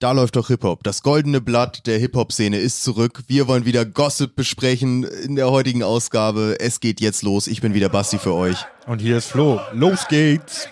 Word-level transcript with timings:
Da 0.00 0.12
läuft 0.12 0.36
doch 0.36 0.46
Hip-Hop. 0.46 0.82
Das 0.82 1.02
goldene 1.02 1.42
Blatt 1.42 1.86
der 1.86 1.98
Hip-Hop-Szene 1.98 2.56
ist 2.56 2.82
zurück. 2.82 3.20
Wir 3.26 3.48
wollen 3.48 3.66
wieder 3.66 3.84
Gossip 3.84 4.34
besprechen 4.34 5.04
in 5.04 5.36
der 5.36 5.50
heutigen 5.50 5.82
Ausgabe. 5.82 6.56
Es 6.58 6.80
geht 6.80 7.02
jetzt 7.02 7.22
los. 7.22 7.46
Ich 7.46 7.60
bin 7.60 7.74
wieder 7.74 7.90
Basti 7.90 8.16
für 8.18 8.32
euch. 8.32 8.64
Und 8.86 9.00
hier 9.00 9.18
ist 9.18 9.26
Flo. 9.26 9.60
Los 9.74 10.08
geht's. 10.08 10.66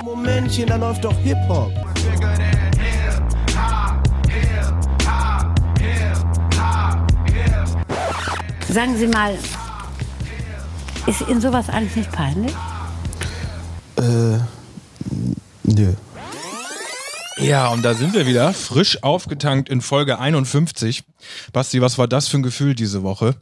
Momentchen, 0.00 0.68
da 0.68 0.76
läuft 0.76 1.04
doch 1.04 1.18
Hip-Hop. 1.18 1.72
Sagen 8.68 8.96
Sie 8.96 9.08
mal, 9.08 9.36
ist 11.08 11.20
Ihnen 11.22 11.40
sowas 11.40 11.68
eigentlich 11.68 11.96
nicht 11.96 12.12
peinlich? 12.12 12.52
Äh, 13.96 14.38
nö. 15.64 15.94
Ja, 17.40 17.68
und 17.68 17.82
da 17.82 17.94
sind 17.94 18.14
wir 18.14 18.26
wieder, 18.26 18.52
frisch 18.52 19.02
aufgetankt 19.02 19.68
in 19.68 19.80
Folge 19.80 20.18
51. 20.18 21.04
Basti, 21.52 21.80
was 21.80 21.96
war 21.96 22.08
das 22.08 22.28
für 22.28 22.38
ein 22.38 22.42
Gefühl 22.42 22.74
diese 22.74 23.02
Woche? 23.02 23.36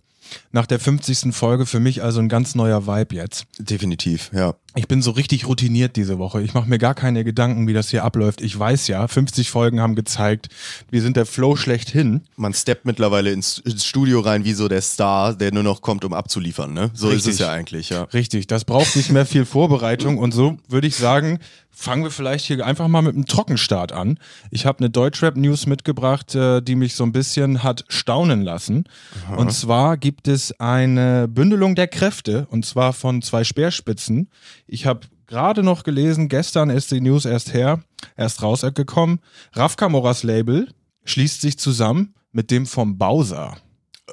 Nach 0.57 0.65
der 0.65 0.81
50. 0.81 1.35
Folge 1.35 1.67
für 1.67 1.81
mich 1.81 2.03
also 2.03 2.19
ein 2.19 2.31
ganz 2.31 2.55
neuer 2.55 2.87
Vibe 2.87 3.15
jetzt. 3.15 3.45
Definitiv, 3.59 4.31
ja. 4.33 4.55
Ich 4.75 4.89
bin 4.89 5.03
so 5.03 5.11
richtig 5.11 5.47
routiniert 5.47 5.97
diese 5.97 6.19
Woche. 6.19 6.41
Ich 6.41 6.55
mache 6.55 6.67
mir 6.67 6.79
gar 6.79 6.95
keine 6.95 7.25
Gedanken, 7.25 7.69
wie 7.69 7.75
das 7.75 7.91
hier 7.91 8.05
abläuft. 8.05 8.41
Ich 8.41 8.59
weiß 8.59 8.89
ja, 8.89 9.07
50 9.07 9.51
Folgen 9.51 9.81
haben 9.81 9.95
gezeigt, 9.95 10.49
wir 10.91 11.03
sind 11.03 11.19
der 11.19 11.27
Flow 11.27 11.57
schlechthin. 11.57 12.23
Man 12.37 12.55
steppt 12.55 12.87
mittlerweile 12.87 13.33
ins, 13.33 13.63
Studio 13.85 14.21
rein 14.21 14.45
wie 14.45 14.55
so 14.55 14.67
der 14.69 14.81
Star, 14.81 15.35
der 15.35 15.53
nur 15.53 15.63
noch 15.63 15.83
kommt, 15.83 16.07
um 16.07 16.15
abzuliefern, 16.15 16.73
ne? 16.73 16.91
So 16.95 17.09
Richtig. 17.09 17.27
ist 17.27 17.35
es 17.35 17.39
ja 17.41 17.51
eigentlich, 17.51 17.91
ja. 17.91 18.05
Richtig, 18.05 18.47
das 18.47 18.65
braucht 18.65 18.97
nicht 18.97 19.13
mehr 19.13 19.27
viel 19.27 19.45
Vorbereitung 19.45 20.17
und 20.17 20.33
so 20.33 20.57
würde 20.69 20.87
ich 20.87 20.97
sagen, 20.97 21.39
fangen 21.71 22.05
wir 22.05 22.11
vielleicht 22.11 22.47
hier 22.47 22.65
einfach 22.65 22.89
mal 22.89 23.03
mit 23.03 23.15
einem 23.15 23.27
Trockenstart 23.27 23.93
an. 23.93 24.19
Ich 24.51 24.65
habe 24.65 24.79
eine 24.79 24.89
Deutschrap-News 24.89 25.67
mitgebracht, 25.67 26.35
äh, 26.35 26.63
die 26.63 26.75
mich 26.75 26.95
so 26.95 27.05
ein 27.05 27.13
bisschen 27.13 27.63
hat 27.63 27.85
staunen 27.89 28.41
lassen. 28.43 28.85
Und 29.37 29.53
zwar 29.53 29.99
gibt 29.99 30.27
es 30.27 30.46
eine 30.53 31.29
Bündelung 31.29 31.75
der 31.75 31.89
Kräfte 31.89 32.47
und 32.51 32.65
zwar 32.65 32.93
von 32.93 33.23
zwei 33.23 33.45
Speerspitzen. 33.45 34.31
Ich 34.67 34.87
habe 34.87 35.01
gerade 35.27 35.63
noch 35.63 35.83
gelesen, 35.83 36.29
gestern 36.29 36.71
ist 36.71 36.91
die 36.91 37.01
News 37.01 37.25
erst 37.25 37.53
her, 37.53 37.81
erst 38.17 38.43
rausgekommen. 38.43 39.21
Raf 39.53 39.77
Kamoras 39.77 40.23
Label 40.23 40.69
schließt 41.05 41.41
sich 41.41 41.59
zusammen 41.59 42.15
mit 42.33 42.51
dem 42.51 42.67
vom 42.67 42.99
Bowser. 42.99 43.57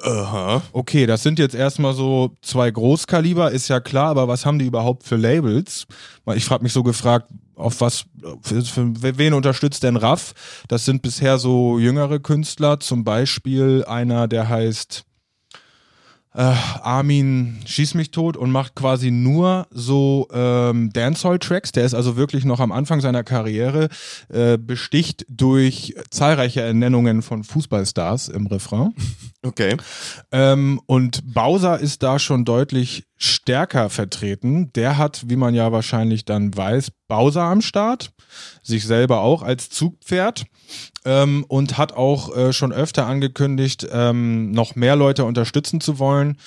Aha. 0.02 0.62
Okay, 0.72 1.06
das 1.06 1.22
sind 1.22 1.38
jetzt 1.38 1.54
erstmal 1.54 1.94
so 1.94 2.34
zwei 2.42 2.70
Großkaliber, 2.70 3.52
ist 3.52 3.68
ja 3.68 3.80
klar, 3.80 4.08
aber 4.08 4.26
was 4.26 4.44
haben 4.44 4.58
die 4.58 4.66
überhaupt 4.66 5.04
für 5.04 5.16
Labels? 5.16 5.86
Ich 6.34 6.44
frage 6.44 6.64
mich 6.64 6.72
so 6.72 6.82
gefragt, 6.82 7.30
auf 7.54 7.80
was, 7.80 8.04
für, 8.42 8.62
für 8.62 9.18
wen 9.18 9.34
unterstützt 9.34 9.84
denn 9.84 9.96
Raff? 9.96 10.34
Das 10.66 10.84
sind 10.84 11.02
bisher 11.02 11.38
so 11.38 11.78
jüngere 11.78 12.18
Künstler, 12.18 12.80
zum 12.80 13.04
Beispiel 13.04 13.84
einer, 13.86 14.26
der 14.26 14.48
heißt 14.48 15.04
äh, 16.34 16.52
Armin 16.82 17.60
schieß 17.64 17.94
mich 17.94 18.10
tot 18.10 18.36
und 18.36 18.50
macht 18.50 18.74
quasi 18.74 19.10
nur 19.10 19.66
so 19.70 20.28
ähm, 20.32 20.90
Dancehall-Tracks. 20.92 21.72
Der 21.72 21.84
ist 21.84 21.94
also 21.94 22.16
wirklich 22.16 22.44
noch 22.44 22.60
am 22.60 22.72
Anfang 22.72 23.00
seiner 23.00 23.22
Karriere, 23.22 23.88
äh, 24.28 24.58
besticht 24.58 25.24
durch 25.28 25.94
zahlreiche 26.10 26.60
Ernennungen 26.60 27.22
von 27.22 27.44
Fußballstars 27.44 28.28
im 28.28 28.46
Refrain. 28.46 28.94
Okay. 29.44 29.76
Ähm, 30.32 30.80
und 30.86 31.34
Bowser 31.34 31.78
ist 31.78 32.02
da 32.02 32.18
schon 32.18 32.46
deutlich 32.46 33.04
stärker 33.18 33.90
vertreten. 33.90 34.72
Der 34.72 34.96
hat, 34.96 35.24
wie 35.28 35.36
man 35.36 35.54
ja 35.54 35.70
wahrscheinlich 35.70 36.24
dann 36.24 36.56
weiß, 36.56 36.90
Bowser 37.08 37.42
am 37.42 37.60
Start, 37.60 38.10
sich 38.62 38.86
selber 38.86 39.20
auch 39.20 39.42
als 39.42 39.68
Zugpferd 39.68 40.46
ähm, 41.04 41.44
und 41.48 41.76
hat 41.76 41.92
auch 41.92 42.34
äh, 42.34 42.52
schon 42.54 42.72
öfter 42.72 43.06
angekündigt, 43.06 43.86
ähm, 43.92 44.50
noch 44.52 44.76
mehr 44.76 44.96
Leute 44.96 45.24
unterstützen 45.26 45.80
zu 45.80 45.98
wollen. 45.98 46.38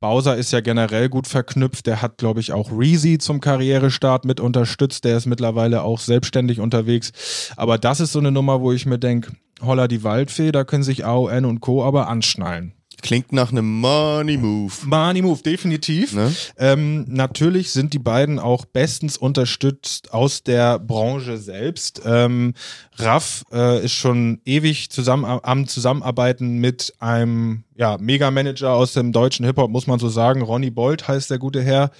Bowser 0.00 0.36
ist 0.36 0.52
ja 0.52 0.60
generell 0.60 1.08
gut 1.08 1.26
verknüpft. 1.26 1.86
Der 1.86 2.00
hat, 2.00 2.18
glaube 2.18 2.40
ich, 2.40 2.52
auch 2.52 2.70
Reezy 2.70 3.18
zum 3.18 3.40
Karrierestart 3.40 4.24
mit 4.24 4.40
unterstützt. 4.40 5.04
Der 5.04 5.16
ist 5.16 5.26
mittlerweile 5.26 5.82
auch 5.82 5.98
selbstständig 5.98 6.60
unterwegs. 6.60 7.12
Aber 7.56 7.78
das 7.78 8.00
ist 8.00 8.12
so 8.12 8.20
eine 8.20 8.30
Nummer, 8.30 8.60
wo 8.60 8.72
ich 8.72 8.86
mir 8.86 8.98
denke, 8.98 9.32
holla 9.60 9.88
die 9.88 10.04
Waldfee, 10.04 10.52
da 10.52 10.64
können 10.64 10.82
sich 10.82 11.04
AON 11.04 11.44
und 11.44 11.60
Co. 11.60 11.84
aber 11.84 12.08
anschnallen. 12.08 12.74
Klingt 13.00 13.32
nach 13.32 13.52
einem 13.52 13.80
Money 13.80 14.36
Move. 14.36 14.72
Money 14.84 15.22
Move, 15.22 15.40
definitiv. 15.42 16.14
Ne? 16.14 16.34
Ähm, 16.58 17.04
natürlich 17.06 17.70
sind 17.70 17.94
die 17.94 18.00
beiden 18.00 18.40
auch 18.40 18.64
bestens 18.64 19.16
unterstützt 19.16 20.12
aus 20.12 20.42
der 20.42 20.80
Branche 20.80 21.36
selbst. 21.38 22.02
Ähm, 22.04 22.54
Raff 22.96 23.44
äh, 23.52 23.84
ist 23.84 23.92
schon 23.92 24.40
ewig 24.44 24.90
zusammen 24.90 25.24
am 25.24 25.68
Zusammenarbeiten 25.68 26.58
mit 26.58 26.92
einem 26.98 27.62
ja, 27.76 27.96
Mega-Manager 28.00 28.72
aus 28.72 28.94
dem 28.94 29.12
deutschen 29.12 29.46
Hip-Hop, 29.46 29.70
muss 29.70 29.86
man 29.86 30.00
so 30.00 30.08
sagen. 30.08 30.42
Ronny 30.42 30.70
Bolt 30.70 31.06
heißt 31.06 31.30
der 31.30 31.38
gute 31.38 31.62
Herr. 31.62 31.92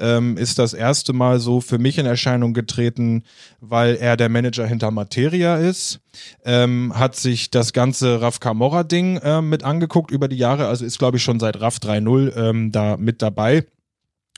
Ähm, 0.00 0.36
ist 0.36 0.58
das 0.58 0.74
erste 0.74 1.12
Mal 1.12 1.40
so 1.40 1.60
für 1.60 1.78
mich 1.78 1.98
in 1.98 2.06
Erscheinung 2.06 2.54
getreten, 2.54 3.24
weil 3.60 3.96
er 3.96 4.16
der 4.16 4.28
Manager 4.28 4.66
hinter 4.66 4.90
Materia 4.90 5.56
ist. 5.56 6.00
Ähm, 6.44 6.92
hat 6.96 7.16
sich 7.16 7.50
das 7.50 7.72
ganze 7.72 8.20
Raf 8.20 8.40
Camorra-Ding 8.40 9.18
äh, 9.18 9.42
mit 9.42 9.64
angeguckt 9.64 10.10
über 10.10 10.28
die 10.28 10.36
Jahre, 10.36 10.66
also 10.66 10.84
ist, 10.84 10.98
glaube 10.98 11.18
ich, 11.18 11.22
schon 11.22 11.40
seit 11.40 11.60
Raf 11.60 11.76
3.0 11.76 12.36
ähm, 12.36 12.72
da 12.72 12.96
mit 12.96 13.22
dabei 13.22 13.64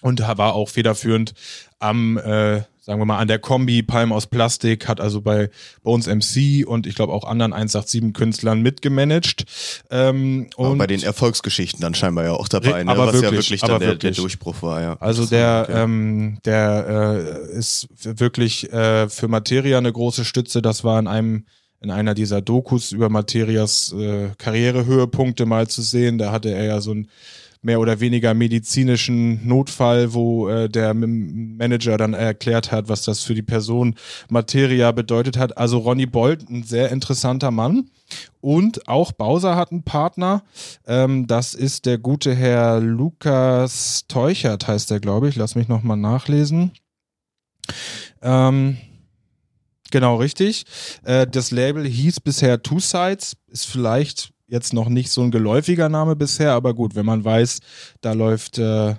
und 0.03 0.21
war 0.21 0.55
auch 0.55 0.69
federführend 0.69 1.33
am, 1.79 2.19
äh, 2.19 2.63
sagen 2.83 3.01
wir 3.01 3.05
mal, 3.05 3.19
an 3.19 3.29
der 3.29 3.39
Kombi 3.39 3.83
Palm 3.85 4.13
aus 4.13 4.27
Plastik, 4.27 4.89
hat 4.89 5.01
also 5.01 5.21
bei, 5.21 5.51
uns 5.83 6.09
MC 6.09 6.67
und 6.67 6.87
ich 6.87 6.97
glaube 6.97 7.13
auch 7.13 7.25
anderen 7.25 7.55
187-Künstlern 7.55 8.61
mitgemanagt. 8.61 9.45
Ähm, 9.91 10.49
und 10.57 10.79
bei 10.79 10.89
den 10.89 11.03
Erfolgsgeschichten 11.03 11.81
dann 11.81 11.95
scheinbar 11.95 12.25
ja 12.25 12.33
auch 12.33 12.49
dabei, 12.49 12.83
ne? 12.83 12.91
aber 12.91 13.07
was 13.07 13.15
ja 13.15 13.23
wirklich, 13.23 13.51
wirklich 13.51 13.61
dann 13.61 13.71
der, 13.71 13.79
der 13.79 13.89
wirklich. 13.91 14.17
Durchbruch 14.17 14.63
war, 14.63 14.83
ja. 14.83 14.97
Also 14.99 15.23
So, 15.23 15.31
der, 15.31 15.67
okay. 15.69 15.83
ähm, 15.83 16.39
der 16.45 17.47
äh, 17.49 17.57
ist 17.57 17.89
wirklich 18.03 18.73
äh, 18.73 19.09
für 19.09 19.29
Materia 19.29 19.79
eine 19.79 19.93
große 19.93 20.25
Stütze. 20.25 20.61
Das 20.61 20.83
war 20.83 20.99
in 20.99 21.07
einem 21.07 21.45
in 21.81 21.91
einer 21.91 22.15
dieser 22.15 22.41
Dokus 22.41 22.93
über 22.93 23.09
Materias 23.09 23.93
äh, 23.93 24.31
Karrierehöhepunkte 24.39 25.47
mal 25.47 25.67
zu 25.67 25.83
sehen. 25.83 26.17
Da 26.17 26.31
hatte 26.31 26.51
er 26.51 26.65
ja 26.65 26.81
so 26.81 26.93
einen 26.93 27.09
mehr 27.63 27.79
oder 27.79 28.01
weniger 28.01 28.35
medizinischen 28.35 29.47
Notfall, 29.47 30.13
wo 30.13 30.49
äh, 30.49 30.69
der 30.69 30.95
Manager 30.95 31.97
dann 31.97 32.13
erklärt 32.13 32.73
hat, 32.73 32.89
was 32.89 33.03
das 33.03 33.23
für 33.23 33.35
die 33.35 33.43
Person 33.43 33.95
Materia 34.29 34.91
bedeutet 34.91 35.39
hat. 35.39 35.57
Also 35.57 35.79
Ronny 35.79 36.07
Bolt, 36.07 36.51
ein 36.51 36.65
sehr 36.65 36.91
interessanter 36.91 37.53
Mann. 37.53 37.89
Und 38.41 38.89
auch 38.89 39.13
Bowser 39.13 39.57
hat 39.57 39.71
einen 39.71 39.85
Partner. 39.85 40.43
Ähm, 40.87 41.29
das 41.29 41.55
ist 41.55 41.87
der 41.87 41.99
gute 41.99 42.35
Herr 42.35 42.81
Lukas 42.81 44.05
Teuchert, 44.09 44.67
heißt 44.67 44.91
der, 44.91 44.99
glaube 44.99 45.29
ich. 45.29 45.37
Lass 45.37 45.55
mich 45.55 45.69
nochmal 45.69 45.97
nachlesen. 45.97 46.73
Ähm, 48.21 48.77
genau, 49.93 50.17
richtig. 50.17 50.65
Äh, 51.05 51.29
das 51.29 51.53
Label 51.53 51.87
hieß 51.87 52.21
bisher 52.21 52.61
Two 52.61 52.81
Sides, 52.81 53.37
ist 53.49 53.67
vielleicht 53.67 54.33
jetzt 54.53 54.75
noch 54.75 54.89
nicht 54.91 55.11
so 55.11 55.23
ein 55.23 55.31
geläufiger 55.31 55.89
Name 55.89 56.15
bisher, 56.15 56.53
aber 56.53 56.75
gut, 56.75 56.95
wenn 56.95 57.07
man 57.07 57.25
weiß, 57.25 57.61
da 58.03 58.13
läuft 58.13 58.59
äh, 58.59 58.95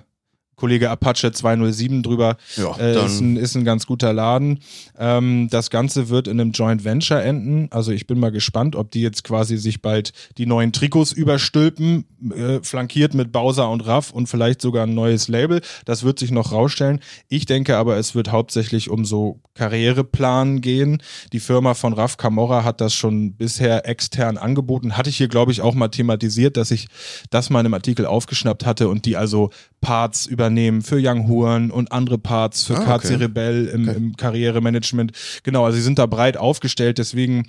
Kollege 0.56 0.90
Apache 0.90 1.32
207 1.32 2.02
drüber, 2.02 2.36
Ja, 2.56 2.76
äh, 2.76 3.04
ist, 3.04 3.20
ein, 3.20 3.36
ist 3.36 3.56
ein 3.56 3.64
ganz 3.64 3.86
guter 3.86 4.12
Laden. 4.12 4.60
Ähm, 4.98 5.48
das 5.50 5.70
Ganze 5.70 6.08
wird 6.08 6.28
in 6.28 6.40
einem 6.40 6.52
Joint 6.52 6.84
Venture 6.84 7.22
enden. 7.22 7.68
Also 7.70 7.92
ich 7.92 8.06
bin 8.06 8.18
mal 8.18 8.30
gespannt, 8.30 8.76
ob 8.76 8.90
die 8.90 9.02
jetzt 9.02 9.24
quasi 9.24 9.56
sich 9.56 9.82
bald 9.82 10.12
die 10.38 10.46
neuen 10.46 10.72
Trikots 10.72 11.12
überstülpen, 11.12 12.04
äh, 12.34 12.60
flankiert 12.62 13.14
mit 13.14 13.32
Bowser 13.32 13.70
und 13.70 13.80
Raff 13.86 14.10
und 14.10 14.28
vielleicht 14.28 14.60
sogar 14.60 14.86
ein 14.86 14.94
neues 14.94 15.28
Label. 15.28 15.60
Das 15.84 16.04
wird 16.04 16.18
sich 16.18 16.30
noch 16.30 16.52
rausstellen. 16.52 17.00
Ich 17.28 17.46
denke 17.46 17.76
aber, 17.76 17.96
es 17.96 18.14
wird 18.14 18.30
hauptsächlich 18.30 18.90
um 18.90 19.04
so 19.04 19.40
Karriereplan 19.54 20.60
gehen. 20.60 21.02
Die 21.32 21.40
Firma 21.40 21.74
von 21.74 21.92
Raff 21.92 22.16
Camorra 22.16 22.64
hat 22.64 22.80
das 22.80 22.94
schon 22.94 23.34
bisher 23.34 23.88
extern 23.88 24.36
angeboten. 24.36 24.96
Hatte 24.96 25.10
ich 25.10 25.16
hier, 25.16 25.28
glaube 25.28 25.52
ich, 25.52 25.60
auch 25.60 25.74
mal 25.74 25.88
thematisiert, 25.88 26.56
dass 26.56 26.70
ich 26.70 26.88
das 27.30 27.50
mal 27.50 27.60
in 27.60 27.66
einem 27.66 27.74
Artikel 27.74 28.06
aufgeschnappt 28.06 28.66
hatte 28.66 28.88
und 28.88 29.04
die 29.06 29.16
also 29.16 29.50
Parts 29.84 30.26
übernehmen 30.26 30.82
für 30.82 30.96
Young 30.98 31.28
Huren 31.28 31.70
und 31.70 31.92
andere 31.92 32.16
Parts 32.18 32.64
für 32.64 32.76
Ah, 32.76 32.84
KC 32.98 33.04
okay. 33.04 33.14
Rebell 33.16 33.66
im, 33.66 33.88
im 33.88 34.16
Karrieremanagement. 34.16 35.12
Genau, 35.42 35.64
also 35.66 35.76
sie 35.76 35.82
sind 35.82 35.98
da 35.98 36.06
breit 36.06 36.36
aufgestellt, 36.36 36.98
deswegen, 36.98 37.46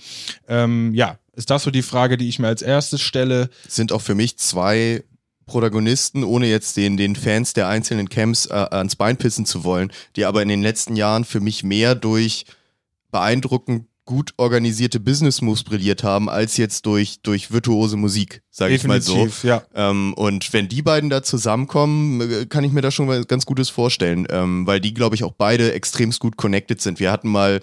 ähm, 0.47 0.93
ja, 0.93 1.17
ist 1.33 1.49
das 1.49 1.63
so 1.63 1.71
die 1.71 1.81
Frage, 1.81 2.17
die 2.17 2.27
ich 2.27 2.37
mir 2.39 2.47
als 2.47 2.61
erstes 2.61 3.01
stelle. 3.01 3.49
sind 3.67 3.91
auch 3.91 4.01
für 4.01 4.15
mich 4.15 4.37
zwei 4.37 5.03
Protagonisten, 5.45 6.23
ohne 6.23 6.47
jetzt 6.47 6.75
den, 6.75 6.97
den 6.97 7.15
Fans 7.15 7.53
der 7.53 7.67
einzelnen 7.67 8.09
Camps 8.09 8.47
äh, 8.47 8.53
ans 8.53 8.95
Bein 8.95 9.15
pissen 9.17 9.45
zu 9.45 9.63
wollen, 9.63 9.91
die 10.15 10.25
aber 10.25 10.41
in 10.41 10.49
den 10.49 10.61
letzten 10.61 10.95
Jahren 10.95 11.23
für 11.23 11.39
mich 11.39 11.63
mehr 11.63 11.95
durch 11.95 12.45
beeindruckend 13.11 13.85
gut 14.06 14.34
organisierte 14.38 15.00
Business 15.00 15.42
Moves 15.42 15.63
brilliert 15.63 16.04
haben, 16.04 16.30
als 16.30 16.57
jetzt 16.57 16.86
durch, 16.86 17.22
durch 17.24 17.52
virtuose 17.52 17.98
Musik, 17.98 18.44
sage 18.52 18.75
ich 18.75 18.84
mal 18.86 19.02
so. 19.02 19.28
Ja. 19.42 19.63
Ähm, 19.74 20.13
und 20.13 20.54
wenn 20.54 20.68
die 20.68 20.84
beiden 20.84 21.10
da 21.10 21.24
zusammenkommen, 21.24 22.22
äh, 22.22 22.46
kann 22.46 22.63
ich 22.63 22.72
mir 22.72 22.81
da 22.81 22.92
schon 22.92 23.07
mal 23.07 23.25
ganz 23.25 23.46
Gutes 23.48 23.69
vorstellen, 23.69 24.28
ähm, 24.30 24.68
weil 24.68 24.80
die, 24.80 24.94
glaube 24.94 25.16
ich, 25.16 25.24
auch 25.24 25.34
beide 25.34 25.74
extremst 25.74 26.19
gut 26.19 26.38
connected 26.38 26.81
sind. 26.81 27.00
Wir 27.00 27.12
hatten 27.12 27.30
mal 27.30 27.62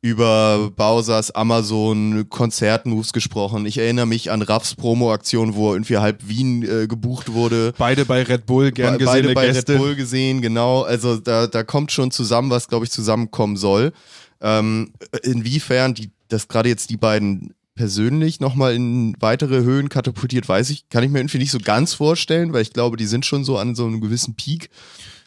über 0.00 0.70
Bowsers 0.76 1.32
Amazon 1.32 2.28
Konzertmoves 2.28 3.12
gesprochen. 3.12 3.66
Ich 3.66 3.78
erinnere 3.78 4.06
mich 4.06 4.30
an 4.30 4.42
Raffs 4.42 4.76
Promo-Aktion, 4.76 5.56
wo 5.56 5.72
irgendwie 5.72 5.96
halb 5.96 6.28
Wien 6.28 6.62
äh, 6.62 6.86
gebucht 6.86 7.32
wurde. 7.32 7.74
Beide 7.76 8.04
bei 8.04 8.22
Red 8.22 8.46
Bull, 8.46 8.70
gern 8.70 8.92
Be- 8.92 9.04
gesehene 9.04 9.22
Beide 9.22 9.34
bei 9.34 9.46
Gäste. 9.48 9.72
Red 9.72 9.80
Bull 9.80 9.94
gesehen, 9.96 10.40
genau. 10.40 10.82
Also 10.82 11.16
da, 11.16 11.48
da 11.48 11.64
kommt 11.64 11.90
schon 11.90 12.12
zusammen, 12.12 12.50
was, 12.50 12.68
glaube 12.68 12.84
ich, 12.84 12.92
zusammenkommen 12.92 13.56
soll. 13.56 13.92
Ähm, 14.40 14.92
inwiefern 15.22 15.94
die, 15.94 16.10
das 16.28 16.48
gerade 16.48 16.68
jetzt 16.68 16.90
die 16.90 16.96
beiden 16.96 17.54
persönlich 17.74 18.40
nochmal 18.40 18.74
in 18.74 19.14
weitere 19.20 19.62
Höhen 19.62 19.88
katapultiert, 19.88 20.48
weiß 20.48 20.70
ich, 20.70 20.88
kann 20.88 21.04
ich 21.04 21.10
mir 21.10 21.20
irgendwie 21.20 21.38
nicht 21.38 21.52
so 21.52 21.60
ganz 21.60 21.94
vorstellen, 21.94 22.52
weil 22.52 22.62
ich 22.62 22.72
glaube, 22.72 22.96
die 22.96 23.06
sind 23.06 23.24
schon 23.24 23.44
so 23.44 23.56
an 23.56 23.74
so 23.74 23.86
einem 23.86 24.00
gewissen 24.00 24.34
Peak. 24.34 24.68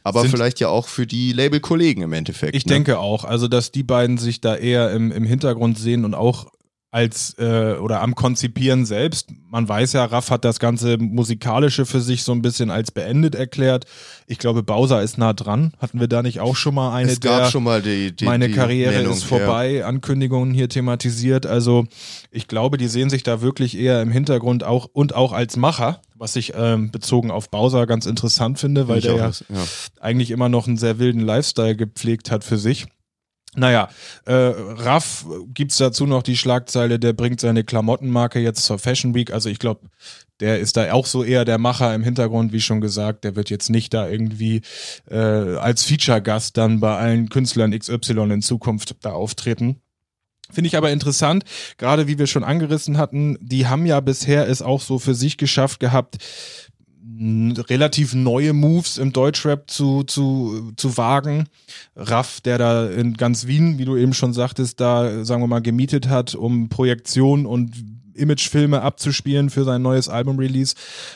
Aber 0.03 0.21
Sind- 0.21 0.31
vielleicht 0.31 0.59
ja 0.59 0.67
auch 0.67 0.87
für 0.87 1.07
die 1.07 1.31
Label-Kollegen 1.31 2.01
im 2.01 2.13
Endeffekt. 2.13 2.55
Ich 2.55 2.65
ne? 2.65 2.73
denke 2.73 2.99
auch, 2.99 3.23
also 3.23 3.47
dass 3.47 3.71
die 3.71 3.83
beiden 3.83 4.17
sich 4.17 4.41
da 4.41 4.55
eher 4.55 4.91
im, 4.91 5.11
im 5.11 5.23
Hintergrund 5.23 5.77
sehen 5.77 6.03
und 6.05 6.13
auch 6.13 6.51
als 6.93 7.35
äh, 7.39 7.75
oder 7.79 8.01
am 8.01 8.15
Konzipieren 8.15 8.85
selbst. 8.85 9.29
Man 9.49 9.67
weiß 9.67 9.93
ja, 9.93 10.03
Raff 10.03 10.29
hat 10.29 10.43
das 10.43 10.59
ganze 10.59 10.97
Musikalische 10.97 11.85
für 11.85 12.01
sich 12.01 12.23
so 12.23 12.33
ein 12.33 12.41
bisschen 12.41 12.69
als 12.69 12.91
beendet 12.91 13.33
erklärt. 13.33 13.85
Ich 14.27 14.37
glaube, 14.39 14.61
Bowser 14.61 15.01
ist 15.01 15.17
nah 15.17 15.31
dran. 15.31 15.71
Hatten 15.79 16.01
wir 16.01 16.09
da 16.09 16.21
nicht 16.21 16.41
auch 16.41 16.57
schon 16.57 16.75
mal 16.75 16.93
eine 16.93 17.09
es 17.09 17.21
gab 17.21 17.43
der 17.43 17.49
schon 17.49 17.63
mal 17.63 17.81
die, 17.81 18.13
die 18.13 18.25
meine 18.25 18.49
die 18.49 18.53
Karriere 18.53 18.93
Nennung, 18.93 19.13
ist 19.13 19.23
vorbei, 19.23 19.85
Ankündigungen 19.85 20.53
hier 20.53 20.67
thematisiert. 20.67 21.45
Also 21.45 21.85
ich 22.29 22.49
glaube, 22.49 22.77
die 22.77 22.87
sehen 22.89 23.09
sich 23.09 23.23
da 23.23 23.41
wirklich 23.41 23.77
eher 23.77 24.01
im 24.01 24.11
Hintergrund 24.11 24.65
auch 24.65 24.89
und 24.91 25.15
auch 25.15 25.31
als 25.31 25.55
Macher, 25.55 26.01
was 26.15 26.35
ich 26.35 26.51
ähm, 26.57 26.91
bezogen 26.91 27.31
auf 27.31 27.49
Bowser 27.49 27.87
ganz 27.87 28.05
interessant 28.05 28.59
finde, 28.59 28.81
Ja. 28.81 28.87
weil 28.89 28.97
Ich 28.97 29.05
der 29.05 29.15
ja 29.15 29.27
das, 29.27 29.45
ja. 29.47 29.63
eigentlich 30.01 30.29
immer 30.29 30.49
noch 30.49 30.67
einen 30.67 30.77
sehr 30.77 30.99
wilden 30.99 31.21
Lifestyle 31.21 31.77
gepflegt 31.77 32.31
hat 32.31 32.43
für 32.43 32.57
sich. 32.57 32.87
Naja, 33.53 33.89
äh, 34.25 34.33
Raff 34.33 35.25
gibt's 35.53 35.75
dazu 35.75 36.05
noch 36.05 36.23
die 36.23 36.37
Schlagzeile, 36.37 36.99
der 36.99 37.11
bringt 37.11 37.41
seine 37.41 37.65
Klamottenmarke 37.65 38.39
jetzt 38.39 38.63
zur 38.63 38.79
Fashion 38.79 39.13
Week. 39.13 39.33
Also 39.33 39.49
ich 39.49 39.59
glaube, 39.59 39.89
der 40.39 40.59
ist 40.59 40.77
da 40.77 40.93
auch 40.93 41.05
so 41.05 41.21
eher 41.23 41.43
der 41.43 41.57
Macher 41.57 41.93
im 41.93 42.01
Hintergrund, 42.01 42.53
wie 42.53 42.61
schon 42.61 42.79
gesagt. 42.79 43.25
Der 43.25 43.35
wird 43.35 43.49
jetzt 43.49 43.69
nicht 43.69 43.93
da 43.93 44.07
irgendwie 44.07 44.61
äh, 45.09 45.17
als 45.17 45.83
Feature-Gast 45.83 46.55
dann 46.55 46.79
bei 46.79 46.95
allen 46.95 47.27
Künstlern 47.27 47.77
XY 47.77 48.31
in 48.31 48.41
Zukunft 48.41 48.95
da 49.01 49.11
auftreten. 49.11 49.81
Finde 50.49 50.67
ich 50.67 50.77
aber 50.77 50.91
interessant, 50.91 51.43
gerade 51.77 52.07
wie 52.07 52.17
wir 52.17 52.27
schon 52.27 52.43
angerissen 52.43 52.97
hatten, 52.97 53.37
die 53.41 53.67
haben 53.67 53.85
ja 53.85 53.99
bisher 53.99 54.47
es 54.49 54.61
auch 54.61 54.81
so 54.81 54.99
für 54.99 55.15
sich 55.15 55.37
geschafft 55.37 55.79
gehabt, 55.79 56.17
relativ 57.19 58.13
neue 58.13 58.53
Moves 58.53 58.97
im 58.97 59.13
Deutschrap 59.13 59.69
zu, 59.69 60.03
zu, 60.03 60.71
zu 60.75 60.97
wagen. 60.97 61.45
Raff, 61.95 62.41
der 62.41 62.57
da 62.57 62.89
in 62.89 63.15
ganz 63.15 63.47
Wien, 63.47 63.77
wie 63.77 63.85
du 63.85 63.95
eben 63.97 64.13
schon 64.13 64.33
sagtest, 64.33 64.79
da, 64.79 65.23
sagen 65.25 65.41
wir 65.41 65.47
mal, 65.47 65.61
gemietet 65.61 66.09
hat, 66.09 66.35
um 66.35 66.69
Projektion 66.69 67.45
und 67.45 67.71
Imagefilme 68.21 68.81
abzuspielen 68.81 69.49
für 69.49 69.63
sein 69.63 69.81
neues 69.81 70.07
Album-Release. 70.07 70.75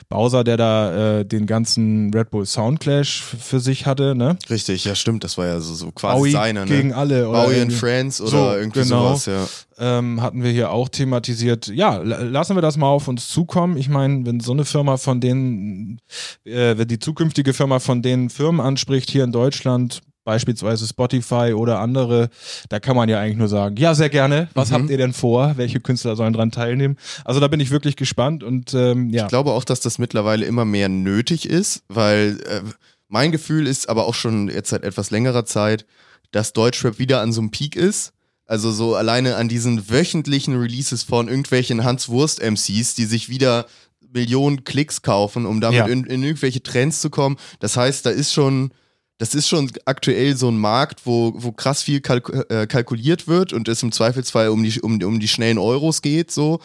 Bowser, 0.10 0.44
der 0.44 0.58
da 0.58 1.20
äh, 1.20 1.26
den 1.26 1.46
ganzen 1.46 2.14
Red 2.14 2.32
Bull 2.32 2.46
Soundclash 2.46 3.22
für 3.24 3.60
sich 3.60 3.86
hatte, 3.86 4.16
ne? 4.16 4.38
Richtig, 4.50 4.84
ja 4.86 4.96
stimmt, 4.96 5.24
das 5.24 5.38
war 5.38 5.46
ja 5.48 5.60
so, 5.62 5.74
so 5.74 5.92
quasi 5.92 6.18
Bowie 6.20 6.32
seine, 6.32 6.62
ne? 6.62 6.66
gegen 6.66 6.94
alle. 6.94 7.30
oder 7.30 7.46
Bowie 7.46 7.62
and. 7.62 7.74
Friends 7.74 8.20
oder 8.20 8.30
So, 8.32 8.52
irgendwie 8.58 8.82
genau. 8.82 9.16
sowas, 9.16 9.26
ja. 9.28 9.98
ähm, 10.00 10.22
hatten 10.22 10.44
wir 10.44 10.52
hier 10.52 10.72
auch 10.72 10.90
thematisiert. 10.90 11.68
Ja, 11.68 11.98
la- 11.98 12.22
lassen 12.24 12.56
wir 12.56 12.62
das 12.62 12.78
mal 12.78 12.88
auf 12.88 13.08
uns 13.08 13.30
zukommen. 13.30 13.78
Ich 13.78 13.90
meine, 13.90 14.26
wenn 14.26 14.40
so 14.40 14.52
eine 14.52 14.66
Firma 14.66 14.98
von 14.98 15.22
denen, 15.22 16.00
äh, 16.46 16.78
wenn 16.78 16.88
die 16.88 17.00
zukünftige 17.00 17.54
Firma 17.54 17.80
von 17.80 18.02
den 18.02 18.30
Firmen 18.30 18.60
anspricht 18.62 19.10
hier 19.10 19.24
in 19.24 19.32
Deutschland, 19.32 20.02
beispielsweise 20.26 20.86
Spotify 20.86 21.54
oder 21.56 21.80
andere, 21.80 22.30
da 22.68 22.80
kann 22.82 22.98
man 22.98 23.08
ja 23.08 23.20
eigentlich 23.22 23.38
nur 23.38 23.48
sagen, 23.48 23.78
ja, 23.78 23.96
sehr 23.96 24.10
gerne. 24.10 24.50
Was 24.54 24.70
Mhm. 24.70 24.74
habt 24.74 24.90
ihr 24.90 24.98
denn 24.98 25.14
vor? 25.14 25.54
Welche 25.56 25.80
Künstler 25.80 26.18
sollen 26.18 26.34
dran 26.34 26.52
teilnehmen? 26.52 26.98
Also 27.24 27.40
da 27.40 27.48
bin 27.48 27.62
ich 27.62 27.72
wirklich 27.72 27.96
gespannt 27.96 28.44
und 28.44 28.74
ähm, 28.74 29.10
ja. 29.12 29.24
Ich 29.24 29.30
glaube 29.30 29.52
auch, 29.52 29.64
dass 29.64 29.80
das 29.80 29.98
mittlerweile 30.00 30.46
immer 30.46 30.66
mehr 30.66 30.90
nötig 30.90 31.48
ist, 31.48 31.84
weil 31.88 32.40
äh, 32.50 32.62
mein 33.08 33.32
Gefühl 33.32 33.68
ist 33.68 33.88
aber 33.88 34.06
auch 34.08 34.16
schon 34.16 34.50
jetzt 34.50 34.72
seit 34.72 34.84
etwas 34.84 35.12
längerer 35.12 35.46
Zeit, 35.46 35.86
dass 36.32 36.52
Deutschrap 36.54 37.00
wieder 37.00 37.22
an 37.22 37.32
so 37.32 37.40
einem 37.40 37.52
Peak 37.52 37.76
ist. 37.78 38.12
Also 38.48 38.72
so 38.72 38.96
alleine 38.96 39.38
an 39.38 39.48
diesen 39.48 39.90
wöchentlichen 39.90 40.60
Releases 40.60 41.04
von 41.04 41.28
irgendwelchen 41.30 41.84
Hans 41.84 42.10
Wurst 42.10 42.42
MCs, 42.42 42.94
die 42.96 43.06
sich 43.06 43.30
wieder 43.30 43.66
Millionen 44.12 44.64
Klicks 44.64 45.02
kaufen, 45.02 45.46
um 45.46 45.62
damit 45.62 45.80
Ja. 45.80 45.86
in, 45.88 46.04
in 46.06 46.24
irgendwelche 46.24 46.62
Trends 46.64 47.02
zu 47.02 47.10
kommen. 47.10 47.38
Das 47.60 47.76
heißt, 47.78 48.06
da 48.06 48.10
ist 48.12 48.34
schon 48.34 48.72
das 49.18 49.34
ist 49.34 49.48
schon 49.48 49.72
aktuell 49.86 50.36
so 50.36 50.50
ein 50.50 50.58
Markt, 50.58 51.06
wo, 51.06 51.34
wo 51.36 51.52
krass 51.52 51.84
viel 51.84 52.02
kalku 52.02 52.32
äh, 52.50 52.68
kalkuliert 52.68 53.28
wird 53.28 53.54
und 53.54 53.68
es 53.70 53.82
im 53.84 53.92
Zweifelsfall 53.92 54.50
um 54.50 54.64
die, 54.64 54.82
um, 54.82 55.02
um 55.02 55.20
die 55.20 55.28
schnellen 55.28 55.58
Euros 55.58 56.02
geht, 56.02 56.32
so. 56.32 56.60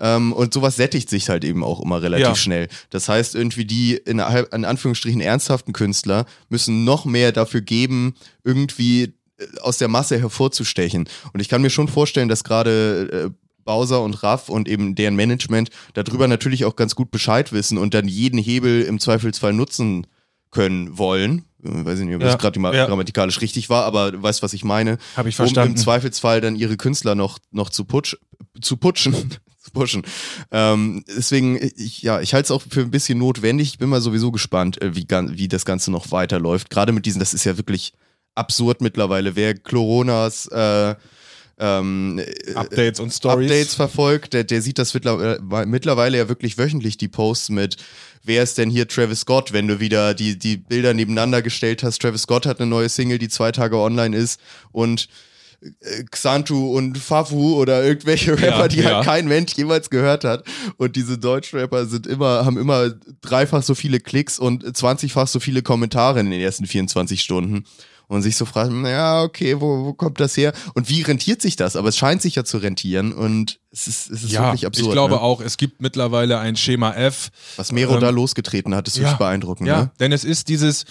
Ähm, 0.00 0.32
und 0.32 0.52
sowas 0.52 0.76
sättigt 0.76 1.08
sich 1.08 1.28
halt 1.28 1.44
eben 1.44 1.62
auch 1.62 1.80
immer 1.80 2.02
relativ 2.02 2.26
Ja. 2.26 2.34
schnell. 2.34 2.68
Das 2.90 3.08
heißt, 3.08 3.34
irgendwie 3.36 3.64
die 3.64 3.94
in, 3.96 4.18
in 4.18 4.64
Anführungsstrichen 4.64 5.20
ernsthaften 5.20 5.72
Künstler 5.72 6.26
müssen 6.48 6.84
noch 6.84 7.04
mehr 7.04 7.30
dafür 7.30 7.60
geben, 7.60 8.14
irgendwie 8.42 9.14
äh, 9.38 9.46
aus 9.60 9.78
der 9.78 9.88
Masse 9.88 10.18
hervorzustechen. 10.18 11.08
Und 11.32 11.40
ich 11.40 11.48
kann 11.48 11.62
mir 11.62 11.70
schon 11.70 11.88
vorstellen, 11.88 12.28
dass 12.28 12.42
gerade 12.44 13.30
äh, 13.30 13.30
Bowser 13.64 14.02
und 14.02 14.22
Raff 14.22 14.48
und 14.48 14.68
eben 14.68 14.94
deren 14.94 15.14
Management 15.16 15.70
darüber 15.94 16.28
natürlich 16.28 16.64
auch 16.64 16.76
ganz 16.76 16.94
gut 16.96 17.10
Bescheid 17.10 17.52
wissen 17.52 17.78
und 17.78 17.94
dann 17.94 18.08
jeden 18.08 18.38
Hebel 18.38 18.82
im 18.82 18.98
Zweifelsfall 19.00 19.52
nutzen 19.54 20.06
können 20.50 20.98
wollen. 20.98 21.44
Weiß 21.64 21.98
ich 21.98 22.04
nicht, 22.04 22.14
ob 22.14 22.20
Ja, 22.22 22.28
das 22.28 22.38
gerade 22.38 22.60
ja. 22.60 22.86
grammatikalisch 22.86 23.40
richtig 23.40 23.70
war, 23.70 23.84
aber 23.84 24.12
du 24.12 24.22
weißt, 24.22 24.42
was 24.42 24.52
ich 24.52 24.64
meine. 24.64 24.98
Habe 25.16 25.28
ich 25.28 25.34
Um 25.34 25.44
verstanden. 25.44 25.72
im 25.72 25.76
Zweifelsfall 25.76 26.40
dann 26.40 26.56
ihre 26.56 26.76
Künstler 26.76 27.14
noch, 27.14 27.38
noch 27.50 27.70
zu, 27.70 27.84
putsch, 27.84 28.16
zu 28.60 28.76
putschen. 28.76 29.14
zu 29.64 29.70
pushen. 29.72 30.02
Ähm, 30.50 31.04
deswegen, 31.08 31.58
ich, 31.76 32.02
ja, 32.02 32.20
ich 32.20 32.34
halte 32.34 32.44
es 32.44 32.50
auch 32.50 32.62
für 32.68 32.82
ein 32.82 32.90
bisschen 32.90 33.18
notwendig. 33.18 33.68
Ich 33.68 33.78
bin 33.78 33.88
mal 33.88 34.02
sowieso 34.02 34.30
gespannt, 34.30 34.80
äh, 34.82 34.94
wie, 34.94 35.06
wie 35.08 35.48
das 35.48 35.64
Ganze 35.64 35.90
noch 35.90 36.12
weiterläuft. 36.12 36.68
Gerade 36.68 36.92
mit 36.92 37.06
diesen, 37.06 37.18
das 37.18 37.32
ist 37.32 37.44
ja 37.44 37.56
wirklich 37.56 37.94
absurd 38.34 38.82
mittlerweile. 38.82 39.36
Wer 39.36 39.58
Coronas 39.58 40.46
äh, 40.48 40.94
ähm, 41.58 42.18
äh, 42.18 42.54
Updates 42.54 43.00
und 43.00 43.12
Stories. 43.12 43.50
Updates 43.50 43.74
verfolgt, 43.74 44.32
der, 44.32 44.44
der 44.44 44.62
sieht 44.62 44.78
das 44.78 44.94
mittlerweile, 44.94 45.66
mittlerweile 45.66 46.18
ja 46.18 46.28
wirklich 46.28 46.58
wöchentlich, 46.58 46.96
die 46.96 47.08
Posts 47.08 47.50
mit, 47.50 47.76
wer 48.24 48.42
ist 48.42 48.58
denn 48.58 48.70
hier 48.70 48.88
Travis 48.88 49.20
Scott, 49.20 49.52
wenn 49.52 49.68
du 49.68 49.80
wieder 49.80 50.14
die, 50.14 50.38
die 50.38 50.56
Bilder 50.56 50.94
nebeneinander 50.94 51.42
gestellt 51.42 51.82
hast. 51.82 52.00
Travis 52.02 52.22
Scott 52.22 52.46
hat 52.46 52.60
eine 52.60 52.68
neue 52.68 52.88
Single, 52.88 53.18
die 53.18 53.28
zwei 53.28 53.52
Tage 53.52 53.78
online 53.78 54.16
ist 54.16 54.40
und 54.72 55.08
äh, 55.60 56.04
Xantu 56.10 56.76
und 56.76 56.98
Fafu 56.98 57.54
oder 57.54 57.84
irgendwelche 57.84 58.32
Rapper, 58.32 58.58
Ja, 58.62 58.68
die 58.68 58.80
ja. 58.80 58.96
halt 58.96 59.04
kein 59.04 59.28
Mensch 59.28 59.54
jemals 59.54 59.90
gehört 59.90 60.24
hat. 60.24 60.44
Und 60.76 60.96
diese 60.96 61.18
Deutschrapper 61.18 61.86
sind 61.86 62.06
immer, 62.06 62.44
haben 62.44 62.58
immer 62.58 62.90
dreifach 63.22 63.62
so 63.62 63.74
viele 63.74 64.00
Klicks 64.00 64.38
und 64.38 64.64
20-fach 64.64 65.28
so 65.28 65.40
viele 65.40 65.62
Kommentare 65.62 66.20
in 66.20 66.30
den 66.30 66.40
ersten 66.40 66.66
24 66.66 67.20
Stunden. 67.20 67.64
Und 68.06 68.22
sich 68.22 68.36
so 68.36 68.44
fragen, 68.44 68.82
naja, 68.82 69.22
okay, 69.22 69.60
wo, 69.60 69.84
wo 69.86 69.92
kommt 69.94 70.20
das 70.20 70.36
her? 70.36 70.52
Und 70.74 70.88
wie 70.88 71.02
rentiert 71.02 71.40
sich 71.42 71.56
das? 71.56 71.74
Aber 71.76 71.88
es 71.88 71.96
scheint 71.96 72.20
sich 72.22 72.34
ja 72.34 72.44
zu 72.44 72.58
rentieren 72.58 73.12
und 73.12 73.60
es 73.70 73.86
ist, 73.88 74.10
es 74.10 74.24
ist 74.24 74.32
ja, 74.32 74.44
wirklich 74.46 74.66
absurd. 74.66 74.88
ich 74.88 74.92
glaube 74.92 75.14
ne? 75.14 75.20
auch, 75.20 75.40
es 75.40 75.56
gibt 75.56 75.80
mittlerweile 75.80 76.38
ein 76.38 76.56
Schema 76.56 76.92
F. 76.94 77.30
Was 77.56 77.72
Mero 77.72 77.94
ähm, 77.94 78.00
da 78.00 78.10
losgetreten 78.10 78.74
hat, 78.74 78.86
ist 78.88 78.98
wirklich 78.98 79.16
beeindruckend. 79.18 79.66
Ja, 79.68 79.82
Ne? 79.84 79.90
denn 80.00 80.12
es 80.12 80.24
ist 80.24 80.48
dieses, 80.48 80.84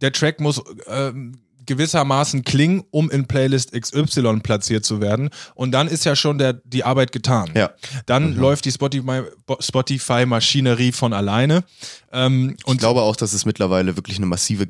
der 0.00 0.12
Track 0.12 0.40
muss 0.40 0.62
ähm, 0.86 1.38
gewissermaßen 1.66 2.44
klingen, 2.44 2.84
um 2.92 3.10
in 3.10 3.26
Playlist 3.26 3.72
XY 3.72 4.38
platziert 4.40 4.84
zu 4.84 5.00
werden. 5.00 5.30
Und 5.56 5.72
dann 5.72 5.88
ist 5.88 6.04
ja 6.04 6.14
schon 6.14 6.38
der, 6.38 6.52
die 6.52 6.84
Arbeit 6.84 7.10
getan. 7.10 7.50
Ja. 7.54 7.70
Dann 8.06 8.36
läuft 8.36 8.66
die 8.66 8.70
Spotify- 8.70 9.24
Spotify-Maschinerie 9.58 10.92
von 10.92 11.12
alleine. 11.12 11.64
Ähm, 12.12 12.54
Ich 12.58 12.66
und 12.66 12.78
glaube 12.78 13.02
auch, 13.02 13.16
dass 13.16 13.32
es 13.32 13.44
mittlerweile 13.44 13.96
wirklich 13.96 14.16
eine 14.18 14.26
massive 14.26 14.66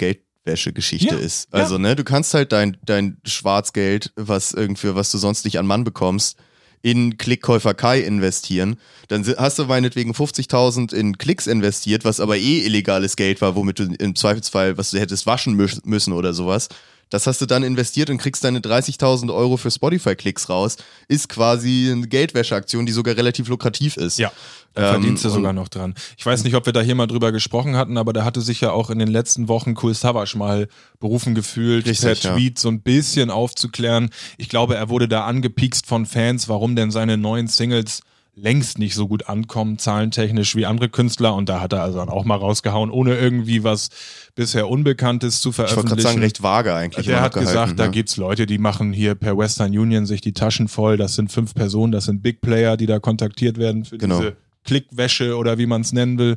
Geldwäsche-Geschichte 0.46 1.14
Ja, 1.14 1.20
ist. 1.20 1.48
ja. 1.52 1.60
Also, 1.60 1.78
ne, 1.78 1.96
du 1.96 2.04
kannst 2.04 2.32
halt 2.34 2.52
dein, 2.52 2.76
dein 2.84 3.18
Schwarzgeld, 3.24 4.12
was 4.16 4.52
irgendwie, 4.52 4.94
was 4.94 5.10
du 5.10 5.18
sonst 5.18 5.44
nicht 5.44 5.58
an 5.58 5.66
Mann 5.66 5.84
bekommst, 5.84 6.36
in 6.82 7.18
Klickkäufer 7.18 7.74
Kai 7.74 8.00
investieren. 8.00 8.76
Dann 9.08 9.24
hast 9.38 9.58
du 9.58 9.64
meinetwegen 9.64 10.12
50.000 10.12 10.94
in 10.94 11.18
Klicks 11.18 11.46
investiert, 11.48 12.04
was 12.04 12.20
aber 12.20 12.36
eh 12.36 12.60
illegales 12.64 13.16
Geld 13.16 13.40
war, 13.40 13.56
womit 13.56 13.78
du 13.80 13.84
im 13.98 14.14
Zweifelsfall, 14.14 14.78
was 14.78 14.90
du 14.92 15.00
hättest 15.00 15.26
waschen 15.26 15.60
mü- 15.60 15.80
müssen 15.84 16.12
oder 16.12 16.32
sowas. 16.32 16.68
Das 17.10 17.26
hast 17.28 17.40
du 17.40 17.46
dann 17.46 17.62
investiert 17.62 18.10
und 18.10 18.18
kriegst 18.18 18.42
deine 18.42 18.58
30.000 18.58 19.32
Euro 19.32 19.56
für 19.56 19.70
Spotify-Klicks 19.70 20.48
raus. 20.48 20.76
Ist 21.06 21.28
quasi 21.28 21.90
eine 21.92 22.08
Geldwäscheaktion, 22.08 22.84
die 22.84 22.92
sogar 22.92 23.16
relativ 23.16 23.48
lukrativ 23.48 23.96
ist. 23.96 24.18
Ja, 24.18 24.32
da 24.74 24.92
verdienst 24.92 25.24
du 25.24 25.28
Ähm, 25.28 25.34
sogar 25.34 25.52
noch 25.52 25.68
dran. 25.68 25.94
Ich 26.16 26.26
weiß 26.26 26.42
nicht, 26.42 26.54
ob 26.56 26.66
wir 26.66 26.72
da 26.72 26.80
hier 26.80 26.96
mal 26.96 27.06
drüber 27.06 27.30
gesprochen 27.30 27.76
hatten, 27.76 27.96
aber 27.96 28.12
da 28.12 28.24
hatte 28.24 28.40
sich 28.40 28.60
ja 28.60 28.72
auch 28.72 28.90
in 28.90 28.98
den 28.98 29.08
letzten 29.08 29.46
Wochen 29.46 29.74
Cool 29.80 29.94
Savage 29.94 30.36
mal 30.36 30.68
berufen 30.98 31.34
gefühlt, 31.36 31.86
Richtig, 31.86 32.04
per 32.04 32.14
ja. 32.14 32.34
Tweet 32.34 32.58
so 32.58 32.68
ein 32.68 32.80
bisschen 32.80 33.30
aufzuklären. 33.30 34.10
Ich 34.36 34.48
glaube, 34.48 34.74
er 34.74 34.88
wurde 34.88 35.06
da 35.06 35.24
angepiekst 35.26 35.86
von 35.86 36.06
Fans, 36.06 36.48
warum 36.48 36.74
denn 36.74 36.90
seine 36.90 37.16
neuen 37.16 37.46
Singles 37.46 38.00
längst 38.38 38.78
nicht 38.78 38.94
so 38.94 39.08
gut 39.08 39.28
ankommen, 39.28 39.78
zahlentechnisch 39.78 40.54
wie 40.56 40.66
andere 40.66 40.88
Künstler. 40.90 41.34
Und 41.34 41.48
da 41.48 41.60
hat 41.60 41.72
er 41.72 41.82
also 41.82 41.98
dann 41.98 42.10
auch 42.10 42.24
mal 42.24 42.36
rausgehauen, 42.36 42.90
ohne 42.90 43.16
irgendwie 43.16 43.64
was 43.64 43.88
bisher 44.34 44.68
Unbekanntes 44.68 45.40
zu 45.40 45.48
Ich 45.50 45.58
wollte 45.58 45.72
veröffentlichen. 45.72 46.06
sagen, 46.08 46.20
recht 46.20 46.42
vage 46.42 46.74
eigentlich. 46.74 47.06
Der 47.06 47.16
immer 47.16 47.24
hat 47.24 47.32
gesagt, 47.32 47.52
gehalten, 47.54 47.76
da 47.76 47.84
ne? 47.86 47.90
gibt's 47.92 48.16
Leute, 48.18 48.44
die 48.46 48.58
machen 48.58 48.92
hier 48.92 49.14
per 49.14 49.38
Western 49.38 49.76
Union 49.76 50.04
sich 50.04 50.20
die 50.20 50.34
Taschen 50.34 50.68
voll. 50.68 50.98
Das 50.98 51.14
sind 51.14 51.32
fünf 51.32 51.54
Personen, 51.54 51.92
das 51.92 52.04
sind 52.04 52.22
Big 52.22 52.42
Player, 52.42 52.76
die 52.76 52.86
da 52.86 52.98
kontaktiert 52.98 53.56
werden 53.56 53.84
für 53.86 53.96
Genau. 53.96 54.20
diese 54.20 54.36
Klickwäsche 54.66 55.36
oder 55.36 55.58
wie 55.58 55.66
man 55.66 55.80
es 55.80 55.92
nennen 55.92 56.18
will. 56.18 56.36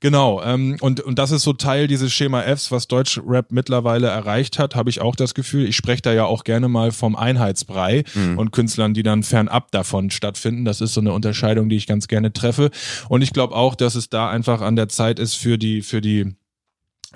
Genau. 0.00 0.42
Ähm, 0.42 0.76
und, 0.80 1.00
und 1.00 1.18
das 1.18 1.30
ist 1.30 1.42
so 1.42 1.52
Teil 1.52 1.86
dieses 1.86 2.12
Schema 2.12 2.42
Fs, 2.42 2.70
was 2.70 2.88
Deutschrap 2.88 3.52
mittlerweile 3.52 4.08
erreicht 4.08 4.58
hat, 4.58 4.74
habe 4.74 4.90
ich 4.90 5.00
auch 5.00 5.16
das 5.16 5.34
Gefühl. 5.34 5.66
Ich 5.66 5.76
spreche 5.76 6.02
da 6.02 6.12
ja 6.12 6.24
auch 6.24 6.44
gerne 6.44 6.68
mal 6.68 6.92
vom 6.92 7.16
Einheitsbrei 7.16 8.04
und 8.36 8.50
Künstlern, 8.52 8.94
die 8.94 9.02
dann 9.02 9.22
fernab 9.22 9.70
davon 9.70 10.10
stattfinden. 10.10 10.64
Das 10.64 10.80
ist 10.80 10.94
so 10.94 11.00
eine 11.00 11.12
Unterscheidung, 11.12 11.68
die 11.68 11.76
ich 11.76 11.86
ganz 11.86 12.08
gerne 12.08 12.32
treffe. 12.32 12.70
Und 13.08 13.22
ich 13.22 13.32
glaube 13.32 13.54
auch, 13.54 13.74
dass 13.74 13.94
es 13.94 14.08
da 14.08 14.28
einfach 14.28 14.60
an 14.60 14.76
der 14.76 14.88
Zeit 14.88 15.18
ist 15.18 15.34
für 15.34 15.58
die, 15.58 15.82
für 15.82 16.00
die 16.00 16.34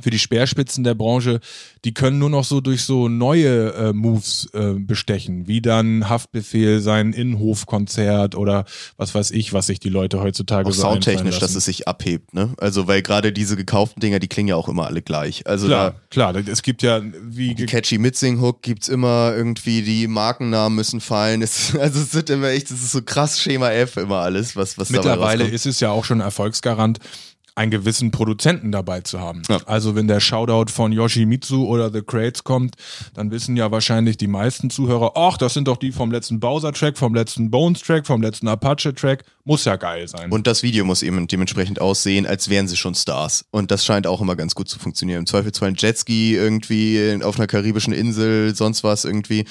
für 0.01 0.11
die 0.11 0.19
Speerspitzen 0.19 0.83
der 0.83 0.95
Branche, 0.95 1.41
die 1.85 1.95
können 1.95 2.19
nur 2.19 2.31
noch 2.31 2.45
so 2.45 2.61
durch 2.61 2.83
so 2.83 3.09
neue 3.09 3.73
äh, 3.75 3.93
Moves 3.93 4.49
äh, 4.53 4.73
bestechen, 4.73 5.47
wie 5.47 5.61
dann 5.61 6.09
Haftbefehl, 6.09 6.81
sein 6.81 7.13
Innenhofkonzert 7.13 8.35
oder 8.35 8.65
was 8.97 9.15
weiß 9.15 9.31
ich, 9.31 9.53
was 9.53 9.67
sich 9.67 9.79
die 9.79 9.89
Leute 9.89 10.21
heutzutage 10.21 10.69
auch 10.69 10.73
so 10.73 10.83
soundtechnisch, 10.83 11.39
dass 11.39 11.55
es 11.55 11.67
sich 11.67 11.87
abhebt, 11.87 12.35
ne? 12.35 12.55
Also, 12.59 12.89
weil 12.89 13.03
gerade 13.03 13.33
diese 13.33 13.57
gekauften 13.57 14.01
Dinger, 14.01 14.19
die 14.19 14.29
klingen 14.29 14.49
ja 14.49 14.57
auch 14.57 14.69
immer 14.69 14.87
alle 14.87 15.03
gleich. 15.03 15.47
Also 15.47 15.69
Klar, 15.69 15.91
da 15.93 16.01
klar, 16.11 16.35
es 16.35 16.63
gibt 16.63 16.83
ja 16.83 17.01
wie 17.23 17.55
die 17.55 17.67
catchy 17.67 17.99
Mitsing-Hook 17.99 18.63
gibt's 18.63 18.89
immer 18.89 19.33
irgendwie, 19.37 19.83
die 19.83 20.09
Markennamen 20.09 20.75
müssen 20.75 21.01
fallen. 21.01 21.43
Es, 21.43 21.77
also 21.79 22.01
es 22.01 22.11
sind 22.11 22.31
immer 22.31 22.49
echt, 22.49 22.71
es 22.71 22.83
ist 22.83 22.93
so 22.93 23.03
krass 23.03 23.41
Schema 23.41 23.71
F 23.71 23.97
immer 23.97 24.19
alles, 24.19 24.57
was, 24.57 24.77
was 24.77 24.91
Mittlerweile 24.91 25.45
ist 25.47 25.67
es 25.67 25.81
ja 25.81 25.91
auch 25.91 26.05
schon 26.05 26.21
Erfolgsgarant, 26.21 26.99
einen 27.57 27.71
gewissen 27.71 28.11
Produzenten 28.11 28.73
dabei 28.73 29.01
zu 29.03 29.21
haben. 29.21 29.43
Ja. 29.49 29.61
Also 29.67 29.95
wenn 29.95 30.09
der 30.09 30.21
Shoutout 30.21 30.73
von 30.73 30.91
Yoshimitsu 30.93 31.67
oder 31.67 31.93
The 31.93 32.03
Crates 32.03 32.43
kommt, 32.43 32.75
dann 33.15 33.31
wissen 33.31 33.57
ja 33.57 33.71
wahrscheinlich 33.71 34.17
die 34.17 34.27
meisten 34.27 34.71
Zuhörer, 34.71 35.13
ach, 35.15 35.39
das 35.39 35.55
sind 35.55 35.69
doch 35.69 35.77
die 35.77 35.93
vom 35.93 36.11
letzten 36.11 36.41
Bowser-Track, 36.41 36.99
vom 36.99 37.15
letzten 37.15 37.51
Bones-Track, 37.51 38.07
vom 38.07 38.23
letzten 38.23 38.49
Apache-Track. 38.49 39.25
Muss 39.45 39.65
ja 39.65 39.77
geil 39.77 40.09
sein. 40.09 40.33
Und 40.33 40.47
das 40.47 40.63
Video 40.63 40.85
muss 40.85 41.03
eben 41.03 41.27
dementsprechend 41.29 41.81
aussehen, 41.81 42.27
als 42.27 42.49
wären 42.49 42.67
sie 42.67 42.77
schon 42.77 42.95
Stars. 42.95 43.45
Und 43.51 43.71
das 43.71 43.85
scheint 43.85 44.07
auch 44.07 44.21
immer 44.21 44.37
ganz 44.37 44.55
gut 44.55 44.69
zu 44.69 44.79
funktionieren. 44.79 45.21
Im 45.21 45.27
Zweifelsfall 45.27 45.69
ein 45.69 45.77
Jetski 45.77 46.35
irgendwie 46.35 47.21
auf 47.23 47.37
einer 47.37 47.47
karibischen 47.47 47.93
Insel, 47.93 48.55
sonst 48.55 48.83
was 48.83 49.05
irgendwie. 49.05 49.45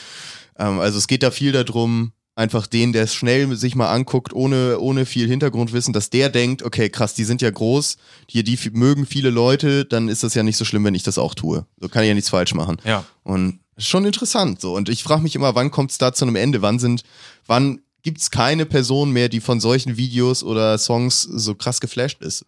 Ähm, 0.57 0.79
also 0.79 0.97
es 0.97 1.07
geht 1.07 1.23
da 1.23 1.31
viel 1.31 1.51
darum, 1.51 2.11
einfach 2.35 2.67
den, 2.67 2.93
der 2.93 3.03
es 3.03 3.13
schnell 3.13 3.55
sich 3.55 3.75
mal 3.75 3.91
anguckt, 3.91 4.33
ohne, 4.33 4.79
ohne 4.79 5.05
viel 5.05 5.27
Hintergrundwissen, 5.27 5.93
dass 5.93 6.09
der 6.09 6.29
denkt, 6.29 6.63
okay, 6.63 6.89
krass, 6.89 7.13
die 7.13 7.23
sind 7.25 7.41
ja 7.41 7.51
groß, 7.51 7.97
hier, 8.27 8.43
die 8.43 8.57
mögen 8.71 9.05
viele 9.05 9.29
Leute, 9.29 9.85
dann 9.85 10.09
ist 10.09 10.23
das 10.23 10.33
ja 10.33 10.43
nicht 10.43 10.57
so 10.57 10.65
schlimm, 10.65 10.83
wenn 10.83 10.95
ich 10.95 11.03
das 11.03 11.17
auch 11.17 11.35
tue. 11.35 11.65
So 11.79 11.89
kann 11.89 12.03
ich 12.03 12.09
ja 12.09 12.15
nichts 12.15 12.29
falsch 12.29 12.53
machen. 12.53 12.77
ja. 12.83 13.05
Und 13.23 13.59
schon 13.77 14.05
interessant 14.05 14.61
so. 14.61 14.75
Und 14.75 14.89
ich 14.89 15.03
frage 15.03 15.23
mich 15.23 15.35
immer, 15.35 15.55
wann 15.55 15.71
kommt 15.71 15.91
es 15.91 15.97
da 15.97 16.13
zu 16.13 16.25
einem 16.25 16.35
Ende? 16.35 16.61
Wann 16.61 16.77
sind, 16.77 17.03
wann 17.47 17.81
gibt 18.03 18.19
es 18.19 18.29
keine 18.29 18.65
Person 18.65 19.11
mehr, 19.11 19.29
die 19.29 19.39
von 19.39 19.59
solchen 19.59 19.97
Videos 19.97 20.43
oder 20.43 20.77
Songs 20.77 21.23
so 21.23 21.55
krass 21.55 21.81
geflasht 21.81 22.21
ist? 22.21 22.45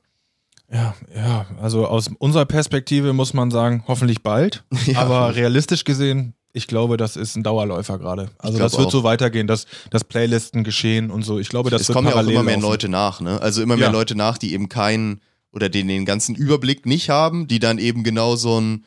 Ja, 0.72 0.96
ja, 1.16 1.46
also 1.62 1.88
aus 1.88 2.10
unserer 2.20 2.46
Perspektive 2.46 3.14
muss 3.14 3.34
man 3.34 3.52
sagen, 3.52 3.84
hoffentlich 3.88 4.22
bald. 4.22 4.64
Ja. 4.86 5.00
Aber 5.00 5.36
realistisch 5.36 5.84
gesehen, 5.84 6.35
ich 6.56 6.68
glaube, 6.68 6.96
das 6.98 7.18
ist 7.18 7.36
ein 7.36 7.44
Dauerläufer 7.44 8.00
gerade. 8.00 8.30
Also 8.38 8.58
das 8.58 8.78
wird 8.78 8.88
auch. 8.88 8.92
so 8.92 9.04
weitergehen, 9.04 9.46
dass, 9.46 9.66
dass 9.90 10.04
Playlisten 10.04 10.64
geschehen 10.64 11.12
und 11.12 11.24
so. 11.24 11.38
Ich 11.38 11.50
glaube, 11.50 11.70
das 11.70 11.82
es 11.82 11.90
wird 11.90 11.96
kommen 11.98 12.08
ja 12.08 12.16
auch 12.16 12.22
immer 12.22 12.44
mehr 12.44 12.56
laufen. 12.56 12.62
Leute 12.62 12.90
nach, 12.90 13.20
ne? 13.20 13.42
Also 13.42 13.62
immer 13.62 13.76
mehr 13.76 13.88
Ja. 13.88 13.92
Leute 13.92 14.16
nach, 14.16 14.38
die 14.38 14.54
eben 14.54 14.70
keinen 14.70 15.22
oder 15.52 15.70
den, 15.70 15.88
den 15.88 16.06
ganzen 16.06 16.34
Überblick 16.34 16.86
nicht 16.86 17.10
haben, 17.10 17.48
die 17.48 17.60
dann 17.60 17.78
eben 17.78 18.04
genau 18.04 18.36
so 18.38 18.60
ein 18.60 18.86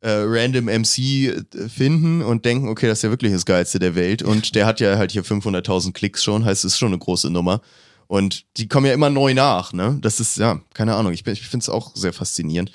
äh, 0.00 0.10
random 0.10 0.66
MC 0.66 0.98
äh, 0.98 1.68
finden 1.68 2.22
und 2.22 2.44
denken, 2.44 2.68
okay, 2.68 2.86
das 2.86 2.98
ist 2.98 3.02
ja 3.02 3.10
wirklich 3.10 3.32
das 3.32 3.44
Geilste 3.44 3.80
der 3.80 3.96
Welt. 3.96 4.22
Und 4.22 4.54
der 4.54 4.66
hat 4.66 4.78
ja 4.78 4.96
halt 4.96 5.10
hier 5.10 5.24
500.000 5.24 5.92
Klicks 5.92 6.22
schon, 6.22 6.44
heißt, 6.44 6.64
es 6.64 6.74
ist 6.74 6.78
schon 6.78 6.88
eine 6.88 6.98
große 6.98 7.30
Nummer. 7.30 7.60
Und 8.06 8.44
die 8.56 8.68
kommen 8.68 8.86
ja 8.86 8.94
immer 8.94 9.10
neu 9.10 9.34
nach, 9.34 9.72
ne? 9.72 9.98
Das 10.00 10.20
ist, 10.20 10.38
ja, 10.38 10.60
keine 10.72 10.94
Ahnung, 10.94 11.12
ich, 11.12 11.26
ich 11.26 11.46
finde 11.46 11.64
es 11.64 11.68
auch 11.68 11.94
sehr 11.94 12.12
faszinierend. 12.12 12.70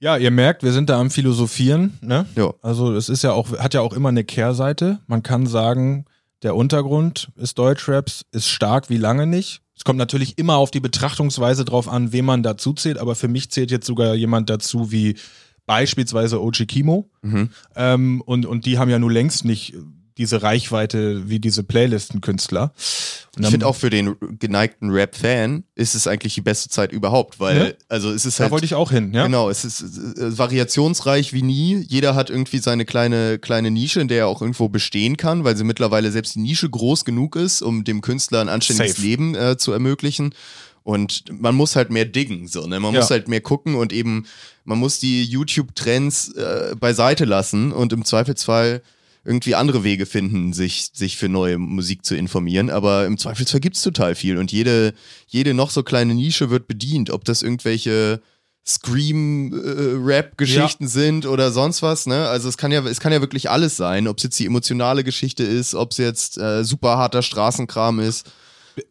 Ja, 0.00 0.16
ihr 0.16 0.30
merkt, 0.30 0.62
wir 0.62 0.72
sind 0.72 0.88
da 0.88 0.98
am 0.98 1.10
Philosophieren. 1.10 1.98
Ne? 2.00 2.26
Ja. 2.34 2.54
Also 2.62 2.94
es 2.94 3.10
ist 3.10 3.22
ja 3.22 3.32
auch, 3.32 3.58
hat 3.58 3.74
ja 3.74 3.82
auch 3.82 3.92
immer 3.92 4.08
eine 4.08 4.24
Kehrseite. 4.24 4.98
Man 5.06 5.22
kann 5.22 5.46
sagen, 5.46 6.06
der 6.42 6.56
Untergrund 6.56 7.30
ist 7.36 7.58
Deutschraps, 7.58 8.24
ist 8.32 8.48
stark 8.48 8.88
wie 8.88 8.96
lange 8.96 9.26
nicht. 9.26 9.60
Es 9.76 9.84
kommt 9.84 9.98
natürlich 9.98 10.38
immer 10.38 10.56
auf 10.56 10.70
die 10.70 10.80
Betrachtungsweise 10.80 11.66
drauf 11.66 11.86
an, 11.86 12.12
wem 12.12 12.24
man 12.24 12.42
dazu 12.42 12.72
zählt, 12.72 12.98
aber 12.98 13.14
für 13.14 13.28
mich 13.28 13.50
zählt 13.50 13.70
jetzt 13.70 13.86
sogar 13.86 14.14
jemand 14.14 14.48
dazu 14.48 14.90
wie 14.90 15.16
beispielsweise 15.66 16.42
Ochi 16.42 16.66
Kimo. 16.66 17.10
Mhm. 17.20 17.50
Ähm, 17.76 18.22
und, 18.22 18.46
und 18.46 18.64
die 18.64 18.78
haben 18.78 18.90
ja 18.90 18.98
nur 18.98 19.12
längst 19.12 19.44
nicht 19.44 19.74
diese 20.18 20.42
Reichweite 20.42 21.28
wie 21.28 21.38
diese 21.40 21.62
Playlistenkünstler. 21.62 22.72
Und 23.36 23.44
Ich 23.44 23.50
finde 23.50 23.66
auch 23.66 23.76
für 23.76 23.90
den 23.90 24.16
geneigten 24.38 24.90
Rap-Fan 24.90 25.64
ist 25.74 25.94
es 25.94 26.06
eigentlich 26.06 26.34
die 26.34 26.40
beste 26.40 26.68
Zeit 26.68 26.92
überhaupt, 26.92 27.38
weil, 27.40 27.56
Ja. 27.68 27.72
also 27.88 28.10
es 28.10 28.24
ist 28.26 28.38
da 28.38 28.44
halt. 28.44 28.52
wollte 28.52 28.66
ich 28.66 28.74
auch 28.74 28.90
hin, 28.90 29.12
ja? 29.14 29.24
Genau, 29.24 29.48
es 29.48 29.64
ist 29.64 29.80
äh, 29.82 30.36
variationsreich 30.36 31.32
wie 31.32 31.42
nie. 31.42 31.84
Jeder 31.88 32.14
hat 32.14 32.28
irgendwie 32.30 32.58
seine 32.58 32.84
kleine, 32.84 33.38
kleine 33.38 33.70
Nische, 33.70 34.00
in 34.00 34.08
der 34.08 34.18
er 34.18 34.26
auch 34.26 34.42
irgendwo 34.42 34.68
bestehen 34.68 35.16
kann, 35.16 35.44
weil 35.44 35.56
sie 35.56 35.64
mittlerweile 35.64 36.10
selbst 36.10 36.34
die 36.34 36.40
Nische 36.40 36.68
groß 36.68 37.04
genug 37.04 37.36
ist, 37.36 37.62
um 37.62 37.84
dem 37.84 38.00
Künstler 38.00 38.40
ein 38.40 38.48
anständiges 38.48 38.96
Safe. 38.96 39.06
Leben 39.06 39.34
äh, 39.34 39.56
zu 39.56 39.72
ermöglichen. 39.72 40.34
Und 40.82 41.24
man 41.30 41.54
muss 41.54 41.76
halt 41.76 41.90
mehr 41.90 42.06
diggen, 42.06 42.48
so, 42.48 42.66
ne? 42.66 42.80
Man 42.80 42.94
Ja. 42.94 43.00
muss 43.00 43.10
halt 43.10 43.28
mehr 43.28 43.42
gucken 43.42 43.74
und 43.76 43.92
eben, 43.92 44.26
man 44.64 44.78
muss 44.78 44.98
die 44.98 45.24
YouTube-Trends 45.24 46.32
äh, 46.34 46.74
beiseite 46.78 47.26
lassen 47.26 47.70
und 47.70 47.92
im 47.92 48.04
Zweifelsfall 48.04 48.82
irgendwie 49.24 49.54
andere 49.54 49.84
Wege 49.84 50.06
finden, 50.06 50.52
sich, 50.52 50.90
sich 50.92 51.16
für 51.16 51.28
neue 51.28 51.58
Musik 51.58 52.04
zu 52.04 52.16
informieren. 52.16 52.70
Aber 52.70 53.06
im 53.06 53.18
Zweifelsfall 53.18 53.60
gibt's 53.60 53.82
total 53.82 54.14
viel 54.14 54.38
und 54.38 54.52
jede, 54.52 54.94
jede 55.26 55.54
noch 55.54 55.70
so 55.70 55.82
kleine 55.82 56.14
Nische 56.14 56.50
wird 56.50 56.66
bedient, 56.66 57.10
ob 57.10 57.24
das 57.24 57.42
irgendwelche 57.42 58.20
Scream-Rap-Geschichten 58.66 60.88
sind 60.88 61.26
oder 61.26 61.50
sonst 61.50 61.82
was, 61.82 62.06
ne? 62.06 62.28
Also 62.28 62.48
es 62.48 62.56
kann 62.56 62.72
ja, 62.72 62.82
es 62.84 63.00
kann 63.00 63.12
ja 63.12 63.20
wirklich 63.20 63.50
alles 63.50 63.76
sein, 63.76 64.06
ob 64.06 64.18
es 64.18 64.24
jetzt 64.24 64.38
die 64.38 64.46
emotionale 64.46 65.02
Geschichte 65.04 65.42
ist, 65.42 65.74
ob 65.74 65.90
es 65.92 65.98
jetzt 65.98 66.38
äh, 66.38 66.64
super 66.64 66.96
harter 66.98 67.22
Straßenkram 67.22 68.00
ist. 68.00 68.30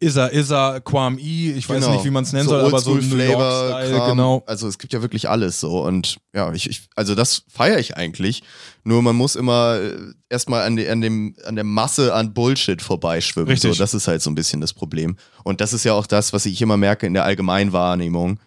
Isa, 0.00 0.28
Isa, 0.30 0.80
Quam 0.80 1.18
I, 1.18 1.52
ich 1.52 1.68
weiß 1.68 1.80
Genau. 1.84 1.94
nicht, 1.94 2.04
wie 2.04 2.10
man 2.10 2.24
es 2.24 2.32
nennen 2.32 2.48
soll, 2.48 2.60
aber 2.60 2.80
so 2.80 2.94
New 2.94 3.16
York-Style, 3.16 3.96
Kram. 3.96 4.10
genau. 4.10 4.42
Also 4.46 4.68
es 4.68 4.78
gibt 4.78 4.92
ja 4.92 5.02
wirklich 5.02 5.28
alles 5.28 5.58
so 5.60 5.82
und 5.84 6.18
ja, 6.34 6.52
ich, 6.52 6.68
ich 6.68 6.82
also 6.96 7.14
das 7.14 7.42
feiere 7.48 7.78
ich 7.78 7.96
eigentlich. 7.96 8.42
Nur 8.84 9.02
man 9.02 9.16
muss 9.16 9.36
immer 9.36 9.78
äh, 9.80 9.96
erstmal 10.28 10.62
an, 10.62 10.78
an 10.78 11.00
dem 11.00 11.34
an 11.44 11.54
der 11.54 11.64
Masse 11.64 12.14
an 12.14 12.32
Bullshit 12.34 12.80
vorbeischwimmen. 12.82 13.48
Richtig. 13.50 13.72
So, 13.74 13.78
das 13.78 13.94
ist 13.94 14.08
halt 14.08 14.22
so 14.22 14.30
ein 14.30 14.34
bisschen 14.34 14.60
das 14.60 14.72
Problem. 14.72 15.16
Und 15.44 15.60
das 15.60 15.72
ist 15.72 15.84
ja 15.84 15.92
auch 15.94 16.06
das, 16.06 16.32
was 16.32 16.46
ich 16.46 16.60
immer 16.62 16.76
merke 16.76 17.06
in 17.06 17.14
der 17.14 17.24
Allgemeinwahrnehmung, 17.24 18.38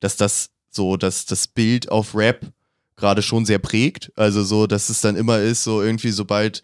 dass 0.00 0.16
das 0.16 0.50
so, 0.70 0.96
dass 0.96 1.24
das 1.26 1.46
Bild 1.48 1.90
auf 1.90 2.14
Rap 2.14 2.46
gerade 2.96 3.22
schon 3.22 3.44
sehr 3.44 3.58
prägt. 3.58 4.10
Also 4.16 4.42
so, 4.42 4.66
dass 4.66 4.88
es 4.88 5.00
dann 5.00 5.16
immer 5.16 5.38
ist, 5.38 5.64
so 5.64 5.82
irgendwie 5.82 6.10
sobald 6.10 6.62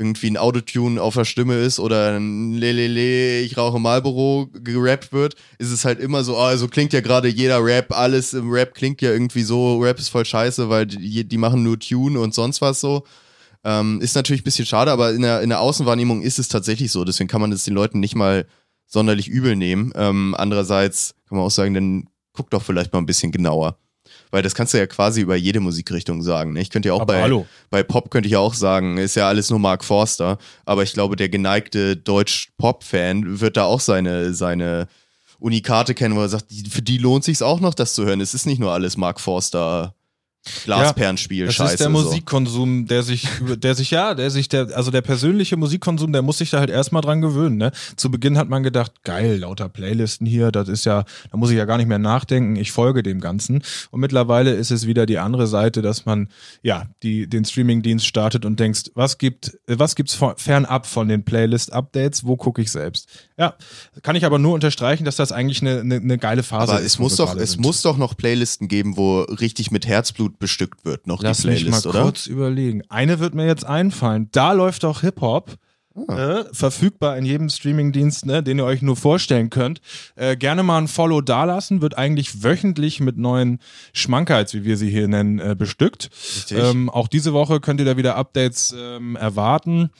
irgendwie 0.00 0.30
ein 0.30 0.38
Autotune 0.38 1.00
auf 1.00 1.14
der 1.14 1.26
Stimme 1.26 1.56
ist 1.56 1.78
oder 1.78 2.16
ein 2.16 2.54
Lelele, 2.54 3.40
ich 3.40 3.58
rauche 3.58 3.78
Marlboro 3.78 4.48
gerappt 4.52 5.12
wird, 5.12 5.34
ist 5.58 5.70
es 5.70 5.84
halt 5.84 6.00
immer 6.00 6.24
so, 6.24 6.38
oh, 6.38 6.56
so 6.56 6.68
klingt 6.68 6.94
ja 6.94 7.02
gerade 7.02 7.28
jeder 7.28 7.62
Rap, 7.62 7.92
alles 7.92 8.32
im 8.32 8.50
Rap 8.50 8.74
klingt 8.74 9.02
ja 9.02 9.10
irgendwie 9.10 9.42
so, 9.42 9.78
Rap 9.78 9.98
ist 9.98 10.08
voll 10.08 10.24
scheiße, 10.24 10.70
weil 10.70 10.86
die, 10.86 11.28
die 11.28 11.38
machen 11.38 11.62
nur 11.62 11.78
Tune 11.78 12.18
und 12.18 12.34
sonst 12.34 12.62
was 12.62 12.80
so. 12.80 13.04
Ähm, 13.62 14.00
ist 14.00 14.14
natürlich 14.14 14.40
ein 14.40 14.44
bisschen 14.44 14.64
schade, 14.64 14.90
aber 14.90 15.12
in 15.12 15.20
der, 15.20 15.42
in 15.42 15.50
der 15.50 15.60
Außenwahrnehmung 15.60 16.22
ist 16.22 16.38
es 16.38 16.48
tatsächlich 16.48 16.90
so. 16.90 17.04
Deswegen 17.04 17.28
kann 17.28 17.42
man 17.42 17.52
es 17.52 17.64
den 17.64 17.74
Leuten 17.74 18.00
nicht 18.00 18.14
mal 18.14 18.46
sonderlich 18.86 19.28
übel 19.28 19.54
nehmen. 19.54 19.92
Ähm, 19.96 20.34
andererseits 20.38 21.14
kann 21.28 21.36
man 21.36 21.46
auch 21.46 21.50
sagen, 21.50 21.74
dann 21.74 22.08
guck 22.32 22.50
doch 22.50 22.62
vielleicht 22.62 22.94
mal 22.94 23.00
ein 23.00 23.06
bisschen 23.06 23.32
genauer. 23.32 23.76
Weil 24.30 24.42
das 24.42 24.54
kannst 24.54 24.74
du 24.74 24.78
ja 24.78 24.86
quasi 24.86 25.20
über 25.20 25.36
jede 25.36 25.60
Musikrichtung 25.60 26.22
sagen. 26.22 26.52
Ne? 26.52 26.60
Ich 26.60 26.70
könnte 26.70 26.88
ja 26.88 26.94
auch 26.94 27.00
Aber 27.00 27.14
bei, 27.14 27.22
hallo. 27.22 27.46
bei 27.68 27.82
Pop 27.82 28.10
könnte 28.10 28.28
ich 28.28 28.32
ja 28.32 28.38
auch 28.38 28.54
sagen, 28.54 28.96
ist 28.96 29.16
ja 29.16 29.28
alles 29.28 29.50
nur 29.50 29.58
Mark 29.58 29.84
Forster, 29.84 30.38
aber 30.64 30.82
ich 30.82 30.92
glaube, 30.92 31.16
der 31.16 31.28
geneigte 31.28 31.96
Deutsch-Pop-Fan 31.96 33.40
wird 33.40 33.56
da 33.56 33.64
auch 33.64 33.80
seine, 33.80 34.32
seine 34.34 34.86
Unikate 35.40 35.94
kennen, 35.94 36.14
wo 36.16 36.20
er 36.20 36.28
sagt, 36.28 36.50
die, 36.50 36.68
für 36.68 36.82
die 36.82 36.98
lohnt 36.98 37.24
sich 37.24 37.42
auch 37.42 37.60
noch, 37.60 37.74
das 37.74 37.94
zu 37.94 38.04
hören. 38.04 38.20
Es 38.20 38.34
ist 38.34 38.46
nicht 38.46 38.60
nur 38.60 38.72
alles 38.72 38.96
Mark 38.96 39.20
Forster 39.20 39.94
Glasperlenspiel, 40.64 41.46
Das 41.46 41.54
scheiße. 41.54 41.72
ist 41.74 41.80
der. 41.80 41.90
Musikkonsum, 41.90 42.86
der 42.86 43.02
sich, 43.02 43.28
der 43.58 43.74
sich, 43.74 43.90
ja, 43.90 44.14
der 44.14 44.30
sich, 44.30 44.48
der, 44.48 44.74
also 44.74 44.90
der 44.90 45.02
persönliche 45.02 45.56
Musikkonsum, 45.56 46.12
der 46.12 46.22
muss 46.22 46.38
sich 46.38 46.50
da 46.50 46.60
halt 46.60 46.70
erstmal 46.70 47.02
dran 47.02 47.20
gewöhnen, 47.20 47.56
ne? 47.56 47.72
Zu 47.96 48.10
Beginn 48.10 48.38
hat 48.38 48.48
man 48.48 48.62
gedacht, 48.62 49.02
geil, 49.04 49.38
lauter 49.38 49.68
Playlisten 49.68 50.26
hier, 50.26 50.50
das 50.50 50.68
ist 50.68 50.86
ja, 50.86 51.04
da 51.30 51.36
muss 51.36 51.50
ich 51.50 51.56
ja 51.56 51.66
gar 51.66 51.76
nicht 51.76 51.88
mehr 51.88 51.98
nachdenken, 51.98 52.56
ich 52.56 52.72
folge 52.72 53.02
dem 53.02 53.20
Ganzen. 53.20 53.62
Und 53.90 54.00
mittlerweile 54.00 54.52
ist 54.52 54.70
es 54.70 54.86
wieder 54.86 55.04
die 55.04 55.18
andere 55.18 55.46
Seite, 55.46 55.82
dass 55.82 56.06
man, 56.06 56.28
ja, 56.62 56.86
die, 57.02 57.28
den 57.28 57.44
Streamingdienst 57.44 58.06
startet 58.06 58.44
und 58.44 58.58
denkst, 58.58 58.90
was 58.94 59.18
gibt, 59.18 59.58
was 59.66 59.94
gibt's 59.94 60.18
fernab 60.36 60.86
von 60.86 61.08
den 61.08 61.24
Playlist-Updates, 61.24 62.24
wo 62.24 62.36
gucke 62.36 62.62
ich 62.62 62.70
selbst? 62.70 63.08
Ja, 63.36 63.54
kann 64.02 64.16
ich 64.16 64.24
aber 64.24 64.38
nur 64.38 64.54
unterstreichen, 64.54 65.04
dass 65.04 65.16
das 65.16 65.32
eigentlich 65.32 65.60
eine, 65.60 65.80
eine, 65.80 65.96
eine 65.96 66.18
geile 66.18 66.42
Phase 66.42 66.72
Aber 66.72 66.80
ist. 66.80 66.94
es 66.94 66.98
wo 66.98 67.04
muss 67.04 67.16
doch, 67.16 67.36
es 67.36 67.56
muss 67.58 67.82
doch 67.82 67.96
noch 67.96 68.16
Playlisten 68.16 68.68
geben, 68.68 68.96
wo 68.96 69.20
richtig 69.22 69.70
mit 69.70 69.86
Herzblut 69.86 70.29
bestückt 70.38 70.84
wird, 70.84 71.06
noch 71.06 71.22
Lass 71.22 71.42
die 71.42 71.48
mich 71.48 71.62
Playlist, 71.62 71.84
mal 71.84 71.90
oder? 71.90 72.02
kurz 72.02 72.26
überlegen. 72.26 72.82
Eine 72.88 73.18
wird 73.18 73.34
mir 73.34 73.46
jetzt 73.46 73.64
einfallen. 73.64 74.28
Da 74.32 74.52
läuft 74.52 74.84
doch 74.84 75.00
Hip-Hop. 75.00 75.56
Ah. 76.06 76.40
Äh, 76.40 76.44
verfügbar 76.52 77.16
in 77.18 77.24
jedem 77.24 77.48
Streamingdienst, 77.48 78.24
ne, 78.24 78.44
den 78.44 78.58
ihr 78.58 78.64
euch 78.64 78.80
nur 78.80 78.94
vorstellen 78.96 79.50
könnt. 79.50 79.80
Äh, 80.14 80.36
gerne 80.36 80.62
mal 80.62 80.78
ein 80.78 80.86
Follow 80.86 81.20
dalassen, 81.20 81.82
wird 81.82 81.98
eigentlich 81.98 82.44
wöchentlich 82.44 83.00
mit 83.00 83.18
neuen 83.18 83.58
Schmankerls, 83.92 84.54
wie 84.54 84.64
wir 84.64 84.76
sie 84.76 84.88
hier 84.88 85.08
nennen, 85.08 85.40
äh, 85.40 85.56
bestückt. 85.58 86.10
Ähm, 86.52 86.88
auch 86.90 87.08
diese 87.08 87.32
Woche 87.32 87.58
könnt 87.58 87.80
ihr 87.80 87.86
da 87.86 87.96
wieder 87.96 88.14
Updates 88.14 88.72
ähm, 88.78 89.16
erwarten. 89.16 89.90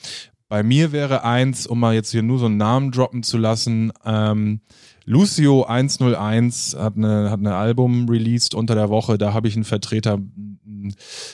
Bei 0.51 0.63
mir 0.63 0.91
wäre 0.91 1.23
eins, 1.23 1.65
um 1.65 1.79
mal 1.79 1.93
jetzt 1.93 2.11
hier 2.11 2.23
nur 2.23 2.37
so 2.37 2.47
einen 2.47 2.57
Namen 2.57 2.91
droppen 2.91 3.23
zu 3.23 3.37
lassen, 3.37 3.93
ähm, 4.03 4.59
Lucio 5.05 5.63
101 5.63 6.75
hat 6.77 6.97
eine, 6.97 7.31
hat 7.31 7.39
eine 7.39 7.55
Album 7.55 8.09
released 8.09 8.53
unter 8.53 8.75
der 8.75 8.89
Woche. 8.89 9.17
Da 9.17 9.33
habe 9.33 9.47
ich 9.47 9.55
einen 9.55 9.63
Vertreter 9.63 10.19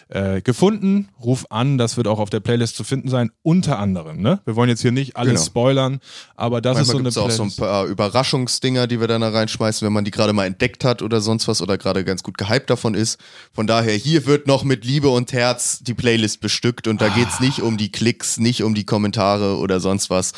äh, 0.10 0.42
gefunden. 0.42 1.10
Ruf 1.22 1.46
an, 1.50 1.78
das 1.78 1.98
wird 1.98 2.08
auch 2.08 2.20
auf 2.20 2.30
der 2.30 2.40
Playlist 2.40 2.76
zu 2.76 2.84
finden 2.84 3.10
sein. 3.10 3.32
Unter 3.44 3.80
anderem, 3.80 4.22
ne? 4.22 4.40
Wir 4.46 4.56
wollen 4.56 4.70
jetzt 4.70 4.82
hier 4.82 4.92
nicht 4.92 5.18
alles 5.18 5.34
Genau. 5.34 5.46
spoilern, 5.46 6.00
aber 6.36 6.62
das 6.62 6.80
ist 6.80 6.88
so 6.88 6.94
Manchmal 6.94 7.00
eine 7.02 7.04
gibt 7.04 7.18
es 7.18 7.18
auch 7.18 7.32
so 7.32 7.44
ein 7.44 7.50
Playlist. 7.52 7.58
paar 7.60 7.86
Überraschungsdinger, 7.86 8.88
die 8.88 9.00
wir 9.00 9.08
dann 9.08 9.22
da 9.22 9.30
reinschmeißen, 9.30 9.86
wenn 9.86 9.94
man 9.94 10.06
die 10.06 10.12
gerade 10.12 10.34
mal 10.34 10.46
entdeckt 10.46 10.84
hat 10.86 11.02
oder 11.02 11.20
sonst 11.22 11.48
was 11.48 11.62
oder 11.62 11.78
gerade 11.78 12.06
ganz 12.06 12.24
gut 12.24 12.38
gehypt 12.38 12.70
davon 12.70 12.94
ist. 12.94 13.20
Von 13.54 13.68
daher, 13.68 13.94
hier 13.96 14.26
wird 14.26 14.48
noch 14.48 14.64
mit 14.64 14.86
Liebe 14.86 15.10
und 15.10 15.34
Herz 15.34 15.80
die 15.80 15.94
Playlist 15.94 16.40
bestückt 16.40 16.88
und 16.88 17.02
da 17.02 17.08
Ah. 17.08 17.38
nicht 17.42 17.62
um 17.62 17.78
die 17.78 17.92
Klicks, 17.92 18.38
nicht 18.38 18.64
um 18.64 18.76
die 18.76 18.86
Kommentare 18.86 19.58
oder 19.58 19.80
sonst 19.80 20.10
was. 20.10 20.34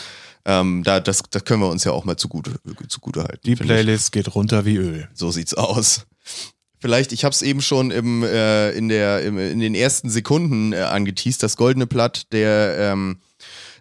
Ähm, 0.46 0.82
da, 0.86 1.00
das, 1.00 1.22
das 1.30 1.44
können 1.44 1.62
wir 1.62 1.68
uns 1.70 1.84
ja 1.84 1.92
auch 1.92 2.06
mal 2.06 2.16
zugute, 2.16 2.54
zugute 2.88 3.24
halten. 3.24 3.42
Die 3.46 3.54
ich. 3.54 3.60
Playlist 3.60 4.12
geht 4.14 4.34
runter 4.34 4.66
wie 4.66 4.78
Öl. 4.78 5.10
So 5.14 5.30
sieht's 5.32 5.54
aus. 5.54 6.06
Vielleicht, 6.80 7.12
ich 7.12 7.26
habe 7.26 7.34
es 7.34 7.42
eben 7.42 7.62
schon 7.62 7.92
im, 7.92 8.24
äh, 8.24 8.72
in, 8.72 8.88
der, 8.88 9.22
im, 9.22 9.38
in 9.38 9.60
den 9.60 9.76
ersten 9.76 10.10
Sekunden 10.10 10.72
äh, 10.72 10.78
angeteased, 10.78 11.44
das 11.44 11.58
goldene 11.58 11.88
Blatt 11.88 12.32
der, 12.32 12.94
ähm, 12.94 13.18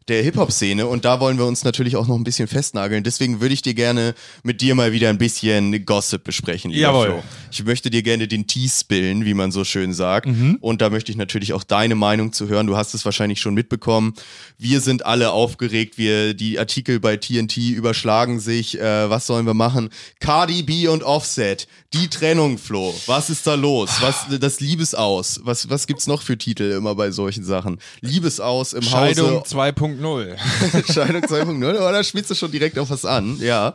der 0.09 0.23
Hip-Hop-Szene 0.23 0.87
und 0.87 1.05
da 1.05 1.21
wollen 1.21 1.39
wir 1.39 1.47
uns 1.47 1.65
natürlich 1.65 1.97
auch 1.97 2.09
noch 2.09 2.17
ein 2.17 2.25
bisschen 2.25 2.49
festnageln. 2.49 3.05
Deswegen 3.05 3.41
würde 3.41 3.55
ich 3.55 3.63
dir 3.63 3.75
gerne 3.75 4.15
mit 4.43 4.61
dir 4.63 4.75
mal 4.75 4.93
wieder 4.93 5.11
ein 5.11 5.19
bisschen 5.19 5.85
Gossip 5.85 6.25
besprechen, 6.25 6.71
lieber 6.71 6.89
Jawohl. 6.89 7.07
Flo. 7.07 7.23
Ich 7.53 7.65
möchte 7.65 7.91
dir 7.91 8.03
gerne 8.03 8.29
den 8.29 8.47
Tee 8.47 8.69
spillen, 8.69 9.25
wie 9.25 9.35
man 9.35 9.53
so 9.53 9.65
schön 9.65 9.93
sagt. 9.93 10.27
Mhm. 10.27 10.59
Und 10.61 10.83
da 10.83 10.91
möchte 10.91 11.13
ich 11.13 11.19
natürlich 11.19 11.53
auch 11.53 11.65
deine 11.65 11.95
Meinung 11.95 12.33
zu 12.33 12.49
hören. 12.49 12.67
Du 12.67 12.77
hast 12.77 12.95
es 12.95 13.05
wahrscheinlich 13.05 13.41
schon 13.41 13.55
mitbekommen. 13.55 14.15
Wir 14.59 14.81
sind 14.81 15.07
alle 15.07 15.31
aufgeregt. 15.31 15.99
Wir, 15.99 16.35
die 16.35 16.59
Artikel 16.59 17.01
bei 17.01 17.17
TNT 17.17 17.57
überschlagen 17.57 18.41
sich. 18.41 18.79
Äh, 18.79 19.11
was 19.11 19.27
sollen 19.27 19.47
wir 19.47 19.55
machen? 19.55 19.91
Cardi 20.21 20.63
B 20.63 20.89
und 20.89 21.03
Offset. 21.03 21.67
Die 21.95 22.09
Trennung, 22.09 22.59
Flo. 22.59 22.95
Was 23.07 23.31
ist 23.31 23.47
da 23.47 23.55
los? 23.55 23.91
Was, 24.01 24.27
das 24.39 24.61
Liebesaus. 24.61 25.41
Was, 25.45 25.71
was 25.71 25.87
gibt's 25.87 26.07
noch 26.07 26.21
für 26.21 26.37
Titel 26.37 26.73
immer 26.73 26.95
bei 26.95 27.11
solchen 27.11 27.45
Sachen? 27.45 27.79
Liebesaus 28.01 28.75
im 28.75 28.83
Scheidung 28.83 29.41
Hause. 29.41 29.57
2.0. 29.57 30.37
Scheidung 30.93 31.25
2.0, 31.25 31.79
aber 31.79 31.93
da 31.93 32.05
spielst 32.05 32.31
du 32.31 32.35
schon 32.35 32.51
direkt 32.51 32.79
auf 32.79 32.91
was 32.91 33.05
an, 33.05 33.39
ja. 33.41 33.75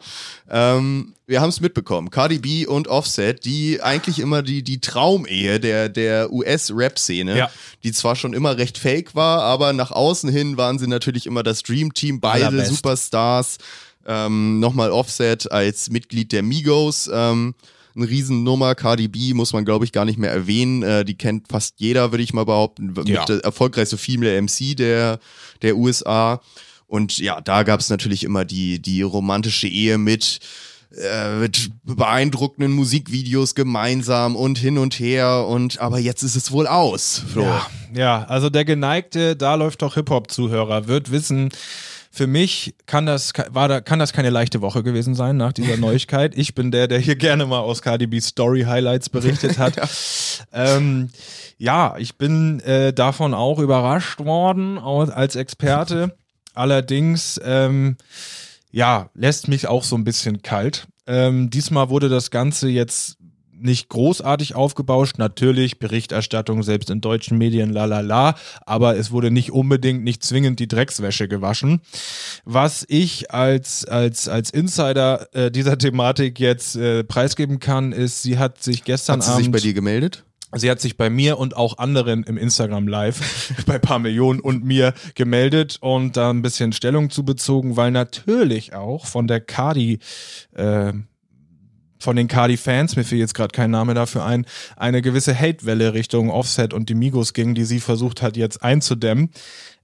Ähm, 0.56 1.16
wir 1.26 1.42
haben 1.42 1.50
es 1.50 1.62
mitbekommen. 1.62 2.12
Cardi 2.12 2.38
B 2.38 2.68
und 2.68 2.88
Offset, 2.88 3.44
die 3.44 3.82
eigentlich 3.82 4.20
immer 4.20 4.44
die, 4.44 4.62
die 4.62 4.80
Traumehe 4.80 5.60
der, 5.60 5.90
der 5.90 6.32
US-Rap-Szene, 6.32 7.36
Ja. 7.36 7.50
die 7.84 7.92
zwar 7.92 8.16
schon 8.16 8.34
immer 8.34 8.56
recht 8.58 8.78
fake 8.78 9.16
war, 9.16 9.42
aber 9.42 9.74
nach 9.74 9.90
außen 9.90 10.30
hin 10.30 10.56
waren 10.56 10.78
sie 10.78 10.86
natürlich 10.86 11.26
immer 11.26 11.42
das 11.42 11.64
Dream-Team, 11.64 12.20
beide 12.20 12.46
Allerbest. 12.48 12.76
Superstars. 12.76 13.58
Ähm, 14.06 14.60
Nochmal 14.60 14.92
Offset 14.92 15.52
als 15.52 15.90
Mitglied 15.90 16.32
der 16.32 16.44
Migos. 16.44 17.10
Ähm, 17.12 17.56
eine 17.96 18.08
Riesennummer. 18.08 18.76
Cardi 18.76 19.08
B 19.08 19.34
muss 19.34 19.54
man, 19.54 19.66
glaube 19.66 19.86
ich, 19.86 19.92
gar 19.92 20.06
nicht 20.06 20.20
mehr 20.20 20.32
erwähnen. 20.32 20.84
Äh, 20.84 21.04
die 21.06 21.16
kennt 21.18 21.48
fast 21.48 21.76
jeder, 21.78 22.12
würde 22.12 22.24
ich 22.24 22.34
mal 22.34 22.46
behaupten. 22.46 22.94
Ja. 23.06 23.22
Mit 23.22 23.30
der 23.30 23.40
erfolgreichste 23.44 23.98
Female 23.98 24.40
MC 24.42 24.76
der, 24.76 25.20
der 25.64 25.78
USA. 25.78 26.42
Und 26.94 27.18
ja, 27.18 27.42
da 27.42 27.64
gab 27.64 27.80
es 27.80 27.90
natürlich 27.90 28.24
immer 28.24 28.46
die, 28.46 28.80
die 28.80 29.02
romantische 29.02 29.68
Ehe 29.68 29.98
mit, 29.98 30.40
äh, 30.96 31.38
mit 31.40 31.72
beeindruckenden 31.84 32.72
Musikvideos 32.72 33.56
gemeinsam 33.56 34.36
und 34.36 34.60
hin 34.60 34.78
und 34.78 35.00
her. 35.00 35.48
Und 35.48 35.80
aber 35.80 35.98
jetzt 35.98 36.22
ist 36.22 36.36
es 36.36 36.52
wohl 36.52 36.68
aus, 36.68 37.24
Flo. 37.34 37.46
Ja, 37.46 37.68
ja, 37.96 38.24
also 38.26 38.52
der 38.52 38.64
geneigte, 38.64 39.36
da 39.36 39.56
läuft 39.56 39.82
doch 39.82 39.96
Hip-Hop-Zuhörer, 39.96 40.88
wird 40.88 41.10
wissen, 41.10 41.50
für 42.12 42.28
mich 42.28 42.76
kann 42.86 43.08
das, 43.08 43.34
war 43.50 43.68
da, 43.68 43.82
kann 43.82 43.98
das 43.98 44.14
keine 44.14 44.30
leichte 44.30 44.62
Woche 44.62 44.84
gewesen 44.84 45.16
sein 45.16 45.36
nach 45.36 45.52
dieser 45.52 45.78
Neuigkeit. 45.78 46.38
Ich 46.38 46.54
bin 46.54 46.70
der, 46.70 46.88
der 46.88 47.00
hier 47.00 47.16
gerne 47.16 47.48
mal 47.48 47.62
aus 47.62 47.82
B 47.82 48.20
Story 48.20 48.66
Highlights 48.68 49.10
berichtet 49.10 49.58
hat. 49.58 49.82
ähm, 50.54 51.10
ja, 51.58 51.96
ich 51.98 52.20
bin 52.20 52.60
äh, 52.60 52.94
davon 52.94 53.34
auch 53.34 53.58
überrascht 53.58 54.20
worden 54.20 54.78
als 54.78 55.36
Experte. 55.36 56.16
Allerdings, 56.54 57.40
ähm, 57.44 57.98
ja, 58.72 59.10
lässt 59.14 59.48
mich 59.48 59.68
auch 59.68 59.84
so 59.84 59.96
ein 59.96 60.04
bisschen 60.04 60.42
kalt. 60.42 60.88
Ähm, 61.06 61.50
diesmal 61.50 61.90
wurde 61.90 62.10
das 62.10 62.32
Ganze 62.32 62.70
jetzt 62.70 63.18
nicht 63.64 63.88
großartig 63.90 64.56
aufgebauscht. 64.56 65.18
Natürlich 65.18 65.80
Berichterstattung, 65.80 66.64
selbst 66.64 66.90
in 66.90 67.02
deutschen 67.02 67.38
Medien, 67.38 67.72
la 67.72 67.86
la 67.86 68.02
la. 68.02 68.36
Aber 68.66 68.98
es 68.98 69.12
wurde 69.12 69.32
nicht 69.32 69.52
unbedingt, 69.52 70.04
nicht 70.04 70.22
zwingend 70.24 70.60
die 70.60 70.68
Dreckswäsche 70.68 71.28
gewaschen. 71.28 71.80
Was 72.44 72.86
ich 72.88 73.32
als, 73.32 73.86
als, 73.86 74.28
als 74.28 74.50
Insider 74.50 75.28
äh, 75.34 75.50
dieser 75.50 75.78
Thematik 75.78 76.40
jetzt 76.40 76.76
äh, 76.76 77.04
preisgeben 77.04 77.60
kann, 77.60 77.94
ist, 77.94 78.22
sie 78.22 78.38
hat 78.38 78.62
sich 78.62 78.84
gestern 78.84 79.18
Hat 79.18 79.24
sie 79.24 79.32
Abend. 79.32 79.44
sich 79.46 79.52
bei 79.52 79.60
dir 79.60 79.74
gemeldet? 79.74 80.26
Sie 80.56 80.70
hat 80.70 80.80
sich 80.80 80.98
bei 80.98 81.10
mir 81.10 81.38
und 81.38 81.56
auch 81.56 81.78
anderen 81.78 82.24
im 82.24 82.38
Instagram 82.38 82.88
Live 82.88 83.54
bei 83.66 83.80
paar 83.80 84.00
Millionen 84.00 84.40
und 84.40 84.64
mir 84.64 84.94
gemeldet 85.16 85.78
und 85.82 86.18
da 86.18 86.30
ein 86.30 86.42
bisschen 86.42 86.74
Stellung 86.74 87.10
zu 87.10 87.26
bezogen, 87.26 87.76
weil 87.76 87.92
natürlich 87.92 88.74
auch 88.74 89.06
von 89.06 89.28
der 89.28 89.42
Cardi, 89.42 90.00
äh, 90.54 90.94
von 92.00 92.16
den 92.16 92.28
Cardi-Fans, 92.28 92.96
mir 92.96 93.04
fiel 93.04 93.18
jetzt 93.18 93.34
gerade 93.34 93.52
kein 93.52 93.72
Name 93.72 93.94
dafür 93.94 94.26
ein, 94.26 94.46
eine 94.76 95.02
gewisse 95.02 95.34
Hatewelle 95.38 95.94
Richtung 95.94 96.30
Offset 96.30 96.74
und 96.74 96.90
die 96.90 96.96
Migos 96.96 97.34
ging, 97.34 97.56
die 97.56 97.64
sie 97.64 97.80
versucht 97.80 98.22
hat 98.22 98.38
jetzt 98.38 98.62
einzudämmen. 98.62 99.30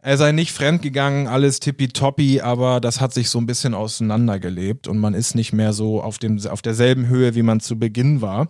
Er 0.01 0.17
sei 0.17 0.31
nicht 0.31 0.51
fremdgegangen, 0.51 1.27
alles 1.27 1.59
tippitoppi, 1.59 2.41
aber 2.41 2.79
das 2.79 3.01
hat 3.01 3.13
sich 3.13 3.29
so 3.29 3.37
ein 3.37 3.45
bisschen 3.45 3.73
auseinandergelebt 3.73 4.87
und 4.87 4.97
man 4.97 5.13
ist 5.13 5.35
nicht 5.35 5.51
mehr 5.51 5.73
so 5.73 6.01
auf, 6.01 6.19
dem, 6.19 6.39
auf 6.47 6.61
derselben 6.61 7.07
Höhe, 7.07 7.35
wie 7.35 7.43
man 7.43 7.59
zu 7.59 7.77
Beginn 7.77 8.21
war. 8.21 8.49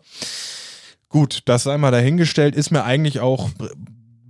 Gut, 1.10 1.42
das 1.46 1.64
sei 1.64 1.78
mal 1.78 1.92
dahingestellt, 1.92 2.56
ist 2.56 2.70
mir 2.70 2.84
eigentlich 2.84 3.20
auch 3.20 3.50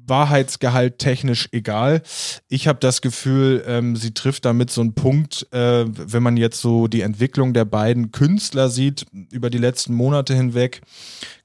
Wahrheitsgehalt 0.09 0.97
technisch 0.97 1.47
egal. 1.51 2.01
Ich 2.47 2.67
habe 2.67 2.79
das 2.79 3.01
Gefühl, 3.01 3.63
ähm, 3.67 3.95
sie 3.95 4.13
trifft 4.13 4.45
damit 4.45 4.71
so 4.71 4.81
einen 4.81 4.93
Punkt, 4.93 5.47
äh, 5.53 5.85
wenn 5.87 6.23
man 6.23 6.35
jetzt 6.35 6.61
so 6.61 6.87
die 6.87 7.01
Entwicklung 7.01 7.53
der 7.53 7.65
beiden 7.65 8.11
Künstler 8.11 8.69
sieht 8.69 9.05
über 9.31 9.49
die 9.49 9.57
letzten 9.57 9.93
Monate 9.93 10.33
hinweg. 10.33 10.81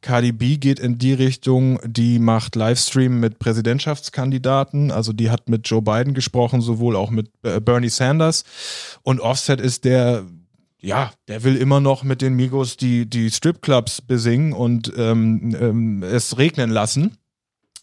Cardi 0.00 0.32
B 0.32 0.56
geht 0.56 0.80
in 0.80 0.98
die 0.98 1.14
Richtung, 1.14 1.78
die 1.84 2.18
macht 2.18 2.56
Livestream 2.56 3.20
mit 3.20 3.38
Präsidentschaftskandidaten, 3.38 4.90
also 4.90 5.12
die 5.12 5.30
hat 5.30 5.48
mit 5.48 5.68
Joe 5.68 5.82
Biden 5.82 6.14
gesprochen, 6.14 6.60
sowohl 6.60 6.96
auch 6.96 7.10
mit 7.10 7.30
äh, 7.42 7.60
Bernie 7.60 7.90
Sanders. 7.90 8.44
Und 9.02 9.20
Offset 9.20 9.60
ist 9.60 9.84
der 9.84 10.24
ja, 10.84 11.12
der 11.28 11.42
will 11.44 11.56
immer 11.56 11.80
noch 11.80 12.04
mit 12.04 12.20
den 12.20 12.34
Migos 12.34 12.76
die, 12.76 13.06
die 13.08 13.30
Stripclubs 13.30 14.02
besingen 14.02 14.52
und 14.52 14.92
ähm, 14.96 15.56
ähm, 15.58 16.02
es 16.02 16.36
regnen 16.36 16.70
lassen, 16.70 17.16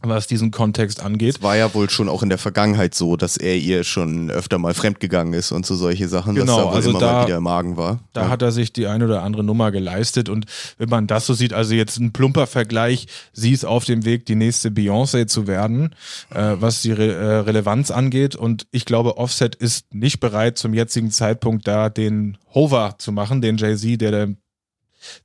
was 0.03 0.27
diesen 0.27 0.51
Kontext 0.51 1.01
angeht. 1.01 1.35
Es 1.37 1.41
war 1.43 1.55
ja 1.55 1.73
wohl 1.73 1.89
schon 1.89 2.09
auch 2.09 2.23
in 2.23 2.29
der 2.29 2.37
Vergangenheit 2.37 2.95
so, 2.95 3.15
dass 3.17 3.37
er 3.37 3.55
ihr 3.57 3.83
schon 3.83 4.29
öfter 4.31 4.57
mal 4.57 4.73
fremdgegangen 4.73 5.33
ist 5.33 5.51
und 5.51 5.65
so 5.65 5.75
solche 5.75 6.07
Sachen, 6.07 6.35
Genau, 6.35 6.45
dass 6.45 6.55
da 6.57 6.69
wohl 6.69 6.75
also 6.75 6.89
immer 6.89 6.99
da- 6.99 7.13
mal 7.13 7.25
wieder 7.27 7.37
im 7.37 7.43
Magen 7.43 7.77
war. 7.77 7.99
Da 8.13 8.23
ja. 8.23 8.29
hat 8.29 8.41
er 8.41 8.51
sich 8.51 8.73
die 8.73 8.87
eine 8.87 9.05
oder 9.05 9.23
andere 9.23 9.43
Nummer 9.43 9.71
geleistet 9.71 10.29
und 10.29 10.45
wenn 10.77 10.89
man 10.89 11.07
das 11.07 11.25
so 11.25 11.33
sieht, 11.33 11.53
also 11.53 11.73
jetzt 11.75 11.97
ein 11.99 12.11
plumper 12.13 12.47
Vergleich, 12.47 13.07
sie 13.33 13.51
ist 13.51 13.65
auf 13.65 13.85
dem 13.85 14.05
Weg, 14.05 14.25
die 14.25 14.35
nächste 14.35 14.69
Beyoncé 14.69 15.27
zu 15.27 15.47
werden, 15.47 15.95
äh, 16.33 16.55
was 16.59 16.81
die 16.81 16.91
Re 16.91 17.13
äh, 17.13 17.35
Relevanz 17.41 17.91
angeht 17.91 18.35
und 18.35 18.67
ich 18.71 18.85
glaube, 18.85 19.17
Offset 19.17 19.55
ist 19.55 19.93
nicht 19.93 20.19
bereit 20.19 20.57
zum 20.57 20.73
jetzigen 20.73 21.11
Zeitpunkt 21.11 21.67
da 21.67 21.89
den 21.89 22.37
Hover 22.53 22.95
zu 22.97 23.11
machen, 23.11 23.41
den 23.41 23.57
Jay-Z, 23.57 24.01
der 24.01 24.11
der 24.11 24.29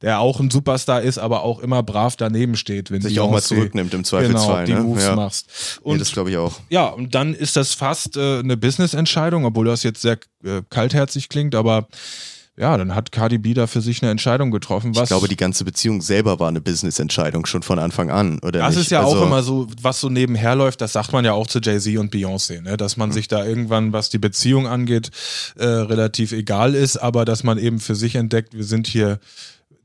der 0.03 0.21
auch 0.21 0.41
ein 0.41 0.51
Superstar 0.51 1.03
ist, 1.03 1.19
aber 1.19 1.43
auch 1.43 1.59
immer 1.61 1.83
brav 1.83 2.17
daneben 2.17 2.57
steht, 2.57 2.91
wenn 2.91 3.03
Sich 3.03 3.21
auch 3.21 3.31
mal 3.31 3.43
zurücknimmt 3.43 3.93
im 3.95 4.03
genau, 4.03 4.09
Zweifelsfall. 4.09 4.65
die 4.67 4.73
ne? 4.75 4.81
Moves 4.81 5.05
ja. 5.05 5.15
machst. 5.17 5.47
Nee, 5.85 5.93
Und 5.93 6.01
das 6.01 6.13
glaube 6.13 6.31
ich 6.31 6.37
auch. 6.37 6.61
ja, 6.69 6.87
und 6.87 7.15
dann 7.15 7.35
ist 7.35 7.57
das 7.57 7.75
fast 7.75 8.17
äh, 8.17 8.39
eine 8.41 8.57
Business-Entscheidung, 8.57 9.45
obwohl 9.45 9.67
das 9.67 9.83
jetzt 9.83 10.03
sehr 10.03 10.19
äh, 10.45 10.63
kaltherzig 10.71 11.29
klingt, 11.29 11.55
aber 11.55 11.89
ja, 12.59 12.75
dann 12.79 12.95
hat 12.95 13.13
Cardi 13.13 13.37
B 13.37 13.53
da 13.53 13.67
für 13.67 13.83
sich 13.83 14.01
eine 14.01 14.11
Entscheidung 14.11 14.51
getroffen. 14.51 14.95
Was 14.97 15.03
Ich 15.03 15.09
glaube, 15.09 15.29
die 15.29 15.37
ganze 15.37 15.63
Beziehung 15.63 16.01
selber 16.01 16.41
war 16.41 16.49
eine 16.49 16.63
Business-Entscheidung 16.63 17.45
schon 17.45 17.63
von 17.63 17.79
Anfang 17.79 18.11
an, 18.11 18.39
oder 18.39 18.61
das 18.61 18.77
nicht? 18.77 18.85
ist 18.87 18.91
ja 18.93 19.03
also, 19.05 19.19
auch 19.19 19.27
immer 19.27 19.43
so, 19.43 19.67
was 19.83 20.01
so 20.01 20.09
nebenher 20.09 20.55
läuft, 20.55 20.81
das 20.81 20.95
sagt 20.95 21.13
man 21.13 21.23
ja 21.27 21.35
auch 21.35 21.47
zu 21.49 21.59
Jay-Z 21.61 21.99
und 21.99 22.15
Beyoncé, 22.15 22.63
ne? 22.63 22.79
dass 22.79 22.97
Mhm. 22.97 23.01
man 23.01 23.13
sich 23.13 23.29
da 23.29 23.45
irgendwann, 23.45 23.93
was 23.93 24.09
die 24.09 24.17
Beziehung 24.19 24.67
angeht, 24.67 25.11
äh, 25.59 25.67
relativ 25.67 26.33
egal 26.33 26.75
ist, 26.75 26.97
aber 26.97 27.27
dass 27.27 27.45
man 27.45 27.59
eben 27.59 27.79
für 27.79 27.95
sich 27.95 28.15
entdeckt, 28.15 28.55
wir 28.55 28.65
sind 28.65 28.87
hier 28.87 29.19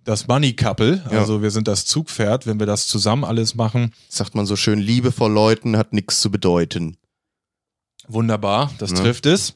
das 0.04 0.28
Money 0.28 0.54
Couple, 0.54 1.04
Ja. 1.12 1.20
also 1.20 1.42
wir 1.42 1.52
sind 1.52 1.68
das 1.68 1.86
Zugpferd, 1.86 2.48
wenn 2.48 2.60
wir 2.60 2.66
das 2.66 2.88
zusammen 2.88 3.24
alles 3.24 3.56
machen, 3.56 3.94
Sagt 4.10 4.36
man 4.36 4.46
so 4.46 4.56
schön, 4.56 4.80
Liebe 4.80 5.12
vor 5.12 5.30
Leuten 5.30 5.78
hat 5.78 5.94
nichts 5.94 6.22
zu 6.22 6.32
bedeuten. 6.32 6.98
Wunderbar, 8.08 8.72
das 8.80 8.92
Ja. 8.92 8.98
trifft 8.98 9.26
es. 9.26 9.56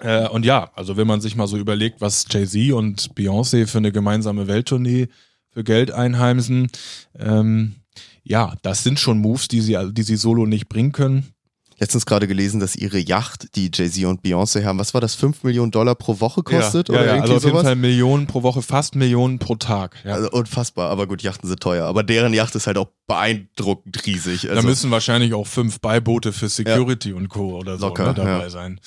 Äh, 0.00 0.28
und 0.28 0.44
ja, 0.44 0.70
also 0.74 0.96
wenn 0.96 1.06
man 1.06 1.20
sich 1.20 1.34
mal 1.36 1.46
so 1.48 1.56
überlegt, 1.58 2.00
was 2.00 2.24
Jay-Z 2.30 2.72
und 2.72 3.14
Beyoncé 3.14 3.66
für 3.66 3.78
eine 3.78 3.92
gemeinsame 3.92 4.46
Welttournee 4.46 5.08
für 5.50 5.64
Geld 5.64 5.90
einheimsen, 5.90 6.70
ähm, 7.18 7.74
ja, 8.22 8.54
das 8.62 8.84
sind 8.84 9.00
schon 9.00 9.18
Moves, 9.18 9.48
die 9.48 9.60
sie, 9.60 9.76
die 9.92 10.02
sie 10.02 10.16
solo 10.16 10.46
nicht 10.46 10.68
bringen 10.68 10.92
können. 10.92 11.32
Letztens 11.78 12.06
gerade 12.06 12.26
gelesen, 12.26 12.60
dass 12.60 12.74
ihre 12.76 12.98
Yacht, 12.98 13.54
die 13.54 13.70
Jay-Z 13.72 14.04
und 14.06 14.22
Beyoncé 14.22 14.64
haben, 14.64 14.78
was 14.78 14.94
war 14.94 15.00
das, 15.00 15.14
5 15.14 15.42
Millionen 15.44 15.70
Dollar 15.70 15.94
pro 15.94 16.20
Woche 16.20 16.42
kostet? 16.42 16.88
ja, 16.88 16.94
oder 16.94 17.04
ja, 17.06 17.12
irgendwie 17.14 17.22
also 17.32 17.36
auf 17.36 17.42
jeden 17.44 17.52
sowas? 17.56 17.62
Fall 17.66 17.76
Millionen 17.76 18.26
pro 18.26 18.42
Woche, 18.42 18.62
fast 18.62 18.94
Millionen 18.96 19.38
pro 19.38 19.54
Tag. 19.56 19.96
Ja. 20.04 20.14
Also 20.14 20.30
unfassbar, 20.30 20.90
aber 20.90 21.06
gut, 21.06 21.22
Yachten 21.22 21.48
sind 21.48 21.60
teuer. 21.60 21.86
Aber 21.86 22.02
deren 22.02 22.34
Yacht 22.34 22.54
ist 22.56 22.66
halt 22.66 22.78
auch 22.78 22.88
beeindruckend 23.06 24.04
riesig. 24.06 24.42
da 24.42 24.50
Also, 24.50 24.66
müssen 24.68 24.90
wahrscheinlich 24.90 25.32
auch 25.34 25.46
fünf 25.46 25.80
Beiboote 25.80 26.32
für 26.32 26.48
Security 26.48 27.12
und 27.12 27.28
Co. 27.28 27.56
oder 27.56 27.78
so 27.78 27.86
Locker, 27.86 28.08
ne, 28.08 28.14
dabei 28.14 28.42
ja. 28.42 28.50
sein. 28.50 28.80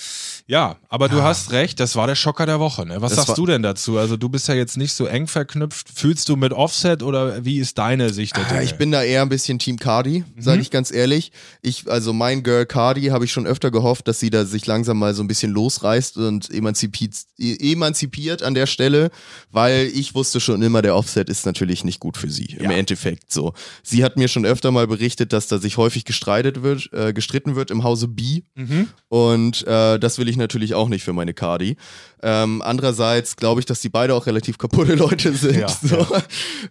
Ja, 0.48 0.76
aber 0.90 1.08
du 1.08 1.24
hast 1.24 1.52
recht, 1.54 1.80
das 1.80 1.96
war 1.96 2.08
der 2.08 2.16
Schocker 2.16 2.46
der 2.46 2.60
Woche. 2.60 2.86
Ne? 2.86 3.02
Was 3.02 3.16
Das 3.16 3.26
sagst 3.26 3.38
du 3.38 3.46
denn 3.46 3.64
dazu? 3.64 3.98
Also 3.98 4.18
du 4.18 4.28
bist 4.28 4.48
ja 4.50 4.54
jetzt 4.54 4.76
nicht 4.76 4.94
so 4.94 5.06
eng 5.06 5.28
verknüpft. 5.28 5.88
Fühlst 5.94 6.28
du 6.30 6.36
mit 6.36 6.52
Offset 6.52 7.04
oder 7.04 7.46
wie 7.46 7.58
ist 7.60 7.78
deine 7.78 8.12
Sicht 8.12 8.36
der 8.36 8.46
Ah, 8.46 8.50
Dinge? 8.50 8.64
Ich 8.64 8.76
bin 8.76 8.92
da 8.92 9.02
eher 9.02 9.22
ein 9.22 9.30
bisschen 9.30 9.60
Team 9.60 9.78
Cardi, 9.78 10.26
sage 10.38 10.58
Mhm. 10.58 10.62
ich 10.64 10.72
ganz 10.72 10.92
ehrlich. 10.92 11.32
Ich, 11.62 11.90
also 11.90 12.12
mein 12.12 12.44
Girl 12.44 12.66
Cardi 12.66 12.81
habe 12.86 13.26
ich 13.26 13.32
schon 13.32 13.46
öfter 13.48 13.72
gehofft, 13.72 14.08
dass 14.08 14.20
sie 14.20 14.30
da 14.30 14.46
sich 14.46 14.66
langsam 14.66 14.98
mal 15.00 15.14
so 15.14 15.24
ein 15.24 15.28
bisschen 15.28 15.52
losreißt 15.52 16.18
und 16.18 16.50
emanzipiert, 16.54 17.16
emanzipiert 17.38 18.44
an 18.44 18.54
der 18.54 18.66
Stelle, 18.66 19.12
weil 19.52 19.88
ich 19.94 20.16
wusste 20.16 20.40
schon 20.40 20.62
immer, 20.62 20.82
der 20.82 20.96
Offset 20.96 21.30
ist 21.30 21.46
natürlich 21.46 21.84
nicht 21.84 22.00
gut 22.00 22.18
für 22.18 22.30
sie. 22.30 22.56
Im 22.60 22.72
Ja. 22.72 22.78
Endeffekt 22.78 23.32
so. 23.32 23.54
Sie 23.84 24.04
hat 24.04 24.18
mir 24.18 24.28
schon 24.28 24.46
öfter 24.46 24.72
mal 24.72 24.88
berichtet, 24.88 25.34
dass 25.34 25.48
da 25.48 25.58
sich 25.60 25.78
häufig 25.78 26.06
gestreitet 26.06 26.64
wird, 26.64 26.92
äh, 26.94 27.14
gestritten 27.14 27.56
wird 27.56 27.72
im 27.72 27.84
Hause 27.84 28.08
B. 28.08 28.42
Mhm. 28.56 28.88
Und 29.10 29.66
äh, 29.68 30.00
das 30.00 30.18
will 30.18 30.28
ich 30.30 30.38
natürlich 30.38 30.74
auch 30.74 30.90
nicht 30.90 31.04
für 31.04 31.14
meine 31.14 31.34
Cardi. 31.34 31.78
Ähm, 32.24 32.62
andererseits 32.62 33.36
glaube 33.36 33.60
ich, 33.62 33.66
dass 33.66 33.82
die 33.82 33.90
beide 33.90 34.14
auch 34.16 34.26
relativ 34.28 34.58
kaputte 34.58 34.96
Leute 34.96 35.34
sind. 35.36 35.58
Ja, 35.58 35.68
so. 35.70 36.06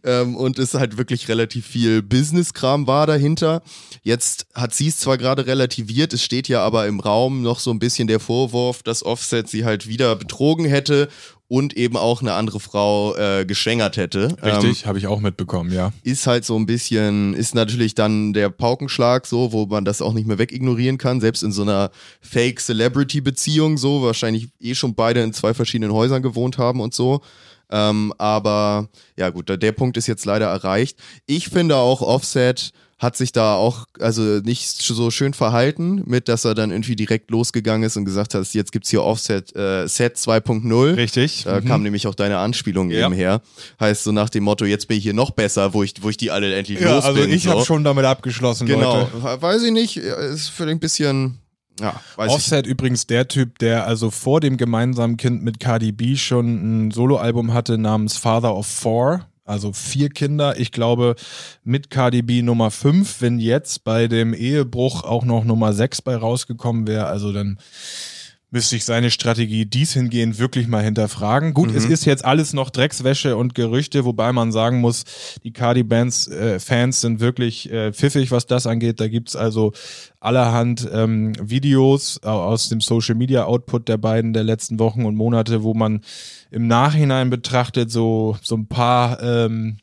ähm, 0.05 0.37
und 0.37 0.59
es 0.59 0.75
halt 0.75 0.97
wirklich 0.97 1.29
relativ 1.29 1.67
viel 1.67 2.03
Business-Kram 2.03 2.87
war 2.87 3.07
dahinter. 3.07 3.63
Jetzt 4.03 4.47
hat 4.55 4.75
sie 4.75 4.89
es 4.89 4.99
zwar 4.99 5.19
gerade 5.19 5.47
relativiert, 5.47 6.00
es 6.09 6.23
steht 6.23 6.49
ja 6.49 6.63
aber 6.63 6.87
im 6.87 7.01
Raum 7.01 7.43
noch 7.43 7.61
so 7.61 7.71
ein 7.71 7.79
bisschen 7.79 8.09
der 8.09 8.21
Vorwurf, 8.21 8.83
dass 8.83 9.05
Offset 9.05 9.49
sie 9.49 9.65
halt 9.65 9.87
wieder 9.87 10.17
betrogen 10.17 10.65
hätte 10.65 11.09
und 11.49 11.77
eben 11.77 11.97
auch 11.97 12.21
eine 12.23 12.35
andere 12.35 12.61
Frau 12.61 13.17
äh, 13.17 13.45
geschwängert 13.45 13.97
hätte. 13.97 14.37
Ähm, 14.43 14.57
Richtig, 14.61 14.87
habe 14.87 14.99
ich 14.99 15.07
auch 15.09 15.19
mitbekommen, 15.21 15.73
ja. 15.73 15.93
ist 16.05 16.27
halt 16.29 16.45
so 16.45 16.57
ein 16.57 16.65
bisschen, 16.67 17.35
ist 17.35 17.55
natürlich 17.57 17.95
dann 17.97 18.33
der 18.33 18.51
Paukenschlag 18.51 19.27
so, 19.27 19.51
wo 19.53 19.67
man 19.67 19.85
das 19.85 20.01
auch 20.01 20.13
nicht 20.13 20.29
mehr 20.29 20.39
wegignorieren 20.39 20.97
kann, 20.97 21.21
selbst 21.21 21.43
in 21.43 21.51
so 21.51 21.63
einer 21.63 21.91
Fake-Celebrity-Beziehung 22.71 23.79
so, 23.79 24.03
wahrscheinlich 24.03 24.49
eh 24.61 24.75
schon 24.75 24.95
beide 24.95 25.23
in 25.23 25.33
zwei 25.33 25.55
verschiedenen 25.55 25.93
Häusern 25.93 26.23
gewohnt 26.23 26.59
haben 26.59 26.81
und 26.81 26.95
so. 26.95 27.21
Ähm, 27.71 28.13
aber 28.19 28.89
ja 29.17 29.31
gut, 29.31 29.49
der- 29.49 29.57
der 29.57 29.73
Punkt 29.73 29.97
ist 29.97 30.07
jetzt 30.09 30.25
leider 30.25 30.47
erreicht. 30.47 30.99
Ich 31.27 31.49
finde 31.49 31.77
auch 31.77 32.01
Offset 32.03 32.73
hat 33.01 33.17
sich 33.17 33.33
da 33.33 33.55
auch 33.55 33.87
also 33.99 34.21
nicht 34.45 34.69
so 34.69 35.11
schön 35.11 35.33
verhalten 35.33 36.03
mit, 36.05 36.29
dass 36.29 36.45
er 36.45 36.55
dann 36.55 36.71
irgendwie 36.71 36.95
direkt 36.97 37.31
losgegangen 37.31 37.83
ist 37.83 37.97
und 37.97 38.05
gesagt 38.05 38.35
hat, 38.35 38.47
jetzt 38.53 38.73
gibt's 38.73 38.91
hier 38.91 39.03
Offset 39.03 39.57
äh, 39.57 39.89
Set 39.89 40.17
2.0. 40.19 40.97
Richtig. 40.97 41.45
Da 41.45 41.61
Mhm. 41.61 41.65
kam 41.65 41.83
nämlich 41.83 42.07
auch 42.07 42.15
deine 42.15 42.37
Anspielung 42.39 42.91
Ja. 42.91 43.07
eben 43.07 43.15
her. 43.15 43.41
Heißt 43.81 44.05
so 44.05 44.13
nach 44.13 44.29
dem 44.29 44.45
Motto, 44.45 44.67
jetzt 44.67 44.87
bin 44.87 44.99
ich 44.99 45.03
hier 45.05 45.15
noch 45.15 45.31
besser, 45.31 45.73
wo 45.73 45.83
ich, 45.83 45.95
wo 46.03 46.11
ich 46.11 46.19
die 46.19 46.31
alle 46.31 46.55
endlich 46.55 46.79
ja, 46.79 46.95
los 46.97 47.05
also 47.07 47.21
bin. 47.23 47.33
ich 47.33 47.45
so. 47.45 47.51
habe 47.53 47.65
schon 47.65 47.85
damit 47.85 48.05
abgeschlossen, 48.05 48.67
Genau, 48.67 49.09
Leute. 49.15 49.41
weiß 49.43 49.63
ich 49.63 49.73
nicht, 49.73 49.97
ist 49.97 50.51
vielleicht 50.51 50.73
ein 50.77 50.79
bisschen, 50.81 51.39
ja, 51.81 51.99
Offset 52.19 52.67
übrigens 52.67 53.07
der 53.07 53.29
Typ, 53.29 53.59
der 53.61 53.87
also 53.87 54.11
vor 54.11 54.41
dem 54.41 54.59
gemeinsamen 54.59 55.17
Kind 55.17 55.43
mit 55.43 55.59
Cardi 55.59 55.93
B 55.93 56.17
schon 56.17 56.87
ein 56.89 56.91
Soloalbum 56.91 57.55
hatte 57.55 57.79
namens 57.79 58.19
Father 58.19 58.55
of 58.55 58.67
Four. 58.67 59.27
Also 59.51 59.73
vier 59.73 60.09
Kinder. 60.09 60.59
Ich 60.59 60.73
glaube, 60.73 61.17
mit 61.65 61.91
Cardi 61.91 62.23
B 62.23 62.41
Nummer 62.43 62.71
fünf, 62.71 63.21
wenn 63.21 63.39
jetzt 63.39 63.85
bei 63.85 64.09
dem 64.09 64.33
Ehebruch 64.33 65.05
auch 65.05 65.25
noch 65.25 65.45
Nummer 65.45 65.73
sechs 65.73 66.01
bei 66.01 66.17
rausgekommen 66.17 66.87
wäre, 66.87 67.07
also 67.07 67.33
dann 67.33 67.59
müsste 68.53 68.75
ich 68.75 68.85
seine 68.85 69.13
Strategie 69.13 69.65
dies 69.65 69.93
hingehend 69.93 70.41
wirklich 70.41 70.67
mal 70.67 70.83
hinterfragen. 70.83 71.55
Gut, 71.55 71.73
es 71.73 71.85
ist 71.85 72.05
jetzt 72.05 72.25
alles 72.25 72.53
noch 72.53 72.71
Dreckswäsche 72.71 73.37
und 73.37 73.55
Gerüchte, 73.55 74.05
wobei 74.05 74.33
man 74.33 74.51
sagen 74.51 74.81
muss, 74.81 75.05
die 75.45 75.53
Cardi-Bands, 75.53 76.27
äh, 76.29 76.59
Fans 76.59 77.01
sind 77.01 77.21
wirklich 77.21 77.71
äh, 77.71 77.93
pfiffig, 77.93 78.33
was 78.33 78.47
das 78.47 78.67
angeht. 78.67 78.99
Da 78.99 79.07
gibt's 79.07 79.37
also 79.37 79.73
allerhand 80.19 80.89
ähm, 80.93 81.33
Videos 81.41 82.21
au- 82.25 82.43
aus 82.43 82.69
dem 82.69 82.81
Social-Media-Output 82.81 83.87
der 83.89 83.99
beiden 83.99 84.33
der 84.33 84.43
letzten 84.43 84.81
Wochen 84.81 85.05
und 85.05 85.15
Monate, 85.15 85.63
wo 85.63 85.73
man 85.73 86.01
im 86.51 86.67
Nachhinein 86.67 87.31
betrachtet 87.31 87.91
so, 87.91 88.37
so 88.43 88.57
ein 88.57 88.67
paar 88.67 89.23
ähm, 89.23 89.79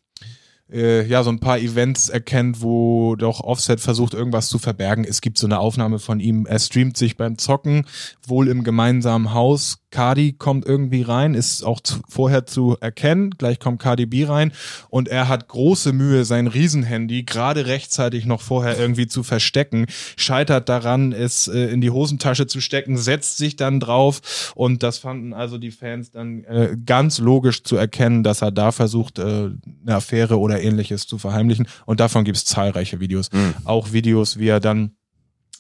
äh, 0.71 1.06
ja, 1.08 1.23
so 1.23 1.30
ein 1.30 1.39
paar 1.39 1.60
Events 1.60 2.10
erkennt, 2.10 2.62
wo 2.62 3.15
doch 3.15 3.41
Offset 3.41 3.80
versucht, 3.80 4.13
irgendwas 4.13 4.49
zu 4.49 4.60
verbergen. 4.60 5.06
Es 5.06 5.21
gibt 5.21 5.38
so 5.38 5.47
eine 5.47 5.60
Aufnahme 5.60 5.99
von 5.99 6.19
ihm, 6.19 6.45
er 6.45 6.60
streamt 6.60 6.97
sich 6.97 7.15
beim 7.17 7.38
Zocken, 7.38 7.86
wohl 8.25 8.47
im 8.47 8.63
gemeinsamen 8.63 9.34
Haus. 9.34 9.80
Cardi 9.89 10.34
kommt 10.34 10.65
irgendwie 10.65 11.02
rein, 11.02 11.34
ist 11.34 11.63
auch 11.63 11.80
zu, 11.80 12.00
vorher 12.10 12.45
zu 12.45 12.78
erkennen. 12.82 13.32
Gleich 13.32 13.60
kommt 13.60 13.82
Cardi 13.82 14.06
B 14.06 14.26
rein. 14.26 14.52
Und 14.89 15.08
er 15.08 15.28
hat 15.28 15.47
große 15.47 15.93
Mühe, 15.93 16.26
sein 16.26 16.47
Riesenhandy 16.47 17.23
gerade 17.23 17.67
rechtzeitig 17.67 18.26
noch 18.26 18.41
vorher 18.41 18.78
irgendwie 18.78 19.08
zu 19.08 19.23
verstecken, 19.23 19.86
scheitert 20.17 20.67
daran, 20.67 21.13
es 21.13 21.47
äh, 21.47 21.67
in 21.67 21.80
die 21.82 21.89
Hosentasche 21.89 22.47
zu 22.47 22.60
stecken, 22.60 22.97
setzt 22.97 23.38
sich 23.38 23.56
dann 23.56 23.80
drauf. 23.80 24.54
Und 24.56 24.84
das 24.84 24.97
fanden 24.97 25.34
also 25.34 25.58
die 25.58 25.71
Fans 25.71 26.12
dann 26.12 26.43
äh, 26.43 26.76
ganz 26.86 27.19
logisch 27.19 27.63
zu 27.63 27.78
erkennen, 27.78 28.23
dass 28.23 28.41
er 28.41 28.52
da 28.52 28.71
versucht, 28.71 29.19
äh, 29.19 29.23
eine 29.23 29.56
Affäre 29.88 30.39
oder 30.39 30.62
ähnliches 30.62 31.08
zu 31.08 31.17
verheimlichen. 31.17 31.67
Und 31.86 32.02
davon 32.02 32.26
gibt 32.26 32.38
es 32.38 32.45
zahlreiche 32.45 33.00
Videos. 33.00 33.30
Auch 33.63 33.93
Videos, 33.93 34.38
wie 34.38 34.47
er 34.47 34.60
dann 34.60 34.97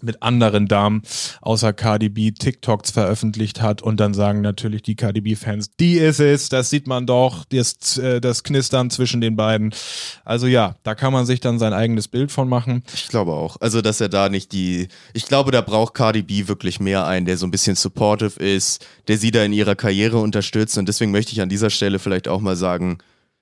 mit 0.01 0.21
anderen 0.23 0.67
Damen 0.67 1.01
außer 1.41 1.73
Cardi 1.73 2.09
B 2.09 2.31
TikToks 2.31 2.91
veröffentlicht 2.91 3.61
hat 3.61 3.81
und 3.81 3.99
dann 3.99 4.13
sagen 4.13 4.41
natürlich 4.41 4.81
die 4.83 4.95
Cardi 4.95 5.21
B-Fans, 5.21 5.71
die 5.79 5.97
ist 5.97 6.19
es, 6.19 6.49
das 6.49 6.69
sieht 6.69 6.87
man 6.87 7.05
doch, 7.05 7.45
das, 7.45 7.97
äh, 7.97 8.21
das 8.21 8.43
Knistern 8.43 8.89
zwischen 8.89 9.21
den 9.21 9.35
beiden. 9.35 9.73
Also 10.25 10.47
ja, 10.47 10.75
da 10.83 10.95
kann 10.95 11.13
man 11.13 11.25
sich 11.25 11.39
dann 11.39 11.59
sein 11.59 11.73
eigenes 11.73 12.07
Bild 12.07 12.31
von 12.31 12.47
machen. 12.49 12.83
Ich 12.93 13.07
glaube 13.07 13.33
auch. 13.33 13.57
Also, 13.59 13.81
dass 13.81 14.01
er 14.01 14.09
da 14.09 14.29
nicht 14.29 14.51
die. 14.51 14.87
Ich 15.13 15.25
glaube, 15.25 15.51
da 15.51 15.61
braucht 15.61 15.93
Cardi 15.93 16.21
B 16.21 16.47
wirklich 16.47 16.79
mehr 16.79 17.05
einen, 17.05 17.25
der 17.25 17.37
so 17.37 17.45
ein 17.45 17.51
bisschen 17.51 17.75
supportive 17.75 18.39
ist, 18.39 18.85
der 19.07 19.17
sie 19.17 19.31
da 19.31 19.43
in 19.43 19.53
ihrer 19.53 19.75
Karriere 19.75 20.17
unterstützt. 20.17 20.77
Und 20.77 20.87
deswegen 20.87 21.11
möchte 21.11 21.31
ich 21.31 21.41
an 21.41 21.49
dieser 21.49 21.69
Stelle 21.69 21.99
vielleicht 21.99 22.27
auch 22.27 22.41
mal 22.41 22.55
sagen: 22.55 22.97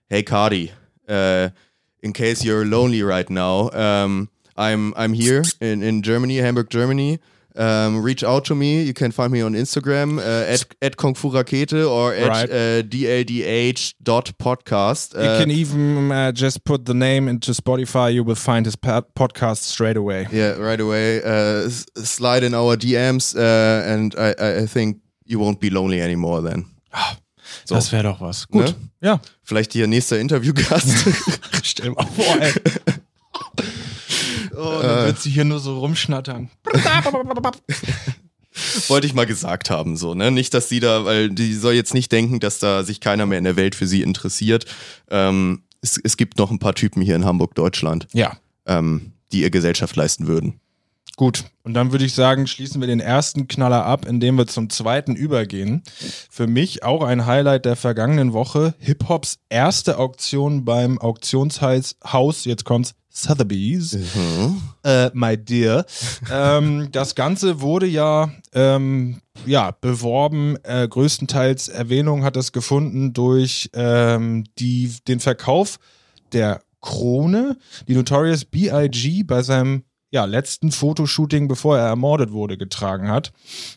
Hey 0.08 0.24
Cardi, 0.24 0.72
äh, 1.08 1.50
in 2.02 2.14
case 2.14 2.44
you're 2.44 2.64
lonely 2.64 3.02
right 3.02 3.30
now, 3.30 3.70
um, 3.74 4.30
I'm, 4.56 4.94
I'm 4.96 5.14
here 5.14 5.44
in, 5.62 5.84
in 5.84 6.02
Germany, 6.02 6.38
Hamburg, 6.38 6.70
Germany. 6.70 7.20
Um, 7.58 8.02
reach 8.04 8.22
out 8.24 8.44
to 8.46 8.56
me. 8.56 8.84
You 8.84 8.94
can 8.94 9.12
find 9.12 9.32
me 9.32 9.40
on 9.42 9.54
Instagram 9.54 10.18
uh, 10.20 10.52
at, 10.52 10.66
at 10.82 10.98
Kung 10.98 11.16
Fu 11.16 11.30
Rakete 11.32 11.90
or 11.90 12.14
at 12.14 12.28
Right. 12.28 12.50
uh, 12.52 12.82
dldh.podcast. 14.04 15.14
You 15.14 15.20
Uh, 15.22 15.40
can 15.40 15.52
even 15.52 16.12
uh, 16.12 16.32
just 16.34 16.64
put 16.66 16.86
the 16.86 16.94
name 16.94 17.30
into 17.30 17.52
Spotify, 17.54 18.14
you 18.14 18.24
will 18.26 18.36
find 18.36 18.66
his 18.66 18.76
podcast 18.76 19.58
straight 19.64 19.98
away. 19.98 20.28
Yeah, 20.32 20.58
right 20.60 20.82
away. 20.82 21.22
Uh, 21.24 21.70
slide 21.70 22.44
in 22.44 22.54
our 22.54 22.76
DMs, 22.78 23.36
uh, 23.36 23.84
and 23.94 24.14
I, 24.18 24.34
I- 24.40 24.58
I 24.64 24.66
think 24.68 24.98
you 25.26 25.40
won't 25.40 25.60
be 25.60 25.70
lonely 25.70 26.02
anymore 26.02 26.42
then. 26.42 26.66
So. 27.66 27.76
Das 27.76 27.92
wäre 27.92 28.04
doch 28.04 28.20
was. 28.22 28.48
Gut. 28.48 28.66
Ne? 28.66 28.76
Ja. 29.02 29.20
Vielleicht 29.44 29.74
hier 29.74 29.88
nächster 29.88 30.20
Interviewgast. 30.20 30.88
Stell 31.64 31.92
mal 31.92 32.06
vor, 32.06 32.36
ey. 32.42 32.52
Oh, 34.58 34.80
dann 34.82 35.06
wird 35.06 35.20
sie 35.20 35.30
hier 35.30 35.46
nur 35.46 35.60
so 35.60 35.80
rumschnattern. 35.80 36.50
Wollte 38.88 39.08
ich 39.08 39.14
mal 39.14 39.26
gesagt 39.26 39.70
haben, 39.70 39.98
so, 39.98 40.16
ne? 40.16 40.32
Nicht, 40.32 40.54
dass 40.54 40.70
sie 40.70 40.80
da, 40.80 41.04
weil 41.04 41.30
die 41.30 41.54
soll 41.54 41.74
jetzt 41.74 41.94
nicht 41.94 42.12
denken, 42.12 42.40
dass 42.40 42.60
da 42.60 42.84
sich 42.84 43.02
keiner 43.02 43.26
mehr 43.26 43.38
in 43.38 43.44
der 43.44 43.58
Welt 43.58 43.76
für 43.76 43.86
sie 43.86 44.02
interessiert. 44.02 44.66
Ähm, 45.10 45.64
es, 45.82 46.00
es 46.02 46.16
gibt 46.16 46.38
noch 46.38 46.52
ein 46.52 46.60
paar 46.60 46.74
Typen 46.74 47.02
hier 47.02 47.18
in 47.18 47.26
Hamburg, 47.26 47.54
Deutschland, 47.56 48.08
Ja, 48.14 48.38
ähm, 48.66 49.12
die 49.32 49.42
ihr 49.42 49.50
Gesellschaft 49.50 49.96
leisten 49.96 50.28
würden. 50.28 50.60
Gut, 51.18 51.46
und 51.64 51.74
dann 51.74 51.94
würde 51.94 52.04
ich 52.04 52.14
sagen, 52.14 52.46
schließen 52.46 52.82
wir 52.82 52.88
den 52.88 53.00
ersten 53.00 53.48
Knaller 53.48 53.86
ab, 53.86 54.06
indem 54.06 54.38
wir 54.38 54.48
zum 54.48 54.70
zweiten 54.70 55.16
übergehen. 55.16 55.82
Für 56.30 56.46
mich 56.46 56.84
auch 56.84 57.04
ein 57.04 57.26
Highlight 57.26 57.64
der 57.64 57.78
vergangenen 57.78 58.34
Woche. 58.34 58.76
Hip-Hops 58.80 59.40
erste 59.48 59.98
Auktion 59.98 60.66
beim 60.66 61.00
Auktionshaus, 61.00 62.44
jetzt 62.44 62.66
kommt's, 62.66 62.96
Sotheby's. 63.10 63.98
Äh, 64.84 65.10
my 65.14 65.38
dear. 65.38 65.86
ähm, 66.30 66.90
das 66.92 67.16
Ganze 67.16 67.62
wurde 67.62 67.88
ja, 67.88 68.30
ähm, 68.54 69.22
ja 69.46 69.72
beworben. 69.72 70.58
Äh, 70.64 70.88
größtenteils 70.90 71.70
Erwähnung 71.70 72.26
hat 72.26 72.36
es 72.36 72.52
gefunden 72.52 73.14
durch 73.14 73.70
ähm, 73.74 74.44
die, 74.60 74.94
den 75.08 75.22
Verkauf 75.22 75.80
der 76.34 76.62
Krone, 76.82 77.58
die 77.88 77.96
Notorious 77.96 78.44
B.I.G. 78.44 79.24
bei 79.24 79.42
seinem 79.42 79.84
ja, 80.16 80.24
letzten 80.24 80.72
Fotoshooting, 80.72 81.50
bevor 81.50 81.78
er 81.78 81.88
ermordet 81.88 82.32
wurde, 82.32 82.58
getragen 82.58 83.10
hat. 83.10 83.34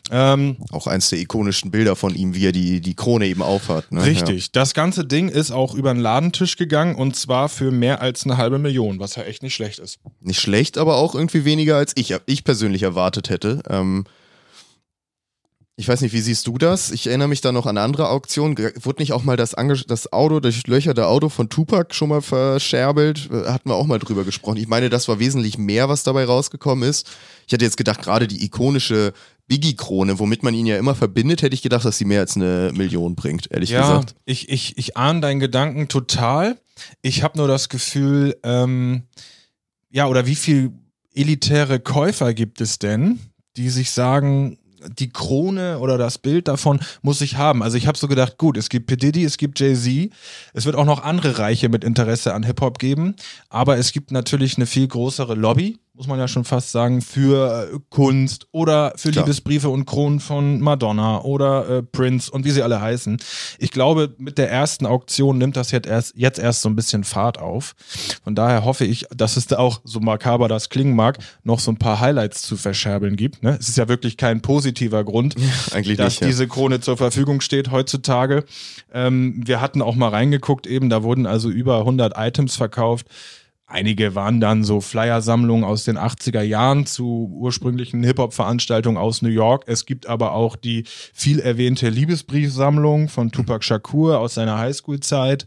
Ähm, 0.09 0.55
Auch 0.71 0.87
eins 0.87 1.09
der 1.09 1.19
ikonischen 1.19 1.69
Bilder 1.69 1.97
von 1.97 2.15
ihm, 2.15 2.33
wie 2.33 2.47
er 2.47 2.53
die, 2.53 2.79
die 2.79 2.95
Krone 2.95 3.27
eben 3.27 3.41
aufhat. 3.41 3.91
Ne? 3.91 4.05
Richtig. 4.05 4.53
Das 4.53 4.73
ganze 4.73 5.03
Ding 5.05 5.27
ist 5.27 5.51
auch 5.51 5.75
über 5.75 5.93
den 5.93 6.01
Ladentisch 6.01 6.55
gegangen 6.55 6.95
und 6.95 7.17
zwar 7.17 7.49
für 7.49 7.71
mehr 7.71 8.01
als 8.01 8.23
eine 8.23 8.37
halbe 8.37 8.57
Million, 8.57 8.99
was 8.99 9.15
ja 9.15 9.23
echt 9.23 9.43
nicht 9.43 9.53
schlecht 9.53 9.79
ist. 9.79 9.99
Ja. 10.03 10.11
Nicht 10.21 10.39
schlecht, 10.39 10.77
aber 10.77 10.95
auch 10.95 11.13
irgendwie 11.13 11.43
weniger, 11.43 11.75
als 11.75 11.91
ich, 11.95 12.15
ich 12.25 12.43
persönlich 12.45 12.83
erwartet 12.83 13.29
hätte. 13.29 13.61
Ähm, 13.69 14.05
ich 15.79 15.87
weiß 15.87 16.01
nicht, 16.01 16.11
wie 16.13 16.19
siehst 16.19 16.45
du 16.45 16.57
das? 16.57 16.91
Ich 16.91 17.07
erinnere 17.07 17.29
mich 17.29 17.39
da 17.39 17.51
noch 17.53 17.65
an 17.65 17.77
eine 17.77 17.85
andere 17.85 18.09
Auktion. 18.09 18.55
Ge- 18.55 18.73
Wurde 18.81 19.01
nicht 19.01 19.13
auch 19.13 19.23
mal 19.23 19.37
das, 19.37 19.53
Ange 19.53 19.75
das 19.87 20.11
Auto, 20.11 20.39
das 20.41 20.55
durchlöcherte 20.55 21.07
Auto 21.07 21.29
von 21.29 21.47
Tupac 21.49 21.95
schon 21.95 22.09
mal 22.09 22.21
verscherbelt? 22.21 23.29
Äh, 23.31 23.45
Hatten 23.49 23.69
wir 23.69 23.75
auch 23.75 23.85
mal 23.87 23.97
drüber 23.99 24.25
gesprochen. 24.25 24.57
Ich 24.57 24.67
meine, 24.67 24.89
das 24.89 25.07
war 25.07 25.19
wesentlich 25.19 25.57
mehr, 25.57 25.87
was 25.87 26.03
dabei 26.03 26.25
rausgekommen 26.25 26.87
ist. 26.87 27.09
Ich 27.47 27.53
hätte 27.53 27.63
jetzt 27.63 27.77
gedacht, 27.77 28.01
gerade 28.01 28.27
die 28.27 28.43
ikonische 28.43 29.13
Biggie-Krone, 29.47 30.19
womit 30.19 30.43
man 30.43 30.53
ihn 30.53 30.65
ja 30.67 30.77
immer 30.77 30.93
verbindet, 30.95 31.41
hätte 31.41 31.55
ich 31.55 31.61
gedacht, 31.63 31.85
dass 31.85 31.97
sie 31.97 32.05
mehr 32.05 32.19
als 32.19 32.35
eine 32.35 32.71
Million 32.75 33.15
bringt, 33.15 33.49
ehrlich 33.49 33.71
ja, 33.71 33.81
gesagt. 33.81 34.15
ich, 34.25 34.49
ich, 34.49 34.77
ich 34.77 34.95
ahne 34.97 35.21
deinen 35.21 35.39
Gedanken 35.39 35.87
total. 35.87 36.59
Ich 37.01 37.23
habe 37.23 37.37
nur 37.39 37.47
das 37.47 37.67
Gefühl, 37.69 38.37
ähm, 38.43 39.03
ja, 39.89 40.07
oder 40.07 40.27
wie 40.27 40.35
viel 40.35 40.73
elitäre 41.15 41.79
Käufer 41.79 42.35
gibt 42.35 42.61
es 42.61 42.77
denn, 42.77 43.19
die 43.57 43.69
sich 43.69 43.89
sagen, 43.89 44.58
die 44.97 45.09
Krone 45.09 45.79
oder 45.79 45.97
das 45.97 46.17
Bild 46.17 46.47
davon 46.47 46.79
muss 47.01 47.21
ich 47.21 47.37
haben. 47.37 47.63
Also 47.63 47.77
ich 47.77 47.87
habe 47.87 47.97
so 47.97 48.07
gedacht, 48.07 48.37
gut, 48.37 48.57
es 48.57 48.69
gibt 48.69 48.87
P. 48.87 48.95
Diddy, 48.95 49.23
es 49.23 49.37
gibt 49.37 49.59
Jay-Z, 49.59 50.11
es 50.53 50.65
wird 50.65 50.75
auch 50.75 50.85
noch 50.85 51.03
andere 51.03 51.39
Reiche 51.39 51.69
mit 51.69 51.83
Interesse 51.83 52.33
an 52.33 52.43
Hip-Hop 52.43 52.79
geben, 52.79 53.15
aber 53.49 53.77
es 53.77 53.91
gibt 53.91 54.11
natürlich 54.11 54.57
eine 54.57 54.65
viel 54.65 54.87
größere 54.87 55.35
Lobby, 55.35 55.79
muss 55.99 56.07
man 56.07 56.17
ja 56.17 56.29
schon 56.29 56.45
fast 56.45 56.71
sagen, 56.71 57.01
für 57.01 57.69
äh, 57.73 57.77
Kunst 57.89 58.47
oder 58.53 58.93
für 58.95 59.11
Klar. 59.11 59.25
Liebesbriefe 59.25 59.67
und 59.67 59.83
Kronen 59.83 60.21
von 60.21 60.61
Madonna 60.61 61.19
oder 61.23 61.69
äh, 61.69 61.83
Prince 61.83 62.31
und 62.31 62.45
wie 62.45 62.51
sie 62.51 62.63
alle 62.63 62.79
heißen. 62.79 63.17
Ich 63.57 63.71
glaube, 63.71 64.15
mit 64.17 64.37
der 64.37 64.49
ersten 64.49 64.85
Auktion 64.85 65.37
nimmt 65.37 65.57
das 65.57 65.71
jetzt 65.71 65.89
erst, 65.89 66.13
jetzt 66.15 66.39
erst 66.39 66.61
so 66.61 66.69
ein 66.69 66.77
bisschen 66.77 67.03
Fahrt 67.03 67.37
auf. 67.37 67.75
Von 68.23 68.33
daher 68.33 68.63
hoffe 68.63 68.85
ich, 68.85 69.07
dass 69.13 69.35
es 69.35 69.47
da 69.47 69.57
auch, 69.57 69.81
so 69.83 69.99
makaber 69.99 70.47
das 70.47 70.69
klingen 70.69 70.95
mag, 70.95 71.17
noch 71.43 71.59
so 71.59 71.69
ein 71.69 71.77
paar 71.77 71.99
Highlights 71.99 72.43
zu 72.43 72.55
verscherbeln 72.55 73.17
gibt. 73.17 73.43
Ne? 73.43 73.57
Es 73.59 73.67
ist 73.67 73.77
ja 73.77 73.89
wirklich 73.89 74.15
kein 74.15 74.41
positiver 74.41 75.03
Grund, 75.03 75.35
Eigentlich 75.73 75.97
dass 75.97 76.13
nicht. 76.13 76.21
Ja. 76.21 76.27
diese 76.27 76.47
Krone 76.47 76.79
zur 76.79 76.95
Verfügung 76.95 77.41
steht 77.41 77.71
heutzutage. 77.71 78.45
Ähm, 78.93 79.41
wir 79.45 79.59
hatten 79.59 79.81
auch 79.81 79.95
mal 79.95 80.07
reingeguckt 80.07 80.65
eben, 80.65 80.89
da 80.89 81.03
wurden 81.03 81.25
also 81.25 81.49
über 81.49 81.79
100 81.79 82.13
Items 82.15 82.55
verkauft. 82.55 83.05
Einige 83.71 84.15
waren 84.15 84.41
dann 84.41 84.63
so 84.63 84.81
Flyer-Sammlungen 84.81 85.63
aus 85.63 85.83
den 85.83 85.99
80er 85.99 86.41
Jahren 86.41 86.87
zu 86.87 87.29
ursprünglichen 87.31 88.03
Hip-Hop-Veranstaltungen 88.03 88.97
aus 88.97 89.21
New 89.21 89.29
York. 89.29 89.65
Es 89.67 89.85
gibt 89.85 90.07
aber 90.07 90.33
auch 90.33 90.55
die 90.55 90.85
viel 91.13 91.39
erwähnte 91.39 91.89
Liebesbriefsammlung 91.89 93.09
von 93.09 93.31
Tupac 93.31 93.63
Shakur 93.63 94.19
aus 94.19 94.33
seiner 94.33 94.57
Highschool-Zeit. 94.57 95.45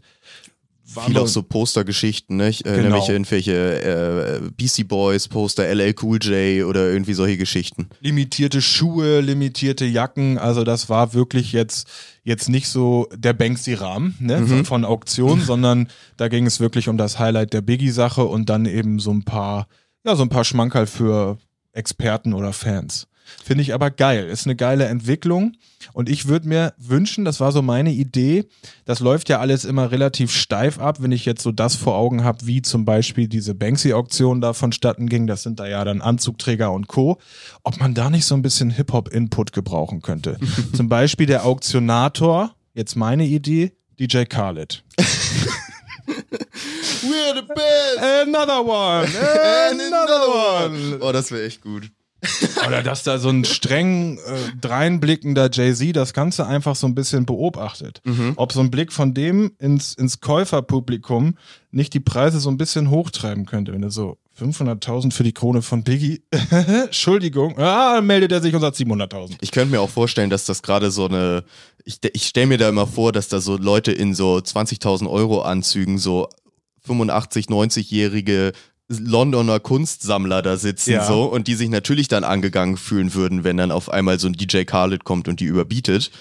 War 0.95 1.05
Viel 1.05 1.17
auch 1.17 1.27
so 1.27 1.43
Postergeschichten, 1.43 2.35
ne? 2.35 2.49
Ich 2.49 2.63
Genau. 2.63 2.97
mich 2.97 3.07
irgendwelche 3.07 4.41
äh, 4.43 4.49
BC 4.57 4.87
Boys 4.87 5.29
Poster, 5.29 5.65
LL 5.73 5.95
Cool 6.01 6.19
J 6.21 6.65
oder 6.67 6.91
irgendwie 6.91 7.13
solche 7.13 7.37
Geschichten. 7.37 7.87
limitierte 8.01 8.61
Schuhe, 8.61 9.21
limitierte 9.21 9.85
Jacken. 9.85 10.37
Also 10.37 10.63
das 10.65 10.89
war 10.89 11.13
wirklich 11.13 11.53
jetzt, 11.53 11.87
jetzt 12.23 12.49
nicht 12.49 12.67
so 12.67 13.07
der 13.15 13.31
Banksy-Rahmen 13.33 14.15
ne, 14.19 14.45
von, 14.45 14.65
von 14.65 14.85
Auktion, 14.85 15.39
sondern 15.45 15.87
da 16.17 16.27
ging 16.27 16.45
es 16.45 16.59
wirklich 16.59 16.89
um 16.89 16.97
das 16.97 17.17
Highlight 17.17 17.53
der 17.53 17.61
Biggie-Sache 17.61 18.25
und 18.25 18.49
dann 18.49 18.65
eben 18.65 18.99
so 18.99 19.11
ein 19.11 19.23
paar, 19.23 19.67
ja, 20.05 20.15
so 20.17 20.23
ein 20.23 20.29
paar 20.29 20.43
Schmankerl 20.43 20.85
für 20.85 21.37
Experten 21.71 22.33
oder 22.33 22.51
Fans. 22.51 23.07
Finde 23.43 23.61
ich 23.61 23.73
aber 23.73 23.91
geil. 23.91 24.27
Ist 24.27 24.45
eine 24.45 24.55
geile 24.55 24.85
Entwicklung. 24.85 25.53
Und 25.93 26.09
ich 26.09 26.27
würde 26.27 26.47
mir 26.47 26.73
wünschen, 26.77 27.25
das 27.25 27.39
war 27.39 27.51
so 27.51 27.61
meine 27.61 27.91
Idee, 27.91 28.45
das 28.85 28.99
läuft 28.99 29.29
ja 29.29 29.39
alles 29.39 29.65
immer 29.65 29.91
relativ 29.91 30.31
steif 30.31 30.79
ab, 30.79 31.01
wenn 31.01 31.11
ich 31.11 31.25
jetzt 31.25 31.43
so 31.43 31.51
das 31.51 31.75
vor 31.75 31.95
Augen 31.95 32.23
habe, 32.23 32.45
wie 32.45 32.61
zum 32.61 32.85
Beispiel 32.85 33.27
diese 33.27 33.53
Banksy-Auktion 33.53 34.39
da 34.41 34.53
vonstatten 34.53 35.07
ging. 35.07 35.27
Das 35.27 35.43
sind 35.43 35.59
da 35.59 35.67
ja 35.67 35.83
dann 35.83 36.01
Anzugträger 36.01 36.71
und 36.71 36.87
Co. 36.87 37.17
Ob 37.63 37.79
man 37.79 37.93
da 37.93 38.09
nicht 38.09 38.25
so 38.25 38.35
ein 38.35 38.41
bisschen 38.41 38.69
Hip-Hop-Input 38.69 39.51
gebrauchen 39.53 40.01
könnte. 40.01 40.37
zum 40.75 40.89
Beispiel 40.89 41.27
der 41.27 41.45
Auktionator, 41.45 42.55
jetzt 42.73 42.95
meine 42.95 43.25
Idee, 43.25 43.73
DJ 43.99 44.23
Khaled. 44.23 44.83
We're 47.03 47.35
the 47.35 47.41
best! 47.41 47.99
Another 47.99 48.65
one! 48.65 49.07
Another 49.71 50.27
one! 50.27 50.99
Oh, 51.01 51.11
das 51.11 51.31
wäre 51.31 51.45
echt 51.45 51.61
gut. 51.61 51.91
Oder 52.65 52.83
dass 52.83 53.03
da 53.03 53.17
so 53.17 53.29
ein 53.29 53.45
streng 53.45 54.17
äh, 54.17 54.19
dreinblickender 54.59 55.49
Jay-Z 55.51 55.95
das 55.95 56.13
Ganze 56.13 56.47
einfach 56.47 56.75
so 56.75 56.87
ein 56.87 56.95
bisschen 56.95 57.25
beobachtet. 57.25 58.01
Ob 58.35 58.53
so 58.53 58.59
ein 58.61 58.71
Blick 58.71 58.91
von 58.93 59.13
dem 59.13 59.51
ins, 59.59 59.93
ins 59.93 60.19
Käuferpublikum 60.19 61.37
nicht 61.71 61.93
die 61.93 61.99
Preise 61.99 62.39
so 62.39 62.49
ein 62.49 62.57
bisschen 62.57 62.89
hochtreiben 62.89 63.45
könnte. 63.45 63.73
Wenn 63.73 63.83
er 63.83 63.91
so 63.91 64.17
500.000 64.39 65.11
für 65.11 65.23
die 65.23 65.33
Krone 65.33 65.61
von 65.61 65.83
Biggie, 65.83 66.21
Entschuldigung, 66.49 67.57
ah, 67.59 68.01
meldet 68.01 68.31
er 68.31 68.41
sich 68.41 68.53
und 68.53 68.61
sagt 68.61 68.77
700.000. 68.77 69.37
Ich 69.41 69.51
könnte 69.51 69.71
mir 69.71 69.81
auch 69.81 69.89
vorstellen, 69.89 70.29
dass 70.29 70.45
das 70.45 70.61
gerade 70.63 70.91
so 70.91 71.05
eine. 71.05 71.43
Ich, 71.85 71.99
ich 72.13 72.27
stelle 72.27 72.47
mir 72.47 72.57
da 72.57 72.69
immer 72.69 72.87
vor, 72.87 73.11
dass 73.11 73.27
da 73.27 73.41
so 73.41 73.57
Leute 73.57 73.91
in 73.91 74.15
so 74.15 74.37
20.000 74.37 75.09
Euro 75.09 75.41
Anzügen, 75.41 75.97
so 75.97 76.29
85, 76.85 77.47
90-jährige 77.47 78.53
Londoner 78.89 79.59
Kunstsammler 79.59 80.41
da 80.41 80.57
sitzen 80.57 80.91
Ja. 80.91 81.05
so 81.07 81.23
und 81.25 81.47
die 81.47 81.55
sich 81.55 81.69
natürlich 81.69 82.07
dann 82.07 82.23
angegangen 82.23 82.77
fühlen 82.77 83.13
würden, 83.13 83.43
wenn 83.43 83.57
dann 83.57 83.71
auf 83.71 83.89
einmal 83.89 84.19
so 84.19 84.27
ein 84.27 84.33
DJ 84.33 84.63
Khaled 84.63 85.03
kommt 85.03 85.27
und 85.27 85.39
die 85.39 85.45
überbietet, 85.45 86.11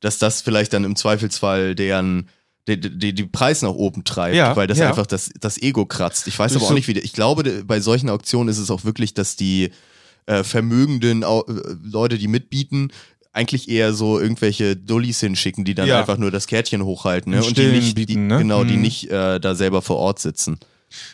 dass 0.00 0.18
das 0.18 0.40
vielleicht 0.40 0.72
dann 0.72 0.84
im 0.84 0.96
Zweifelsfall 0.96 1.74
deren 1.74 2.28
die, 2.68 2.78
die, 2.78 3.12
die 3.12 3.24
Preis 3.24 3.62
nach 3.62 3.70
oben 3.72 4.04
treibt, 4.04 4.36
Ja, 4.36 4.54
weil 4.54 4.68
das 4.68 4.78
ja. 4.78 4.88
einfach 4.88 5.06
das, 5.06 5.30
das 5.40 5.60
Ego 5.60 5.84
kratzt. 5.84 6.28
Ich 6.28 6.38
weiß 6.38 6.52
Das 6.52 6.62
aber 6.62 6.70
auch 6.70 6.74
nicht, 6.76 6.86
wie. 6.86 6.92
Ich 6.96 7.12
glaube, 7.12 7.64
bei 7.64 7.80
solchen 7.80 8.08
Auktionen 8.08 8.48
ist 8.48 8.58
es 8.58 8.70
auch 8.70 8.84
wirklich, 8.84 9.14
dass 9.14 9.34
die 9.34 9.70
äh, 10.26 10.44
vermögenden 10.44 11.24
äh, 11.24 11.26
Leute, 11.82 12.18
die 12.18 12.28
mitbieten, 12.28 12.92
eigentlich 13.32 13.68
eher 13.68 13.92
so 13.94 14.20
irgendwelche 14.20 14.76
Dullis 14.76 15.18
hinschicken, 15.18 15.64
die 15.64 15.74
dann 15.74 15.88
Ja. 15.88 15.98
einfach 15.98 16.18
nur 16.18 16.30
das 16.30 16.46
Kärtchen 16.46 16.84
hochhalten 16.84 17.32
ne? 17.32 17.42
Und 17.42 17.56
die 17.58 17.66
nicht, 17.66 17.98
die, 17.98 18.06
bieten, 18.06 18.28
ne? 18.28 18.38
genau, 18.38 18.62
die 18.62 18.76
Mhm. 18.76 18.82
nicht 18.82 19.10
äh, 19.10 19.40
da 19.40 19.56
selber 19.56 19.82
vor 19.82 19.96
Ort 19.96 20.20
sitzen. 20.20 20.58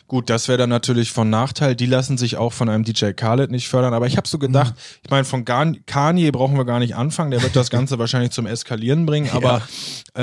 Gut, 0.07 0.31
das 0.31 0.49
wäre 0.49 0.59
dann 0.59 0.71
natürlich 0.71 1.13
von 1.13 1.31
Nachteil. 1.31 1.75
Die 1.77 1.87
lassen 1.87 2.19
sich 2.19 2.37
auch 2.37 2.53
von 2.53 2.69
einem 2.69 2.85
DJ 2.85 3.13
Khaled 3.13 3.51
nicht 3.51 3.69
fördern. 3.69 3.95
Aber 3.95 4.07
ich 4.07 4.17
habe 4.17 4.29
so 4.29 4.39
gedacht, 4.39 4.75
ich 5.03 5.11
meine, 5.11 5.25
von 5.25 5.45
Gan- 5.45 5.85
Kanye 5.87 6.31
brauchen 6.31 6.57
wir 6.57 6.65
gar 6.65 6.79
nicht 6.79 6.95
anfangen. 6.97 7.31
Der 7.31 7.43
wird 7.43 7.57
das 7.57 7.71
Ganze 7.71 7.99
wahrscheinlich 7.99 8.31
zum 8.33 8.47
Eskalieren 8.47 9.07
bringen. 9.07 9.31
Aber 9.31 9.59
ja, 9.59 9.63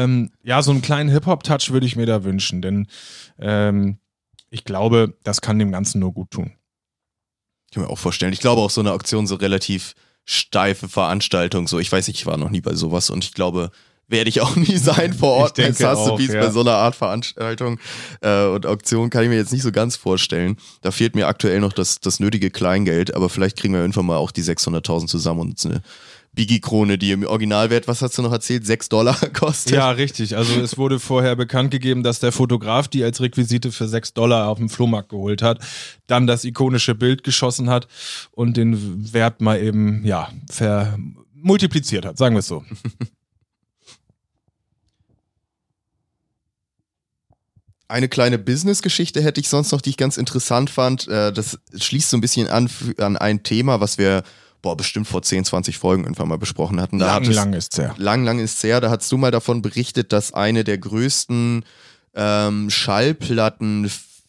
ähm, 0.04 0.32
ja 0.44 0.62
so 0.62 0.72
einen 0.72 0.82
kleinen 0.82 1.10
Hip-Hop-Touch 1.10 1.72
würde 1.72 1.86
ich 1.86 1.96
mir 1.96 2.06
da 2.06 2.24
wünschen. 2.24 2.62
Denn 2.62 2.88
ähm, 3.40 4.00
ich 4.50 4.64
glaube, 4.64 5.18
das 5.24 5.42
kann 5.42 5.60
dem 5.60 5.72
Ganzen 5.72 6.00
nur 6.00 6.14
gut 6.14 6.32
tun. 6.32 6.54
Ich 7.68 7.74
kann 7.74 7.84
mir 7.84 7.90
auch 7.90 8.00
vorstellen. 8.00 8.34
Ich 8.34 8.40
glaube 8.40 8.62
auch 8.62 8.70
so 8.70 8.82
eine 8.82 8.92
Auktion 8.94 9.28
so 9.28 9.36
relativ 9.36 9.96
steife 10.24 10.88
Veranstaltung. 10.90 11.68
So, 11.68 11.78
ich 11.80 11.92
weiß 11.92 12.08
nicht, 12.08 12.18
ich 12.20 12.26
war 12.26 12.38
noch 12.38 12.50
nie 12.50 12.62
bei 12.62 12.74
sowas 12.74 13.10
und 13.10 13.24
ich 13.24 13.34
glaube, 13.34 13.72
werde 14.08 14.30
ich 14.30 14.42
auch 14.42 14.56
nie 14.56 14.78
sein 14.78 15.14
vor 15.14 15.32
Ort 15.32 15.60
auch, 15.60 15.74
Sotheby's 15.74 16.34
ja. 16.34 16.42
bei 16.42 16.52
so 16.52 16.62
einer 16.62 16.76
Art 16.76 16.96
Veranstaltung 16.96 17.80
äh, 18.22 18.46
und 18.46 18.66
Auktion 18.66 19.10
kann 19.10 19.24
ich 19.24 19.30
mir 19.30 19.38
jetzt 19.38 19.54
nicht 19.54 19.64
so 19.64 19.72
ganz 19.72 19.96
vorstellen. 19.96 20.58
Da 20.82 20.92
fehlt 20.92 21.16
mir 21.16 21.28
aktuell 21.28 21.60
noch 21.60 21.74
das, 21.74 22.00
das 22.00 22.20
nötige 22.20 22.52
Kleingeld, 22.52 23.16
aber 23.16 23.30
vielleicht 23.30 23.58
kriegen 23.58 23.74
wir 23.74 23.82
irgendwann 23.82 24.06
mal 24.06 24.18
auch 24.18 24.32
die 24.32 24.44
600.000 24.44 25.08
zusammen 25.08 25.42
und 25.42 25.66
eine 25.66 25.82
Biggie-Krone, 26.36 26.98
die 26.98 27.12
im 27.12 27.26
Originalwert, 27.26 27.88
was 27.88 28.02
hast 28.02 28.18
du 28.18 28.22
noch 28.22 28.32
erzählt, 28.32 28.66
6 28.66 28.90
Dollar 28.90 29.16
kostet. 29.34 29.74
Ja, 29.74 29.90
richtig. 29.92 30.36
Also 30.36 30.60
es 30.60 30.78
wurde 30.78 31.00
vorher 31.00 31.36
bekannt 31.36 31.72
gegeben, 31.72 32.04
dass 32.04 32.20
der 32.20 32.32
Fotograf 32.32 32.88
die 32.88 33.04
als 33.04 33.22
Requisite 33.22 33.72
für 33.72 33.88
6 33.88 34.14
Dollar 34.14 34.50
auf 34.50 34.58
dem 34.58 34.70
Flohmarkt 34.70 35.10
geholt 35.10 35.42
hat, 35.42 35.60
dann 36.08 36.28
das 36.28 36.44
ikonische 36.44 36.94
Bild 36.94 37.24
geschossen 37.24 37.70
hat 37.70 37.88
und 38.32 38.58
den 38.58 39.14
Wert 39.14 39.42
mal 39.42 39.62
eben, 39.62 40.06
ja, 40.06 40.30
ver, 40.50 40.98
multipliziert 41.34 42.06
hat, 42.06 42.18
sagen 42.18 42.36
wir 42.36 42.40
es 42.40 42.48
so. 42.48 42.64
Eine 47.88 48.10
kleine 48.10 48.38
Business-Geschichte 48.40 49.22
hätte 49.22 49.40
ich 49.40 49.48
sonst 49.50 49.72
noch, 49.72 49.82
die 49.82 49.92
ich 49.92 49.98
ganz 49.98 50.18
interessant 50.18 50.70
fand. 50.70 51.08
Äh, 51.08 51.32
Das 51.32 51.60
schließt 51.76 52.10
so 52.10 52.18
ein 52.18 52.22
bisschen 52.22 52.48
an 52.48 52.70
an 52.98 53.16
ein 53.18 53.44
Thema, 53.44 53.80
was 53.80 53.98
wir 53.98 54.24
boah, 54.62 54.76
bestimmt 54.76 55.08
vor 55.08 55.22
10, 55.22 55.46
20 55.46 55.78
Folgen 55.78 56.04
irgendwann 56.06 56.28
mal 56.28 56.40
besprochen 56.40 56.82
hatten. 56.82 56.98
Da 56.98 57.06
lang, 57.06 57.16
hattest- 57.18 57.36
lang 57.36 57.54
ist's 57.54 57.78
her. 57.78 57.94
lang, 58.00 58.24
lang 58.26 58.40
ist 58.40 58.64
her, 58.64 58.82
da 58.82 58.90
hast 58.90 59.12
du 59.12 59.18
mal 59.18 59.30
davon 59.30 59.62
berichtet, 59.62 60.12
dass 60.12 60.34
eine 60.34 60.64
der 60.64 60.80
größten 60.80 61.64
ähm, 62.16 62.70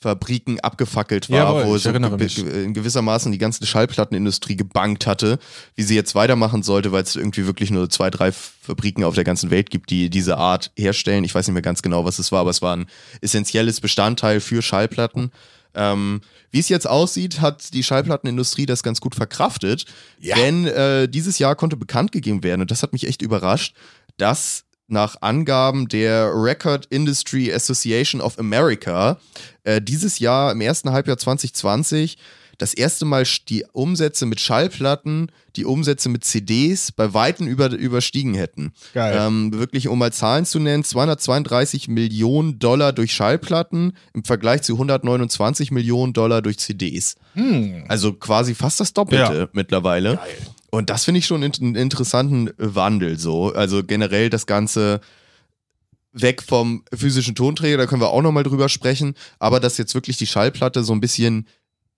Schallplattenfabriken 0.06 0.60
abgefackelt 0.60 1.30
war, 1.30 1.58
Jawohl, 1.58 1.64
wo 1.64 1.78
so 1.78 1.90
in 1.90 2.74
gewissermaßen 2.74 3.32
die 3.32 3.38
ganze 3.38 3.66
Schallplattenindustrie 3.66 4.56
gebankt 4.56 5.06
hatte, 5.06 5.38
wie 5.74 5.82
sie 5.82 5.94
jetzt 5.94 6.14
weitermachen 6.14 6.62
sollte, 6.62 6.92
weil 6.92 7.02
es 7.02 7.16
irgendwie 7.16 7.46
wirklich 7.46 7.70
nur 7.70 7.88
zwei, 7.90 8.10
drei 8.10 8.32
Fabriken 8.32 9.04
auf 9.04 9.14
der 9.14 9.24
ganzen 9.24 9.50
Welt 9.50 9.70
gibt, 9.70 9.90
die 9.90 10.10
diese 10.10 10.36
Art 10.36 10.70
herstellen. 10.76 11.24
Ich 11.24 11.34
weiß 11.34 11.46
nicht 11.46 11.54
mehr 11.54 11.62
ganz 11.62 11.82
genau, 11.82 12.04
was 12.04 12.18
es 12.18 12.30
war, 12.32 12.40
aber 12.40 12.50
es 12.50 12.62
war 12.62 12.76
ein 12.76 12.86
essentielles 13.20 13.80
Bestandteil 13.80 14.40
für 14.40 14.62
Schallplatten. 14.62 15.30
Ähm, 15.74 16.20
wie 16.50 16.60
es 16.60 16.68
jetzt 16.68 16.88
aussieht, 16.88 17.40
hat 17.40 17.74
die 17.74 17.82
Schallplattenindustrie 17.82 18.66
das 18.66 18.82
ganz 18.82 19.00
gut 19.00 19.14
verkraftet, 19.14 19.84
denn 20.22 20.66
äh, 20.66 21.06
dieses 21.06 21.38
Jahr 21.38 21.54
konnte 21.54 21.76
bekannt 21.76 22.12
gegeben 22.12 22.42
werden, 22.42 22.62
und 22.62 22.70
das 22.70 22.82
hat 22.82 22.92
mich 22.92 23.06
echt 23.06 23.20
überrascht, 23.20 23.74
dass 24.16 24.64
nach 24.88 25.16
Angaben 25.20 25.88
der 25.88 26.30
Record 26.34 26.86
Industry 26.86 27.52
Association 27.52 28.20
of 28.20 28.38
America 28.38 29.18
äh, 29.64 29.80
dieses 29.80 30.18
Jahr 30.18 30.52
im 30.52 30.60
ersten 30.60 30.90
Halbjahr 30.92 31.18
2020 31.18 32.16
das 32.58 32.72
erste 32.74 33.04
Mal 33.04 33.24
die 33.48 33.64
Umsätze 33.72 34.26
mit 34.26 34.40
Schallplatten, 34.40 35.30
die 35.56 35.64
Umsätze 35.64 36.08
mit 36.08 36.24
CDs 36.24 36.90
bei 36.92 37.12
Weitem 37.12 37.46
über, 37.46 37.70
überstiegen 37.70 38.34
hätten. 38.34 38.72
Geil. 38.94 39.16
Ähm, 39.20 39.52
wirklich, 39.52 39.88
um 39.88 39.98
mal 39.98 40.12
Zahlen 40.12 40.46
zu 40.46 40.58
nennen, 40.58 40.84
232 40.84 41.88
Millionen 41.88 42.58
Dollar 42.58 42.92
durch 42.92 43.12
Schallplatten 43.12 43.92
im 44.14 44.24
Vergleich 44.24 44.62
zu 44.62 44.74
129 44.74 45.70
Millionen 45.70 46.12
Dollar 46.12 46.42
durch 46.42 46.58
CDs. 46.58 47.16
Hm. 47.34 47.84
Also 47.88 48.14
quasi 48.14 48.54
fast 48.54 48.80
das 48.80 48.92
Doppelte 48.94 49.34
Ja. 49.34 49.48
mittlerweile. 49.52 50.18
Und 50.76 50.90
das 50.90 51.06
finde 51.06 51.20
ich 51.20 51.26
schon 51.26 51.42
einen 51.42 51.74
interessanten 51.74 52.50
Wandel 52.58 53.18
so. 53.18 53.50
Also 53.54 53.82
generell 53.82 54.28
das 54.28 54.44
Ganze 54.44 55.00
weg 56.12 56.42
vom 56.42 56.84
physischen 56.92 57.34
Tonträger, 57.34 57.78
da 57.78 57.86
können 57.86 58.02
wir 58.02 58.10
auch 58.10 58.20
nochmal 58.20 58.42
drüber 58.42 58.68
sprechen, 58.68 59.14
aber 59.38 59.58
dass 59.58 59.78
jetzt 59.78 59.94
wirklich 59.94 60.18
die 60.18 60.26
Schallplatte 60.26 60.84
so 60.84 60.92
ein 60.92 61.00
bisschen 61.00 61.46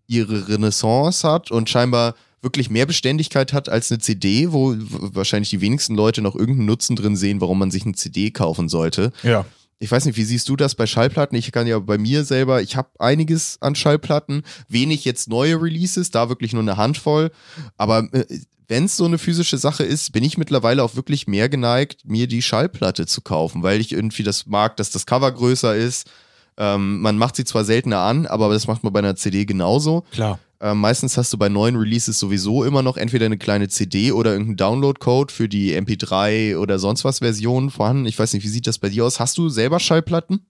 ihre 0.06 0.46
Renaissance 0.46 1.26
hat 1.26 1.50
und 1.50 1.68
scheinbar 1.68 2.14
wirklich 2.40 2.70
mehr 2.70 2.86
Beständigkeit 2.86 3.52
hat 3.52 3.68
als 3.68 3.90
eine 3.90 3.98
CD, 3.98 4.52
wo 4.52 4.76
wahrscheinlich 4.78 5.50
die 5.50 5.60
wenigsten 5.60 5.96
Leute 5.96 6.22
noch 6.22 6.36
irgendeinen 6.36 6.66
Nutzen 6.66 6.94
drin 6.94 7.16
sehen, 7.16 7.40
warum 7.40 7.58
man 7.58 7.72
sich 7.72 7.84
eine 7.84 7.94
CD 7.94 8.30
kaufen 8.30 8.68
sollte. 8.68 9.12
Ja. 9.24 9.44
Ich 9.80 9.90
weiß 9.90 10.04
nicht, 10.04 10.16
wie 10.16 10.24
siehst 10.24 10.48
du 10.48 10.54
das 10.54 10.76
bei 10.76 10.86
Schallplatten? 10.86 11.36
Ich 11.36 11.50
kann 11.50 11.66
ja 11.66 11.80
bei 11.80 11.98
mir 11.98 12.24
selber, 12.24 12.62
ich 12.62 12.76
habe 12.76 12.90
einiges 13.00 13.58
an 13.60 13.74
Schallplatten, 13.74 14.42
wenig 14.68 15.04
jetzt 15.04 15.28
neue 15.28 15.60
Releases, 15.60 16.12
da 16.12 16.28
wirklich 16.28 16.52
nur 16.52 16.62
eine 16.62 16.76
Handvoll. 16.76 17.32
Aber 17.76 18.08
äh, 18.12 18.24
wenn 18.68 18.84
es 18.84 18.96
so 18.96 19.06
eine 19.06 19.18
physische 19.18 19.58
Sache 19.58 19.82
ist, 19.82 20.12
bin 20.12 20.22
ich 20.22 20.38
mittlerweile 20.38 20.84
auch 20.84 20.94
wirklich 20.94 21.26
mehr 21.26 21.48
geneigt, 21.48 22.02
mir 22.04 22.28
die 22.28 22.42
Schallplatte 22.42 23.06
zu 23.06 23.22
kaufen, 23.22 23.62
weil 23.62 23.80
ich 23.80 23.92
irgendwie 23.92 24.22
das 24.22 24.46
mag, 24.46 24.76
dass 24.76 24.90
das 24.90 25.06
Cover 25.06 25.32
größer 25.32 25.74
ist. 25.74 26.10
Ähm, 26.58 27.00
man 27.00 27.16
macht 27.16 27.36
sie 27.36 27.44
zwar 27.44 27.64
seltener 27.64 28.00
an, 28.00 28.26
aber 28.26 28.50
das 28.50 28.66
macht 28.66 28.84
man 28.84 28.92
bei 28.92 28.98
einer 28.98 29.16
CD 29.16 29.46
genauso. 29.46 30.04
Klar. 30.12 30.38
Ähm, 30.60 30.80
meistens 30.80 31.16
hast 31.16 31.32
du 31.32 31.38
bei 31.38 31.48
neuen 31.48 31.76
Releases 31.76 32.18
sowieso 32.18 32.64
immer 32.64 32.82
noch 32.82 32.96
entweder 32.96 33.26
eine 33.26 33.38
kleine 33.38 33.68
CD 33.68 34.12
oder 34.12 34.32
irgendeinen 34.32 34.56
Download-Code 34.56 35.32
für 35.32 35.48
die 35.48 35.74
MP3 35.74 36.58
oder 36.58 36.78
sonst 36.78 37.04
was 37.04 37.20
Versionen 37.20 37.70
vorhanden. 37.70 38.06
Ich 38.06 38.18
weiß 38.18 38.32
nicht, 38.34 38.42
wie 38.42 38.48
sieht 38.48 38.66
das 38.66 38.78
bei 38.78 38.88
dir 38.88 39.04
aus? 39.04 39.20
Hast 39.20 39.38
du 39.38 39.48
selber 39.48 39.78
Schallplatten? 39.78 40.46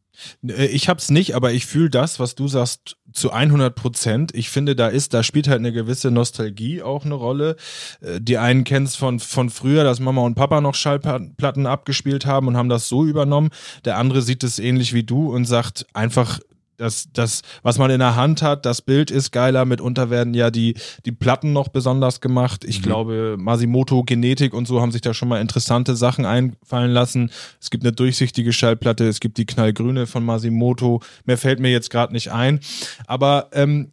Äh, 0.47 0.67
Ich 0.67 0.89
hab's 0.89 1.11
nicht, 1.11 1.35
aber 1.35 1.53
ich 1.53 1.67
fühle 1.67 1.91
das, 1.91 2.21
was 2.21 2.35
du 2.35 2.49
sagst, 2.49 2.97
zu 3.13 3.33
100 3.33 3.75
Prozent. 3.75 4.35
Ich 4.35 4.51
finde, 4.51 4.77
da 4.77 4.89
ist, 4.89 5.15
da 5.15 5.23
spielt 5.23 5.49
halt 5.49 5.61
eine 5.61 5.73
gewisse 5.73 6.11
Nostalgie 6.11 6.83
auch 6.83 7.05
eine 7.05 7.15
Rolle. 7.15 7.57
Äh, 8.01 8.21
Die 8.21 8.39
einen 8.39 8.65
kennen 8.65 8.87
von, 8.87 9.21
von 9.21 9.51
früher, 9.51 9.85
dass 9.85 10.01
Mama 10.01 10.23
und 10.23 10.35
Papa 10.35 10.61
noch 10.61 10.75
Schallplatten 10.75 11.67
abgespielt 11.67 12.27
haben 12.27 12.49
und 12.49 12.57
haben 12.57 12.69
das 12.69 12.89
so 12.89 13.05
übernommen. 13.05 13.51
Der 13.85 13.97
andere 13.97 14.23
sieht 14.23 14.45
es 14.45 14.59
ähnlich 14.59 14.93
wie 14.93 15.05
du 15.05 15.33
und 15.35 15.45
sagt 15.47 15.87
einfach, 15.95 16.41
das, 16.79 17.09
das, 17.13 17.43
was 17.63 17.77
man 17.79 17.91
in 17.91 17.99
der 17.99 18.17
Hand 18.17 18.41
hat, 18.41 18.65
das 18.65 18.81
Bild 18.81 19.11
ist 19.11 19.33
geiler. 19.33 19.65
Mitunter 19.65 20.11
werden 20.11 20.33
ja 20.33 20.51
die, 20.51 20.75
die 21.05 21.13
Platten 21.13 21.53
noch 21.53 21.69
besonders 21.69 22.21
gemacht. 22.21 22.65
Ich 22.65 22.83
glaube, 22.83 23.37
Masimoto 23.39 24.05
Genetik 24.05 24.55
und 24.55 24.67
so 24.67 24.81
haben 24.81 24.93
sich 24.93 25.03
da 25.03 25.13
schon 25.13 25.29
mal 25.29 25.41
interessante 25.41 25.97
Sachen 25.97 26.25
einfallen 26.25 26.93
lassen. 26.93 27.31
Es 27.61 27.71
gibt 27.71 27.85
eine 27.85 27.93
durchsichtige 27.93 28.53
Schallplatte, 28.53 29.07
es 29.07 29.21
gibt 29.21 29.39
die 29.39 29.47
knallgrüne 29.47 30.07
von 30.07 30.25
Masimoto. 30.25 31.03
Mehr 31.25 31.37
fällt 31.37 31.61
mir 31.61 31.71
jetzt 31.71 31.91
gerade 31.91 32.13
nicht 32.13 32.31
ein. 32.31 32.61
Aber 33.07 33.49
ähm, 33.53 33.91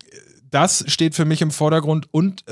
das 0.52 0.86
steht 0.88 1.16
für 1.16 1.26
mich 1.26 1.42
im 1.42 1.52
Vordergrund 1.52 2.08
und 2.12 2.46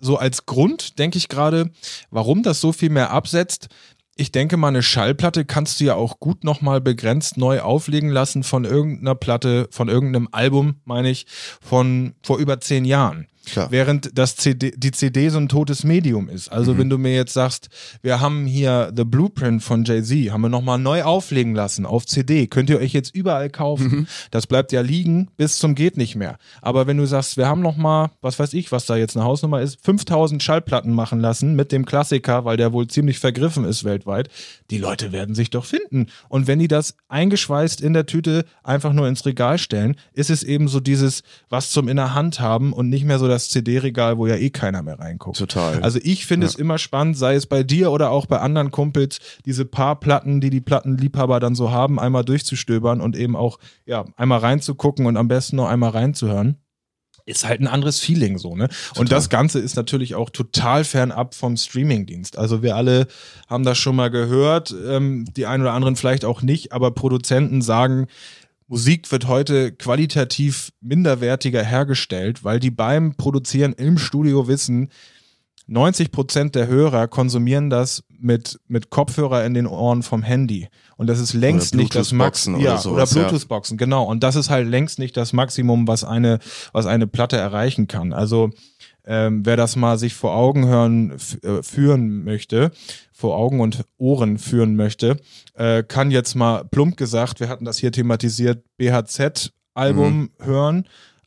so 0.00 0.16
als 0.16 0.46
Grund 0.46 0.98
denke 0.98 1.18
ich 1.18 1.28
gerade, 1.28 1.70
warum 2.10 2.42
das 2.42 2.60
so 2.60 2.72
viel 2.72 2.90
mehr 2.90 3.10
absetzt. 3.10 3.68
Ich 4.20 4.32
denke 4.32 4.58
mal, 4.58 4.68
eine 4.68 4.82
Schallplatte 4.82 5.46
kannst 5.46 5.80
du 5.80 5.84
ja 5.84 5.94
auch 5.94 6.20
gut 6.20 6.44
nochmal 6.44 6.82
begrenzt 6.82 7.38
neu 7.38 7.60
auflegen 7.60 8.10
lassen 8.10 8.42
von 8.42 8.66
irgendeiner 8.66 9.14
Platte, 9.14 9.66
von 9.70 9.88
irgendeinem 9.88 10.28
Album, 10.30 10.74
meine 10.84 11.08
ich, 11.08 11.24
von 11.62 12.12
vor 12.22 12.36
über 12.36 12.60
zehn 12.60 12.84
Jahren. 12.84 13.28
Klar. 13.46 13.70
Während 13.70 14.16
das 14.16 14.36
CD, 14.36 14.72
die 14.76 14.90
CD 14.90 15.28
so 15.30 15.38
ein 15.38 15.48
totes 15.48 15.82
Medium 15.82 16.28
ist. 16.28 16.48
Also 16.48 16.76
wenn 16.78 16.90
du 16.90 16.98
mir 16.98 17.14
jetzt 17.14 17.32
sagst, 17.32 17.68
wir 18.02 18.20
haben 18.20 18.46
hier 18.46 18.92
The 18.94 19.04
Blueprint 19.04 19.62
von 19.62 19.84
Jay-Z, 19.84 20.30
haben 20.30 20.42
wir 20.42 20.48
nochmal 20.48 20.78
neu 20.78 21.02
auflegen 21.02 21.54
lassen 21.54 21.86
auf 21.86 22.06
CD, 22.06 22.46
könnt 22.46 22.70
ihr 22.70 22.78
euch 22.78 22.92
jetzt 22.92 23.14
überall 23.14 23.48
kaufen. 23.48 24.06
Das 24.30 24.46
bleibt 24.46 24.72
ja 24.72 24.82
liegen 24.82 25.28
bis 25.36 25.58
zum 25.58 25.74
geht 25.74 25.96
nicht 25.96 26.16
mehr. 26.16 26.36
Aber 26.60 26.86
wenn 26.86 26.98
du 26.98 27.06
sagst, 27.06 27.36
wir 27.36 27.46
haben 27.46 27.62
nochmal, 27.62 28.10
was 28.20 28.38
weiß 28.38 28.52
ich, 28.52 28.72
was 28.72 28.86
da 28.86 28.96
jetzt 28.96 29.16
eine 29.16 29.24
Hausnummer 29.24 29.62
ist, 29.62 29.78
5000 29.84 30.42
Schallplatten 30.42 30.92
machen 30.92 31.20
lassen 31.20 31.56
mit 31.56 31.72
dem 31.72 31.86
Klassiker, 31.86 32.44
weil 32.44 32.56
der 32.56 32.72
wohl 32.72 32.88
ziemlich 32.88 33.18
vergriffen 33.18 33.64
ist 33.64 33.84
weltweit, 33.84 34.28
die 34.70 34.78
Leute 34.78 35.12
werden 35.12 35.34
sich 35.34 35.50
doch 35.50 35.64
finden. 35.64 36.06
Und 36.28 36.46
wenn 36.46 36.58
die 36.58 36.68
das 36.68 36.94
eingeschweißt 37.08 37.80
in 37.80 37.94
der 37.94 38.06
Tüte 38.06 38.44
einfach 38.62 38.92
nur 38.92 39.08
ins 39.08 39.24
Regal 39.24 39.58
stellen, 39.58 39.96
ist 40.12 40.30
es 40.30 40.42
eben 40.42 40.68
so 40.68 40.80
dieses, 40.80 41.22
was 41.48 41.70
zum 41.70 41.88
in 41.88 41.96
der 41.96 42.14
Hand 42.14 42.40
haben 42.40 42.72
und 42.72 42.88
nicht 42.88 43.04
mehr 43.04 43.18
so 43.18 43.29
das 43.30 43.48
CD-Regal, 43.48 44.18
wo 44.18 44.26
ja 44.26 44.36
eh 44.36 44.50
keiner 44.50 44.82
mehr 44.82 44.98
reinguckt. 44.98 45.38
Total. 45.38 45.82
Also 45.82 45.98
ich 46.02 46.26
finde 46.26 46.46
es 46.46 46.54
immer 46.54 46.78
spannend, 46.78 47.16
sei 47.16 47.34
es 47.34 47.46
bei 47.46 47.62
dir 47.62 47.90
oder 47.90 48.10
auch 48.10 48.26
bei 48.26 48.38
anderen 48.38 48.70
Kumpels, 48.70 49.18
diese 49.46 49.64
paar 49.64 49.98
Platten, 49.98 50.40
die 50.40 50.50
die 50.50 50.60
Plattenliebhaber 50.60 51.40
dann 51.40 51.54
so 51.54 51.70
haben, 51.70 51.98
einmal 51.98 52.24
durchzustöbern 52.24 53.00
und 53.00 53.16
eben 53.16 53.36
auch 53.36 53.58
ja 53.86 54.04
einmal 54.16 54.40
reinzugucken 54.40 55.06
und 55.06 55.16
am 55.16 55.28
besten 55.28 55.56
noch 55.56 55.68
einmal 55.68 55.90
reinzuhören. 55.90 56.56
Ist 57.26 57.46
halt 57.46 57.60
ein 57.60 57.68
anderes 57.68 58.00
Feeling 58.00 58.38
so, 58.38 58.56
ne? 58.56 58.68
Und 58.96 59.12
das 59.12 59.28
Ganze 59.28 59.60
ist 59.60 59.76
natürlich 59.76 60.14
auch 60.14 60.30
total 60.30 60.84
fernab 60.84 61.34
vom 61.34 61.56
Streamingdienst. 61.56 62.36
Also 62.36 62.62
wir 62.62 62.74
alle 62.74 63.06
haben 63.48 63.64
das 63.64 63.78
schon 63.78 63.94
mal 63.94 64.10
gehört, 64.10 64.74
ähm, 64.88 65.26
die 65.36 65.46
einen 65.46 65.62
oder 65.62 65.72
anderen 65.72 65.96
vielleicht 65.96 66.24
auch 66.24 66.42
nicht, 66.42 66.72
aber 66.72 66.90
Produzenten 66.90 67.62
sagen, 67.62 68.08
Musik 68.70 69.10
wird 69.10 69.26
heute 69.26 69.72
qualitativ 69.72 70.70
minderwertiger 70.80 71.64
hergestellt, 71.64 72.44
weil 72.44 72.60
die 72.60 72.70
beim 72.70 73.16
Produzieren 73.16 73.72
im 73.72 73.98
Studio 73.98 74.46
wissen, 74.46 74.90
90 75.66 76.12
Prozent 76.12 76.54
der 76.54 76.68
Hörer 76.68 77.08
konsumieren 77.08 77.68
das 77.68 78.04
mit, 78.16 78.60
mit 78.68 78.90
Kopfhörer 78.90 79.44
in 79.44 79.54
den 79.54 79.66
Ohren 79.66 80.04
vom 80.04 80.22
Handy. 80.22 80.68
Und 80.96 81.08
das 81.08 81.18
ist 81.18 81.32
längst 81.32 81.74
nicht 81.74 81.96
das 81.96 82.12
Max 82.12 82.44
Bluetooth-Boxen 82.44 82.54
oder 82.54 82.64
ja, 82.64 82.78
sowas, 82.78 83.12
oder 83.12 83.22
ja. 83.22 83.28
Bluetooth-Boxen, 83.28 83.76
genau. 83.76 84.04
Und 84.04 84.22
das 84.22 84.36
ist 84.36 84.50
halt 84.50 84.68
längst 84.68 85.00
nicht 85.00 85.16
das 85.16 85.32
Maximum, 85.32 85.88
was 85.88 86.04
eine, 86.04 86.38
was 86.72 86.86
eine 86.86 87.08
Platte 87.08 87.38
erreichen 87.38 87.88
kann. 87.88 88.12
Also 88.12 88.50
ähm, 89.04 89.44
wer 89.44 89.56
das 89.56 89.74
mal 89.74 89.98
sich 89.98 90.14
vor 90.14 90.36
Augen 90.36 90.68
hören, 90.68 91.16
äh, 91.42 91.62
führen 91.64 92.22
möchte, 92.22 92.70
vor 93.20 93.36
Augen 93.36 93.60
und 93.60 93.84
Ohren 93.98 94.38
führen 94.38 94.76
möchte, 94.76 95.18
äh, 95.54 95.82
kann 95.82 96.10
jetzt 96.10 96.34
mal 96.34 96.64
plump 96.64 96.96
gesagt, 96.96 97.38
wir 97.38 97.50
hatten 97.50 97.66
das 97.66 97.76
hier 97.76 97.92
thematisiert, 97.92 98.64
BHZ-Album 98.78 100.30
hören, 100.40 100.84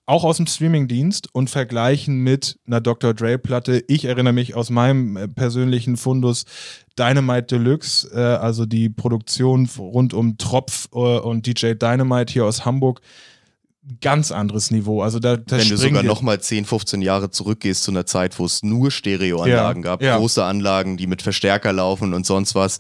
auch 0.08 0.23
aus 0.23 0.38
dem 0.38 0.47
Streamingdienst 0.47 1.29
und 1.34 1.51
vergleichen 1.51 2.19
mit 2.19 2.58
einer 2.65 2.82
Dr. 2.82 3.13
Dre-Platte. 3.13 3.84
Ich 3.88 4.06
erinnere 4.06 4.34
mich 4.34 4.56
aus 4.56 4.71
meinem 4.71 5.15
äh, 5.15 5.27
persönlichen 5.27 5.95
Fundus 5.95 6.45
Dynamite 6.97 7.58
Deluxe, 7.58 8.10
äh, 8.12 8.19
also 8.19 8.65
die 8.65 8.89
Produktion 8.89 9.69
rund 9.77 10.15
um 10.15 10.38
Tropf 10.38 10.89
äh, 10.93 10.97
und 10.97 11.45
DJ 11.45 11.73
Dynamite 11.73 12.34
hier 12.34 12.45
aus 12.45 12.65
Hamburg. 12.65 13.01
Ganz 14.02 14.32
anderes 14.32 14.72
Niveau. 14.72 15.02
Also 15.02 15.19
da, 15.19 15.36
da 15.38 15.58
Wenn 15.58 15.67
du 15.67 15.78
sogar 15.78 16.04
nochmal 16.04 16.39
10, 16.39 16.65
15 16.65 17.02
Jahre 17.02 17.30
zurückgehst 17.32 17.84
zu 17.84 17.91
einer 17.91 18.06
Zeit, 18.06 18.39
wo 18.39 18.46
es 18.46 18.63
nur 18.63 18.91
Stereoanlagen 18.91 19.84
Ja, 19.84 19.89
gab, 19.91 20.02
ja. 20.02 20.17
große 20.17 20.43
Anlagen, 20.43 20.96
die 20.98 21.06
mit 21.08 21.22
Verstärker 21.22 21.74
laufen 21.74 22.13
und 22.13 22.26
sonst 22.26 22.56
was. 22.56 22.80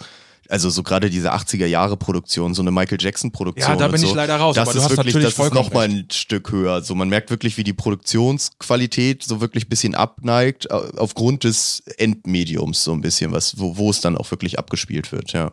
also 0.49 0.69
so 0.69 0.81
gerade 0.83 1.09
diese 1.09 1.33
80er 1.33 1.65
Jahre 1.65 1.97
Produktion, 1.97 2.53
so 2.53 2.61
eine 2.61 2.71
Michael 2.71 2.97
Jackson 3.01 3.31
Produktion. 3.31 3.71
Ja, 3.71 3.75
da 3.77 3.87
bin 3.89 3.99
so, 3.99 4.07
ich 4.07 4.13
leider 4.13 4.35
raus, 4.37 4.55
Das 4.55 4.75
ist 4.75 4.89
wirklich, 4.89 5.13
das 5.13 5.23
ist 5.25 5.33
vollkommen 5.35 5.65
noch 5.65 5.73
mal 5.73 5.89
ein 5.89 6.05
Stück 6.11 6.51
höher. 6.51 6.81
So 6.81 6.95
man 6.95 7.09
merkt 7.09 7.29
wirklich, 7.31 7.57
wie 7.57 7.63
die 7.63 7.73
Produktionsqualität 7.73 9.23
so 9.23 9.41
wirklich 9.41 9.65
ein 9.65 9.69
bisschen 9.69 9.95
abneigt 9.95 10.71
au- 10.71 10.89
aufgrund 10.97 11.43
des 11.43 11.83
Endmediums 11.97 12.83
so 12.83 12.91
ein 12.93 13.01
bisschen, 13.01 13.31
was 13.31 13.57
wo, 13.59 13.77
wo 13.77 13.89
es 13.89 14.01
dann 14.01 14.17
auch 14.17 14.29
wirklich 14.31 14.59
abgespielt 14.59 15.11
wird. 15.11 15.33
Ja. 15.33 15.51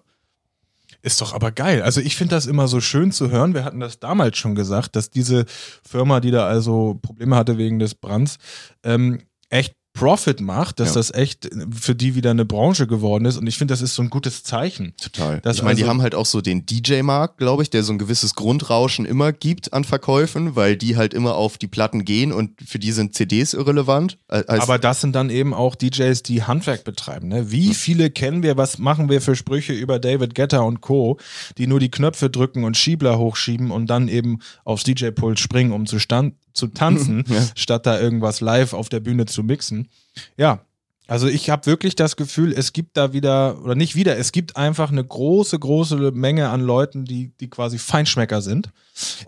Ist 1.02 1.20
doch 1.20 1.32
aber 1.32 1.50
geil. 1.50 1.82
Also 1.82 2.00
ich 2.00 2.16
finde 2.16 2.34
das 2.34 2.46
immer 2.46 2.68
so 2.68 2.80
schön 2.80 3.10
zu 3.10 3.30
hören. 3.30 3.54
Wir 3.54 3.64
hatten 3.64 3.80
das 3.80 3.98
damals 4.00 4.36
schon 4.36 4.54
gesagt, 4.54 4.96
dass 4.96 5.10
diese 5.10 5.46
Firma, 5.82 6.20
die 6.20 6.30
da 6.30 6.46
also 6.46 6.98
Probleme 7.00 7.36
hatte 7.36 7.56
wegen 7.56 7.78
des 7.78 7.94
Brands, 7.94 8.36
ähm, 8.84 9.20
echt 9.48 9.74
Profit 9.92 10.40
macht, 10.40 10.78
dass 10.80 10.90
Ja. 10.90 10.94
das 10.94 11.12
echt 11.12 11.50
für 11.72 11.94
die 11.94 12.14
wieder 12.14 12.30
eine 12.30 12.44
Branche 12.44 12.86
geworden 12.86 13.24
ist. 13.24 13.36
Und 13.36 13.46
ich 13.48 13.58
finde, 13.58 13.72
das 13.72 13.82
ist 13.82 13.94
so 13.96 14.02
ein 14.02 14.08
gutes 14.08 14.44
Zeichen. 14.44 14.94
Total. 14.96 15.42
Ich 15.44 15.62
meine, 15.62 15.74
die 15.74 15.82
also- 15.82 15.88
haben 15.90 16.00
halt 16.02 16.14
auch 16.14 16.26
so 16.26 16.40
den 16.40 16.64
DJ-Markt, 16.64 17.38
glaube 17.38 17.62
ich, 17.64 17.70
der 17.70 17.82
so 17.82 17.92
ein 17.92 17.98
gewisses 17.98 18.34
Grundrauschen 18.36 19.04
immer 19.04 19.32
gibt 19.32 19.72
an 19.72 19.82
Verkäufen, 19.84 20.54
weil 20.54 20.76
die 20.76 20.96
halt 20.96 21.12
immer 21.12 21.34
auf 21.34 21.58
die 21.58 21.66
Platten 21.66 22.04
gehen 22.04 22.32
und 22.32 22.52
für 22.64 22.78
die 22.78 22.92
sind 22.92 23.14
CDs 23.14 23.52
irrelevant. 23.52 24.16
Äh, 24.28 24.44
als- 24.46 24.62
Aber 24.62 24.78
das 24.78 25.00
sind 25.00 25.14
dann 25.14 25.28
eben 25.28 25.52
auch 25.52 25.74
DJs, 25.74 26.22
die 26.22 26.44
Handwerk 26.44 26.84
betreiben. 26.84 27.28
Ne? 27.28 27.50
Wie 27.50 27.74
viele 27.74 28.10
kennen 28.10 28.42
wir, 28.44 28.56
was 28.56 28.78
machen 28.78 29.08
wir 29.08 29.20
für 29.20 29.34
Sprüche 29.34 29.72
über 29.72 29.98
David 29.98 30.34
Guetta 30.36 30.60
und 30.60 30.80
Co., 30.80 31.18
die 31.58 31.66
nur 31.66 31.80
die 31.80 31.90
Knöpfe 31.90 32.30
drücken 32.30 32.62
und 32.64 32.76
Schiebler 32.76 33.18
hochschieben 33.18 33.70
und 33.72 33.88
dann 33.88 34.06
eben 34.08 34.38
aufs 34.64 34.84
DJ-Pult 34.84 35.40
springen, 35.40 35.72
um 35.72 35.86
zu, 35.86 35.98
stand, 35.98 36.34
zu 36.52 36.68
tanzen, 36.68 37.24
statt 37.54 37.86
da 37.86 38.00
irgendwas 38.00 38.40
live 38.40 38.72
auf 38.72 38.88
der 38.88 39.00
Bühne 39.00 39.26
zu 39.26 39.42
mixen. 39.42 39.88
Ja, 40.36 40.64
also 41.10 41.26
ich 41.26 41.50
habe 41.50 41.66
wirklich 41.66 41.96
das 41.96 42.14
Gefühl, 42.14 42.52
es 42.52 42.72
gibt 42.72 42.96
da 42.96 43.12
wieder, 43.12 43.60
oder 43.64 43.74
nicht 43.74 43.96
wieder, 43.96 44.16
es 44.16 44.30
gibt 44.30 44.56
einfach 44.56 44.92
eine 44.92 45.04
große, 45.04 45.58
große 45.58 45.96
Menge 46.12 46.50
an 46.50 46.60
Leuten, 46.60 47.04
die, 47.04 47.32
die 47.40 47.50
quasi 47.50 47.78
Feinschmecker 47.78 48.42
sind. 48.42 48.70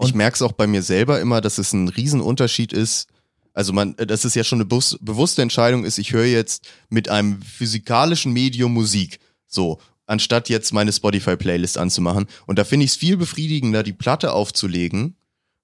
ich 0.01 0.15
merke 0.15 0.37
es 0.37 0.43
auch 0.43 0.53
bei 0.53 0.69
mir 0.69 0.83
selber 0.83 1.21
immer, 1.21 1.41
dass 1.41 1.59
es 1.59 1.73
ein 1.73 1.89
Riesenunterschied 1.89 2.73
ist. 2.73 3.09
Also 3.53 3.73
man, 3.73 3.97
dass 3.97 4.25
es 4.25 4.37
ja 4.37 4.45
schon 4.45 4.61
eine 4.61 4.67
bewusste 4.67 5.43
Entscheidung 5.43 5.85
ist, 5.85 5.99
ich 5.99 6.13
höre 6.13 6.27
jetzt 6.27 6.69
mit 6.89 7.09
einem 7.09 7.43
physikalischen 7.43 8.33
Medium 8.33 8.73
Musik. 8.73 9.19
So, 9.49 9.81
anstatt 10.07 10.49
jetzt 10.49 10.73
meine 10.73 10.93
Spotify-Playlist 10.93 11.79
anzumachen. 11.79 12.27
Und 12.47 12.61
da 12.61 12.65
finde 12.65 12.85
ich 12.85 12.93
es 12.93 12.97
viel 12.97 13.17
befriedigender, 13.17 13.83
die 13.83 13.93
Platte 13.93 14.33
aufzulegen, 14.33 15.17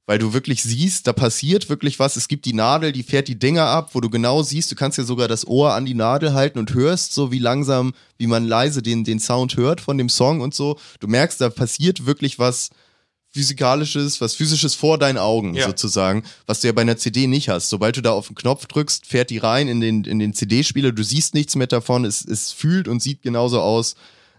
weil 0.08 0.18
du 0.18 0.32
wirklich 0.32 0.62
siehst, 0.62 1.06
da 1.06 1.12
passiert 1.12 1.68
wirklich 1.68 1.98
was. 1.98 2.16
Es 2.16 2.28
gibt 2.28 2.46
die 2.46 2.54
Nadel, 2.54 2.92
die 2.92 3.02
fährt 3.02 3.28
die 3.28 3.38
Dinger 3.38 3.66
ab, 3.66 3.90
wo 3.92 4.00
du 4.00 4.08
genau 4.08 4.42
siehst, 4.42 4.72
du 4.72 4.74
kannst 4.74 4.96
ja 4.96 5.04
sogar 5.04 5.28
das 5.28 5.46
Ohr 5.46 5.74
an 5.74 5.84
die 5.84 5.92
Nadel 5.92 6.32
halten 6.32 6.58
und 6.58 6.72
hörst 6.72 7.12
so, 7.12 7.30
wie 7.30 7.38
langsam, 7.38 7.92
wie 8.16 8.26
man 8.26 8.46
leise 8.46 8.80
den, 8.80 9.04
den 9.04 9.20
Sound 9.20 9.58
hört 9.58 9.82
von 9.82 9.98
dem 9.98 10.08
Song 10.08 10.40
und 10.40 10.54
so. 10.54 10.78
Du 11.00 11.08
merkst, 11.08 11.42
da 11.42 11.50
passiert 11.50 12.06
wirklich 12.06 12.38
was 12.38 12.70
physikalisches, 13.28 14.22
was 14.22 14.34
physisches 14.34 14.74
vor 14.74 14.96
deinen 14.96 15.18
Augen 15.18 15.52
Ja. 15.54 15.66
sozusagen, 15.66 16.22
was 16.46 16.60
du 16.60 16.68
ja 16.68 16.72
bei 16.72 16.80
einer 16.80 16.96
CD 16.96 17.26
nicht 17.26 17.50
hast. 17.50 17.68
Sobald 17.68 17.98
du 17.98 18.00
da 18.00 18.12
auf 18.12 18.28
den 18.28 18.34
Knopf 18.34 18.64
drückst, 18.64 19.04
fährt 19.04 19.28
die 19.28 19.36
rein 19.36 19.68
in 19.68 19.82
den, 19.82 20.04
in 20.04 20.18
den 20.18 20.32
CD-Spieler, 20.32 20.92
du 20.92 21.04
siehst 21.04 21.34
nichts 21.34 21.54
mehr 21.54 21.66
davon, 21.66 22.06
es, 22.06 22.24
es 22.24 22.50
fühlt 22.50 22.88
und 22.88 23.02
sieht 23.02 23.20
genauso 23.20 23.60
aus, 23.60 23.94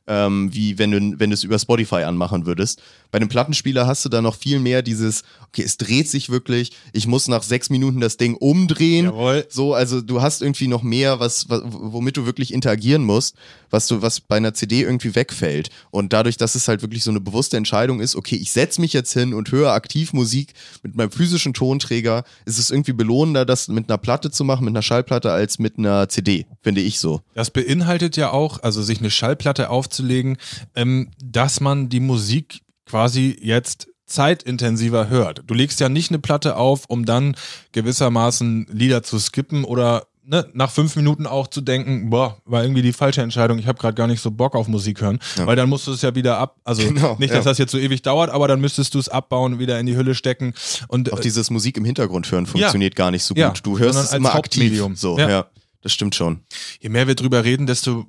ähm, 0.09 0.49
wie 0.51 0.77
wenn 0.79 0.91
du, 0.91 1.19
wenn 1.19 1.29
du 1.29 1.35
es 1.35 1.43
über 1.43 1.59
Spotify 1.59 2.03
anmachen 2.03 2.45
würdest. 2.45 2.81
Bei 3.11 3.17
einem 3.17 3.29
Plattenspieler 3.29 3.87
hast 3.87 4.03
du 4.03 4.09
da 4.09 4.21
noch 4.21 4.35
viel 4.35 4.59
mehr 4.59 4.81
dieses, 4.81 5.23
okay, 5.47 5.63
es 5.63 5.77
dreht 5.77 6.09
sich 6.09 6.29
wirklich, 6.29 6.71
ich 6.93 7.07
muss 7.07 7.27
nach 7.27 7.43
sechs 7.43 7.69
Minuten 7.69 8.01
das 8.01 8.17
Ding 8.17 8.35
umdrehen. 8.35 9.05
Jawohl. 9.05 9.45
So, 9.49 9.73
also 9.73 10.01
du 10.01 10.21
hast 10.21 10.41
irgendwie 10.41 10.67
noch 10.67 10.83
mehr, 10.83 11.19
was, 11.19 11.47
womit 11.49 12.17
du 12.17 12.25
wirklich 12.25 12.53
interagieren 12.53 13.03
musst, 13.03 13.35
was 13.69 13.87
du, 13.87 14.01
was 14.01 14.19
bei 14.19 14.37
einer 14.37 14.53
CD 14.53 14.81
irgendwie 14.81 15.13
wegfällt. 15.13 15.69
Und 15.91 16.11
dadurch, 16.11 16.37
dass 16.37 16.55
es 16.55 16.67
halt 16.67 16.81
wirklich 16.81 17.03
so 17.03 17.11
eine 17.11 17.21
bewusste 17.21 17.57
Entscheidung 17.57 17.99
ist, 17.99 18.15
okay, 18.15 18.35
ich 18.35 18.51
setze 18.51 18.81
mich 18.81 18.93
jetzt 18.93 19.13
hin 19.13 19.33
und 19.33 19.51
höre 19.51 19.73
aktiv 19.73 20.13
Musik 20.13 20.53
mit 20.81 20.95
meinem 20.95 21.11
physischen 21.11 21.53
Tonträger, 21.53 22.23
ist 22.45 22.57
es 22.57 22.71
irgendwie 22.71 22.93
belohnender, 22.93 23.45
das 23.45 23.67
mit 23.67 23.89
einer 23.89 23.99
Platte 23.99 24.31
zu 24.31 24.43
machen, 24.43 24.65
mit 24.65 24.71
einer 24.71 24.81
Schallplatte, 24.81 25.31
als 25.31 25.59
mit 25.59 25.77
einer 25.77 26.09
CD, 26.09 26.47
finde 26.61 26.81
ich 26.81 26.99
so. 26.99 27.21
Das 27.35 27.51
beinhaltet 27.51 28.17
ja 28.17 28.31
auch, 28.31 28.63
also 28.63 28.81
sich 28.81 28.99
eine 28.99 29.11
Schallplatte 29.11 29.69
aufzulegen, 29.99 30.37
ähm, 30.75 31.09
dass 31.23 31.59
man 31.59 31.89
die 31.89 31.99
Musik 31.99 32.61
quasi 32.85 33.37
jetzt 33.41 33.87
zeitintensiver 34.05 35.09
hört. 35.09 35.43
Du 35.45 35.53
legst 35.53 35.79
ja 35.79 35.89
nicht 35.89 36.09
eine 36.09 36.19
Platte 36.19 36.55
auf, 36.55 36.85
um 36.87 37.05
dann 37.05 37.35
gewissermaßen 37.73 38.67
Lieder 38.71 39.03
zu 39.03 39.19
skippen 39.19 39.63
oder 39.63 40.07
ne, 40.23 40.49
nach 40.53 40.71
fünf 40.71 40.95
Minuten 40.95 41.27
auch 41.27 41.47
zu 41.47 41.61
denken, 41.61 42.09
boah, 42.09 42.41
war 42.45 42.63
irgendwie 42.63 42.81
die 42.81 42.93
falsche 42.93 43.21
Entscheidung, 43.21 43.59
ich 43.59 43.67
habe 43.67 43.77
gerade 43.77 43.93
gar 43.93 44.07
nicht 44.07 44.19
so 44.19 44.31
Bock 44.31 44.55
auf 44.55 44.67
Musik 44.67 45.01
hören, 45.01 45.19
weil 45.37 45.55
dann 45.55 45.69
musst 45.69 45.85
du 45.85 45.91
es 45.91 46.01
ja 46.01 46.15
wieder 46.15 46.39
ab, 46.39 46.55
also 46.63 46.81
Genau, 46.81 47.17
nicht, 47.19 47.31
dass 47.31 47.45
ja. 47.45 47.51
das 47.51 47.59
jetzt 47.59 47.71
so 47.71 47.77
ewig 47.77 48.01
dauert, 48.01 48.31
aber 48.31 48.47
dann 48.47 48.59
müsstest 48.59 48.95
du 48.95 48.99
es 48.99 49.09
abbauen, 49.09 49.59
wieder 49.59 49.79
in 49.79 49.85
die 49.85 49.95
Hülle 49.95 50.15
stecken 50.15 50.55
und 50.87 51.13
Auch 51.13 51.19
äh, 51.19 51.21
dieses 51.21 51.51
Musik 51.51 51.77
im 51.77 51.85
Hintergrund 51.85 52.31
hören 52.31 52.47
funktioniert 52.47 52.95
gar 52.95 53.11
nicht 53.11 53.23
so 53.23 53.35
gut. 53.35 53.41
Ja, 53.41 53.53
du 53.61 53.77
hörst 53.77 53.99
es 53.99 54.07
als 54.07 54.13
immer 54.13 54.33
aktiv. 54.33 54.83
So, 54.95 55.19
Ja. 55.19 55.29
ja. 55.29 55.45
das 55.81 55.93
stimmt 55.93 56.15
schon. 56.15 56.39
je 56.79 56.89
mehr 56.89 57.05
wir 57.05 57.13
drüber 57.13 57.43
reden, 57.43 57.67
desto 57.67 58.07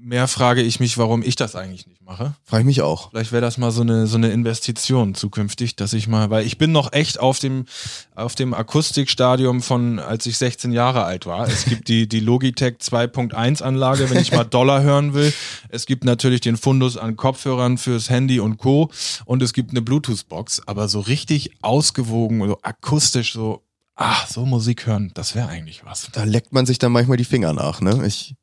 mehr 0.00 0.28
frage 0.28 0.62
ich 0.62 0.80
mich, 0.80 0.98
warum 0.98 1.22
ich 1.22 1.36
das 1.36 1.54
eigentlich 1.54 1.86
nicht 1.86 2.02
mache. 2.02 2.34
Frage 2.44 2.62
ich 2.62 2.66
mich 2.66 2.82
auch. 2.82 3.10
Vielleicht 3.10 3.32
wäre 3.32 3.42
das 3.42 3.58
mal 3.58 3.70
so 3.70 3.82
eine, 3.82 4.06
so 4.06 4.16
eine 4.16 4.30
Investition 4.30 5.14
zukünftig, 5.14 5.76
dass 5.76 5.92
ich 5.92 6.08
mal, 6.08 6.30
weil 6.30 6.46
ich 6.46 6.58
bin 6.58 6.72
noch 6.72 6.92
echt 6.92 7.20
auf 7.20 7.38
dem, 7.38 7.66
auf 8.14 8.34
dem 8.34 8.54
Akustikstadium 8.54 9.62
von, 9.62 9.98
als 9.98 10.26
ich 10.26 10.38
16 10.38 10.72
Jahre 10.72 11.04
alt 11.04 11.26
war. 11.26 11.46
Es 11.48 11.64
gibt 11.64 11.88
die, 11.88 12.08
die 12.08 12.20
Logitech 12.20 12.76
2.1 12.76 13.62
Anlage, 13.62 14.08
wenn 14.10 14.18
ich 14.18 14.32
mal 14.32 14.44
Dollar 14.48 14.82
hören 14.82 15.14
will. 15.14 15.32
Es 15.68 15.86
gibt 15.86 16.04
natürlich 16.04 16.40
den 16.40 16.56
Fundus 16.56 16.96
an 16.96 17.16
Kopfhörern 17.16 17.78
fürs 17.78 18.10
Handy 18.10 18.40
und 18.40 18.58
Co. 18.58 18.90
Und 19.24 19.42
es 19.42 19.52
gibt 19.52 19.70
eine 19.70 19.82
Bluetooth-Box, 19.82 20.62
aber 20.66 20.88
so 20.88 21.00
richtig 21.00 21.52
ausgewogen, 21.62 22.46
so 22.46 22.58
akustisch, 22.62 23.32
so, 23.32 23.62
ah, 23.96 24.26
so 24.28 24.46
Musik 24.46 24.86
hören, 24.86 25.10
das 25.14 25.34
wäre 25.34 25.48
eigentlich 25.48 25.84
was. 25.84 26.08
Da 26.12 26.24
leckt 26.24 26.52
man 26.52 26.66
sich 26.66 26.78
dann 26.78 26.92
manchmal 26.92 27.16
die 27.16 27.24
Finger 27.24 27.52
nach, 27.52 27.80
ne? 27.80 28.06
Ich. 28.06 28.34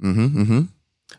Mhm, 0.00 0.32
mhm. 0.32 0.68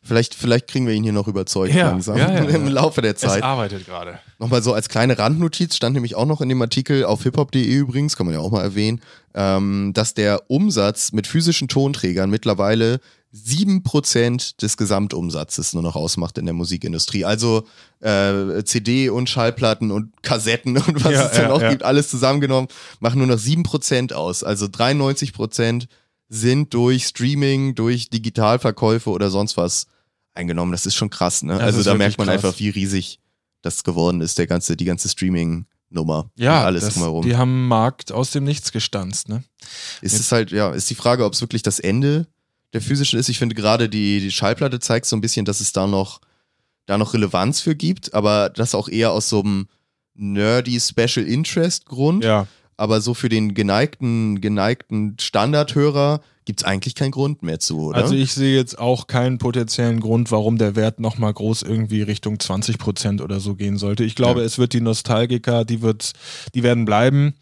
Vielleicht, 0.03 0.35
vielleicht 0.35 0.67
kriegen 0.67 0.87
wir 0.87 0.93
ihn 0.93 1.03
hier 1.03 1.13
noch 1.13 1.27
überzeugt 1.27 1.73
Ja, 1.73 1.89
langsam 1.89 2.17
ja, 2.17 2.31
ja, 2.33 2.43
im. 2.43 2.67
Laufe 2.67 3.01
der 3.01 3.13
Es 3.13 3.21
Zeit. 3.21 3.43
arbeitet 3.43 3.85
gerade. 3.85 4.19
Nochmal 4.37 4.61
so 4.63 4.73
als 4.73 4.89
kleine 4.89 5.17
Randnotiz, 5.17 5.75
stand 5.75 5.93
nämlich 5.93 6.15
auch 6.15 6.25
noch 6.25 6.41
in 6.41 6.49
dem 6.49 6.61
Artikel 6.61 7.05
auf 7.05 7.23
hiphop.de 7.23 7.63
übrigens, 7.63 8.15
kann 8.15 8.25
man 8.25 8.35
ja 8.35 8.41
auch 8.41 8.51
mal 8.51 8.63
erwähnen, 8.63 9.01
ähm, 9.33 9.91
dass 9.93 10.13
der 10.13 10.49
Umsatz 10.49 11.11
mit 11.11 11.27
physischen 11.27 11.67
Tonträgern 11.67 12.29
mittlerweile 12.29 12.99
7% 13.33 14.59
des 14.59 14.77
Gesamtumsatzes 14.77 15.73
nur 15.73 15.83
noch 15.83 15.95
ausmacht 15.95 16.37
in 16.37 16.45
der 16.45 16.55
Musikindustrie. 16.55 17.25
Also 17.25 17.63
äh, 17.99 18.63
CD 18.63 19.09
und 19.09 19.29
Schallplatten 19.29 19.91
und 19.91 20.23
Kassetten 20.23 20.77
und 20.87 21.03
was 21.03 21.33
es 21.33 21.39
auch 21.41 21.61
ja. 21.61 21.69
gibt, 21.69 21.83
alles 21.83 22.09
zusammengenommen, 22.09 22.69
machen 22.99 23.19
nur 23.19 23.27
noch 23.27 23.37
7% 23.37 24.13
aus. 24.13 24.43
Also 24.43 24.65
93% 24.65 25.87
sind 26.29 26.73
durch 26.73 27.05
Streaming, 27.05 27.75
durch 27.75 28.09
Digitalverkäufe 28.09 29.09
oder 29.09 29.29
sonst 29.29 29.57
was 29.57 29.87
eingenommen. 30.33 30.71
Das 30.71 30.85
ist 30.85 30.95
schon 30.95 31.09
krass, 31.09 31.43
ne? 31.43 31.53
Das 31.53 31.61
also 31.61 31.83
da 31.83 31.95
merkt 31.95 32.17
man 32.17 32.27
krass. 32.27 32.35
einfach, 32.35 32.59
wie 32.59 32.69
riesig 32.69 33.19
das 33.61 33.83
geworden 33.83 34.21
ist, 34.21 34.37
der 34.37 34.47
ganze, 34.47 34.77
die 34.77 34.85
ganze 34.85 35.09
Streaming-Nummer. 35.09 36.29
Ja, 36.35 36.61
und 36.61 36.65
alles 36.67 36.85
das, 36.85 36.93
drumherum. 36.93 37.25
die 37.25 37.35
haben 37.35 37.51
einen 37.51 37.67
Markt 37.67 38.11
aus 38.11 38.31
dem 38.31 38.43
Nichts 38.45 38.71
gestanzt, 38.71 39.27
ne? 39.27 39.43
ist 40.01 40.19
es 40.19 40.31
halt, 40.31 40.51
ja, 40.51 40.71
ist 40.71 40.89
die 40.89 40.95
Frage, 40.95 41.25
ob 41.25 41.33
es 41.33 41.41
wirklich 41.41 41.63
das 41.63 41.79
Ende 41.79 42.27
der 42.73 42.81
physischen 42.81 43.19
ist. 43.19 43.29
Ich 43.29 43.39
finde 43.39 43.55
gerade 43.55 43.89
die, 43.89 44.19
die 44.19 44.31
Schallplatte 44.31 44.79
zeigt 44.79 45.07
so 45.07 45.15
ein 45.15 45.21
bisschen, 45.21 45.45
dass 45.45 45.59
es 45.59 45.73
da 45.73 45.87
noch, 45.87 46.21
da 46.85 46.97
noch 46.97 47.13
Relevanz 47.13 47.59
für 47.59 47.75
gibt, 47.75 48.13
aber 48.13 48.49
das 48.49 48.75
auch 48.75 48.87
eher 48.87 49.11
aus 49.11 49.29
so 49.29 49.41
einem 49.41 49.67
nerdy 50.13 50.79
Special 50.79 51.25
Interest 51.25 51.85
Grund. 51.85 52.23
Ja. 52.23 52.47
Aber 52.79 53.01
so 53.01 53.13
für 53.13 53.27
den 53.29 53.53
geneigten, 53.53 54.39
geneigten 54.41 55.17
Standardhörer 55.19 56.21
gibt 56.45 56.61
es 56.61 56.65
eigentlich 56.65 56.95
keinen 56.95 57.11
Grund 57.11 57.43
mehr 57.43 57.59
zu, 57.59 57.87
oder? 57.87 57.97
Also 57.97 58.15
ich 58.15 58.33
sehe 58.33 58.55
jetzt 58.55 58.79
auch 58.79 59.07
keinen 59.07 59.37
potenziellen 59.37 59.99
Grund, 59.99 60.31
warum 60.31 60.57
der 60.57 60.75
Wert 60.75 60.99
nochmal 60.99 61.33
groß 61.33 61.61
irgendwie 61.63 62.01
Richtung 62.01 62.35
20% 62.37 63.21
oder 63.21 63.39
so 63.39 63.55
gehen 63.55 63.77
sollte. 63.77 64.03
Ich 64.03 64.15
glaube, 64.15 64.39
Ja. 64.39 64.45
es 64.45 64.57
wird 64.57 64.73
die 64.73 64.81
Nostalgiker, 64.81 65.65
die 65.65 65.81
wird, 65.81 66.13
die 66.55 66.63
werden 66.63 66.85
bleiben. 66.85 67.33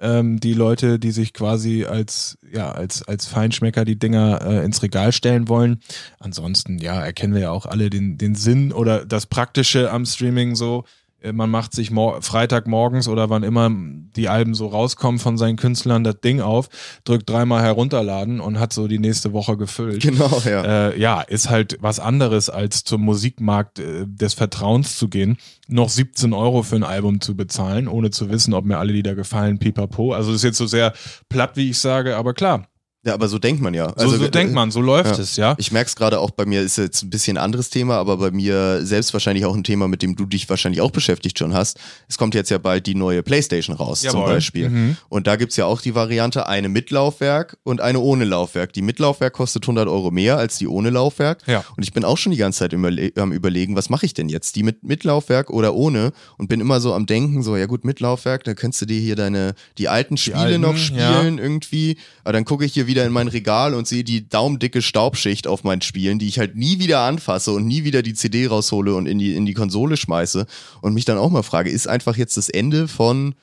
Ähm, 0.00 0.38
die 0.38 0.54
Leute, 0.54 0.98
die 1.00 1.10
sich 1.10 1.32
quasi 1.32 1.84
als, 1.84 2.38
ja, 2.52 2.70
als, 2.70 3.02
als 3.06 3.26
Feinschmecker 3.26 3.84
die 3.84 3.98
Dinger 3.98 4.40
äh, 4.42 4.64
ins 4.64 4.80
Regal 4.82 5.10
stellen 5.12 5.48
wollen. 5.48 5.80
Ansonsten, 6.20 6.78
ja, 6.78 7.04
erkennen 7.04 7.34
wir 7.34 7.40
ja 7.42 7.50
auch 7.50 7.66
alle 7.66 7.90
den, 7.90 8.16
den 8.16 8.36
Sinn 8.36 8.72
oder 8.72 9.04
das 9.04 9.26
Praktische 9.26 9.90
am 9.90 10.06
Streaming 10.06 10.54
so. 10.54 10.84
Äh, 11.22 11.32
Man 11.32 11.50
macht 11.50 11.72
sich 11.72 11.90
mor 11.90 12.22
Freitagmorgens 12.22 13.08
oder 13.08 13.30
wann 13.30 13.42
immer 13.42 13.70
die 14.16 14.28
Alben 14.28 14.54
so 14.54 14.66
rauskommen 14.66 15.18
von 15.18 15.38
seinen 15.38 15.56
Künstlern 15.56 16.04
das 16.04 16.20
Ding 16.20 16.40
auf, 16.40 16.68
drückt 17.04 17.28
dreimal 17.28 17.62
herunterladen 17.62 18.40
und 18.40 18.58
hat 18.58 18.72
so 18.72 18.88
die 18.88 18.98
nächste 18.98 19.32
Woche 19.32 19.56
gefüllt. 19.56 20.02
genau, 20.02 20.42
ja. 20.44 20.88
Äh, 20.88 21.00
ja, 21.00 21.20
ist 21.20 21.50
halt 21.50 21.78
was 21.80 22.00
anderes 22.00 22.50
als 22.50 22.84
zum 22.84 23.02
Musikmarkt 23.02 23.78
äh, 23.78 24.06
des 24.06 24.34
Vertrauens 24.34 24.96
zu 24.98 25.08
gehen, 25.08 25.36
noch 25.68 25.88
17 25.88 26.32
Euro 26.32 26.62
für 26.62 26.76
ein 26.76 26.84
Album 26.84 27.20
zu 27.20 27.36
bezahlen, 27.36 27.88
ohne 27.88 28.10
zu 28.10 28.30
wissen, 28.30 28.54
ob 28.54 28.64
mir 28.64 28.78
alle 28.78 28.92
Lieder 28.92 29.14
gefallen, 29.14 29.58
pipapo. 29.58 30.12
Also 30.12 30.32
ist 30.32 30.44
jetzt 30.44 30.58
so 30.58 30.66
sehr 30.66 30.92
platt, 31.28 31.52
wie 31.54 31.70
ich 31.70 31.78
sage, 31.78 32.16
aber 32.16 32.34
klar. 32.34 32.66
Ja, 33.08 33.14
aber 33.14 33.28
so 33.28 33.38
denkt 33.38 33.62
man 33.62 33.72
ja. 33.72 33.90
So, 33.96 34.10
so 34.10 34.22
äh, 34.22 34.30
denkt 34.30 34.52
man, 34.52 34.70
so 34.70 34.82
läuft 34.82 35.16
ja. 35.16 35.22
es, 35.22 35.36
ja. 35.36 35.54
Ich 35.56 35.72
merke 35.72 35.88
es 35.88 35.96
gerade 35.96 36.20
auch 36.20 36.30
bei 36.30 36.44
mir, 36.44 36.60
ist 36.60 36.76
jetzt 36.76 37.02
ein 37.02 37.08
bisschen 37.08 37.38
ein 37.38 37.42
anderes 37.42 37.70
Thema, 37.70 37.96
aber 37.96 38.18
bei 38.18 38.30
mir 38.30 38.84
selbst 38.84 39.14
wahrscheinlich 39.14 39.46
auch 39.46 39.54
ein 39.54 39.64
Thema, 39.64 39.88
mit 39.88 40.02
dem 40.02 40.14
du 40.14 40.26
dich 40.26 40.48
wahrscheinlich 40.50 40.82
auch 40.82 40.90
beschäftigt 40.90 41.38
schon 41.38 41.54
hast. 41.54 41.78
Es 42.06 42.18
kommt 42.18 42.34
jetzt 42.34 42.50
ja 42.50 42.58
bald 42.58 42.86
die 42.86 42.94
neue 42.94 43.22
Playstation 43.22 43.74
raus, 43.74 44.02
zum 44.02 44.20
Jawohl. 44.20 44.34
Beispiel. 44.34 44.68
Mhm. 44.68 44.96
Und 45.08 45.26
da 45.26 45.36
gibt's 45.36 45.56
ja 45.56 45.64
auch 45.64 45.80
die 45.80 45.94
Variante, 45.94 46.46
eine 46.46 46.68
mit 46.68 46.90
Laufwerk 46.90 47.56
und 47.62 47.80
eine 47.80 47.98
ohne 48.00 48.26
Laufwerk. 48.26 48.74
Die 48.74 48.82
mit 48.82 48.98
Laufwerk 48.98 49.32
kostet 49.32 49.62
100 49.62 49.88
Euro 49.88 50.10
mehr 50.10 50.36
als 50.36 50.58
die 50.58 50.68
ohne 50.68 50.90
Laufwerk. 50.90 51.38
Ja. 51.46 51.64
Und 51.74 51.82
ich 51.82 51.94
bin 51.94 52.04
auch 52.04 52.18
schon 52.18 52.32
die 52.32 52.38
ganze 52.38 52.58
Zeit 52.58 52.74
überle 52.74 53.10
am 53.16 53.32
überlegen, 53.32 53.74
was 53.74 53.88
mache 53.88 54.04
ich 54.04 54.12
denn 54.12 54.28
jetzt? 54.28 54.54
Die 54.56 54.62
mit, 54.62 54.84
mit 54.84 55.02
Laufwerk 55.04 55.48
oder 55.48 55.74
ohne? 55.74 56.12
Und 56.36 56.48
bin 56.48 56.60
immer 56.60 56.80
so 56.80 56.92
am 56.92 57.06
Denken, 57.06 57.42
so, 57.42 57.56
ja 57.56 57.64
gut, 57.64 57.86
mit 57.86 58.00
Laufwerk, 58.00 58.44
dann 58.44 58.54
könntest 58.54 58.82
du 58.82 58.86
dir 58.86 59.00
hier 59.00 59.16
deine, 59.16 59.54
die 59.78 59.88
alten 59.88 60.18
Spiele 60.18 60.38
alten, 60.38 60.60
noch 60.60 60.76
ja. 60.76 60.78
spielen 60.78 61.38
irgendwie. 61.38 61.96
Aber 62.22 62.34
dann 62.34 62.44
gucke 62.44 62.66
ich 62.66 62.74
hier 62.74 62.86
wieder 62.86 62.97
in 63.04 63.12
mein 63.12 63.28
Regal 63.28 63.74
und 63.74 63.86
sehe 63.86 64.04
die 64.04 64.28
daumendicke 64.28 64.82
Staubschicht 64.82 65.46
auf 65.46 65.64
meinen 65.64 65.82
Spielen, 65.82 66.18
die 66.18 66.28
ich 66.28 66.38
halt 66.38 66.56
nie 66.56 66.78
wieder 66.78 67.00
anfasse 67.00 67.52
und 67.52 67.66
nie 67.66 67.84
wieder 67.84 68.02
die 68.02 68.14
CD 68.14 68.46
raushole 68.46 68.94
und 68.94 69.06
in 69.06 69.18
die, 69.18 69.34
in 69.34 69.46
die 69.46 69.54
Konsole 69.54 69.96
schmeiße. 69.96 70.46
Und 70.82 70.94
mich 70.94 71.04
dann 71.04 71.18
auch 71.18 71.30
mal 71.30 71.42
frage, 71.42 71.70
ist 71.70 71.88
einfach 71.88 72.16
jetzt 72.16 72.36
das 72.36 72.48
Ende 72.48 72.88
von 72.88 73.34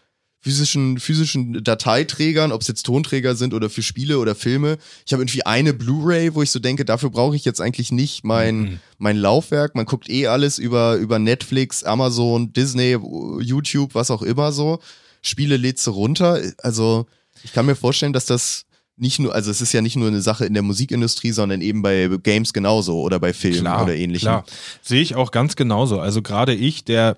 physischen, 0.41 0.99
physischen 0.99 1.63
Dateiträgern, 1.63 2.51
ob 2.51 2.61
es 2.61 2.67
jetzt 2.67 2.83
Tonträger 2.83 3.35
sind 3.35 3.55
oder 3.55 3.67
für 3.69 3.81
Spiele 3.81 4.19
oder 4.19 4.35
Filme. 4.35 4.77
Ich 5.05 5.11
habe 5.11 5.23
irgendwie 5.23 5.43
eine 5.45 5.73
Blu-ray, 5.73 6.35
wo 6.35 6.43
ich 6.43 6.51
so 6.51 6.59
denke, 6.59 6.85
dafür 6.85 7.09
brauche 7.09 7.35
ich 7.35 7.45
jetzt 7.45 7.61
eigentlich 7.61 7.91
nicht 7.91 8.23
mein, 8.23 8.59
Mhm. 8.59 8.79
mein 8.99 9.17
Laufwerk. 9.17 9.73
Man 9.73 9.85
guckt 9.87 10.07
eh 10.07 10.27
alles 10.27 10.59
über, 10.59 10.97
über 10.97 11.17
Netflix, 11.17 11.83
Amazon, 11.83 12.53
Disney, 12.53 12.95
YouTube, 13.41 13.95
was 13.95 14.11
auch 14.11 14.21
immer 14.21 14.51
so. 14.51 14.79
Spiele 15.23 15.57
lädst 15.57 15.87
du 15.87 15.91
runter. 15.91 16.39
Also 16.59 17.07
ich 17.43 17.51
kann 17.51 17.65
mir 17.65 17.75
vorstellen, 17.75 18.13
dass 18.13 18.27
das 18.27 18.65
nicht 18.97 19.19
nur, 19.19 19.33
also 19.35 19.51
es 19.51 19.61
ist 19.61 19.73
ja 19.73 19.81
nicht 19.81 19.97
nur 19.97 20.07
eine 20.07 20.21
Sache 20.21 20.45
in 20.45 20.53
der 20.53 20.63
Musikindustrie, 20.63 21.31
sondern 21.31 21.61
eben 21.61 21.81
bei 21.81 22.09
Games 22.23 22.53
genauso 22.53 23.01
oder 23.01 23.19
bei 23.19 23.33
Filmen 23.33 23.67
oder 23.67 23.95
ähnlichem. 23.95 24.27
Klar, 24.27 24.45
sehe 24.81 25.01
ich 25.01 25.15
auch 25.15 25.31
ganz 25.31 25.55
genauso. 25.55 25.99
Also 25.99 26.21
gerade 26.21 26.53
ich, 26.53 26.85
der 26.85 27.17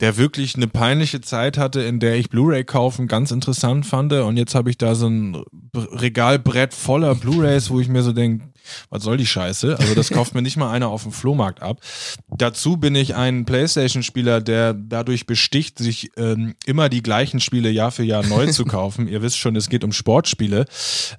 der 0.00 0.16
wirklich 0.16 0.56
eine 0.56 0.66
peinliche 0.66 1.20
Zeit 1.20 1.58
hatte, 1.58 1.82
in 1.82 2.00
der 2.00 2.16
ich 2.16 2.30
Blu-ray 2.30 2.64
kaufen 2.64 3.06
ganz 3.06 3.30
interessant 3.30 3.84
fand. 3.86 4.12
Und 4.12 4.36
jetzt 4.36 4.54
habe 4.54 4.70
ich 4.70 4.78
da 4.78 4.94
so 4.94 5.06
ein 5.06 5.44
Regalbrett 5.74 6.72
voller 6.74 7.14
Blu-rays, 7.14 7.70
wo 7.70 7.80
ich 7.80 7.88
mir 7.88 8.02
so 8.02 8.12
denke, 8.12 8.46
was 8.88 9.02
soll 9.02 9.16
die 9.16 9.26
Scheiße? 9.26 9.78
Also 9.78 9.94
das 9.94 10.10
kauft 10.10 10.34
mir 10.34 10.42
nicht 10.42 10.56
mal 10.56 10.70
einer 10.70 10.88
auf 10.88 11.02
dem 11.02 11.12
Flohmarkt 11.12 11.62
ab. 11.62 11.80
Dazu 12.28 12.76
bin 12.76 12.94
ich 12.94 13.14
ein 13.14 13.44
Playstation-Spieler, 13.44 14.40
der 14.40 14.74
dadurch 14.74 15.26
besticht, 15.26 15.78
sich 15.78 16.10
ähm, 16.16 16.54
immer 16.66 16.88
die 16.88 17.02
gleichen 17.02 17.40
Spiele 17.40 17.70
Jahr 17.70 17.90
für 17.90 18.04
Jahr 18.04 18.24
neu 18.24 18.46
zu 18.46 18.64
kaufen. 18.66 19.08
Ihr 19.08 19.22
wisst 19.22 19.38
schon, 19.38 19.56
es 19.56 19.68
geht 19.68 19.84
um 19.84 19.92
Sportspiele. 19.92 20.66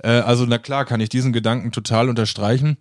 Äh, 0.03 0.09
also 0.09 0.45
na 0.45 0.57
klar, 0.57 0.85
kann 0.85 0.99
ich 0.99 1.09
diesen 1.09 1.33
Gedanken 1.33 1.71
total 1.71 2.09
unterstreichen. 2.09 2.77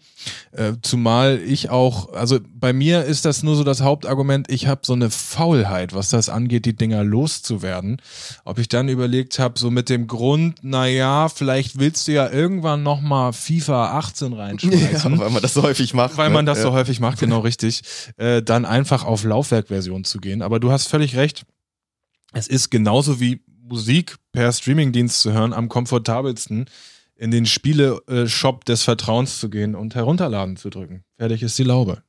Äh, 0.53 0.73
zumal 0.83 1.41
ich 1.45 1.71
auch, 1.71 2.13
also 2.13 2.39
bei 2.55 2.73
mir 2.73 3.05
ist 3.05 3.25
das 3.25 3.43
nur 3.43 3.57
so 3.57 3.65
das 3.65 3.83
Hauptargument, 3.83 4.51
ich 4.51 4.67
habe 4.67 4.83
so 4.85 4.93
eine 4.93 5.11
Faulheit, 5.11 5.95
was 5.95 6.09
das 6.09 6.29
angeht, 6.29 6.67
die 6.67 6.77
Dinger 6.77 7.05
loszuwerden. 7.05 8.01
Ob 8.45 8.59
ich 8.59 8.69
dann 8.69 8.89
überlegt 8.89 9.39
habe, 9.39 9.59
so 9.59 9.71
mit 9.71 9.89
dem 9.89 10.07
Grund, 10.07 10.63
naja, 10.63 11.29
vielleicht 11.29 11.79
willst 11.79 12.09
du 12.09 12.13
ja 12.13 12.31
irgendwann 12.31 12.83
nochmal 12.83 13.33
FIFA 13.33 13.99
18 13.99 14.33
reinschmeißen. 14.51 15.13
Ja, 15.13 15.19
weil 15.19 15.31
man 15.31 15.43
das 15.43 15.55
so 15.55 15.63
häufig 15.63 15.95
macht. 15.95 16.17
Weil 16.17 16.29
ne? 16.29 16.35
man 16.35 16.47
das 16.47 16.59
ja. 16.59 16.65
so 16.65 16.73
häufig 16.73 17.01
macht, 17.01 17.19
genau 17.19 17.39
richtig, 17.51 17.83
äh, 18.17 18.43
dann 18.43 18.65
einfach 18.65 19.05
auf 19.05 19.25
Laufwerkversion 19.25 20.05
zu 20.05 20.19
gehen. 20.19 20.43
Aber 20.43 20.61
du 20.61 20.71
hast 20.71 20.89
völlig 20.89 21.17
recht. 21.17 21.45
Es 22.33 22.47
ist 22.47 22.71
genauso 22.71 23.21
wie 23.21 23.43
Musik 23.63 24.17
per 24.33 24.53
Streamingdienst 24.53 25.21
zu 25.21 25.33
hören 25.33 25.53
am 25.53 25.69
komfortabelsten 25.69 26.67
in 27.17 27.31
den 27.31 27.45
Spiele-Shop 27.45 28.65
des 28.65 28.83
Vertrauens 28.83 29.41
zu 29.41 29.51
gehen 29.51 29.75
und 29.75 29.95
herunterladen 29.95 30.57
zu 30.57 30.71
drücken. 30.71 31.05
Fertig 31.19 31.43
ist 31.43 31.59
die 31.59 31.65
Laube. 31.65 32.03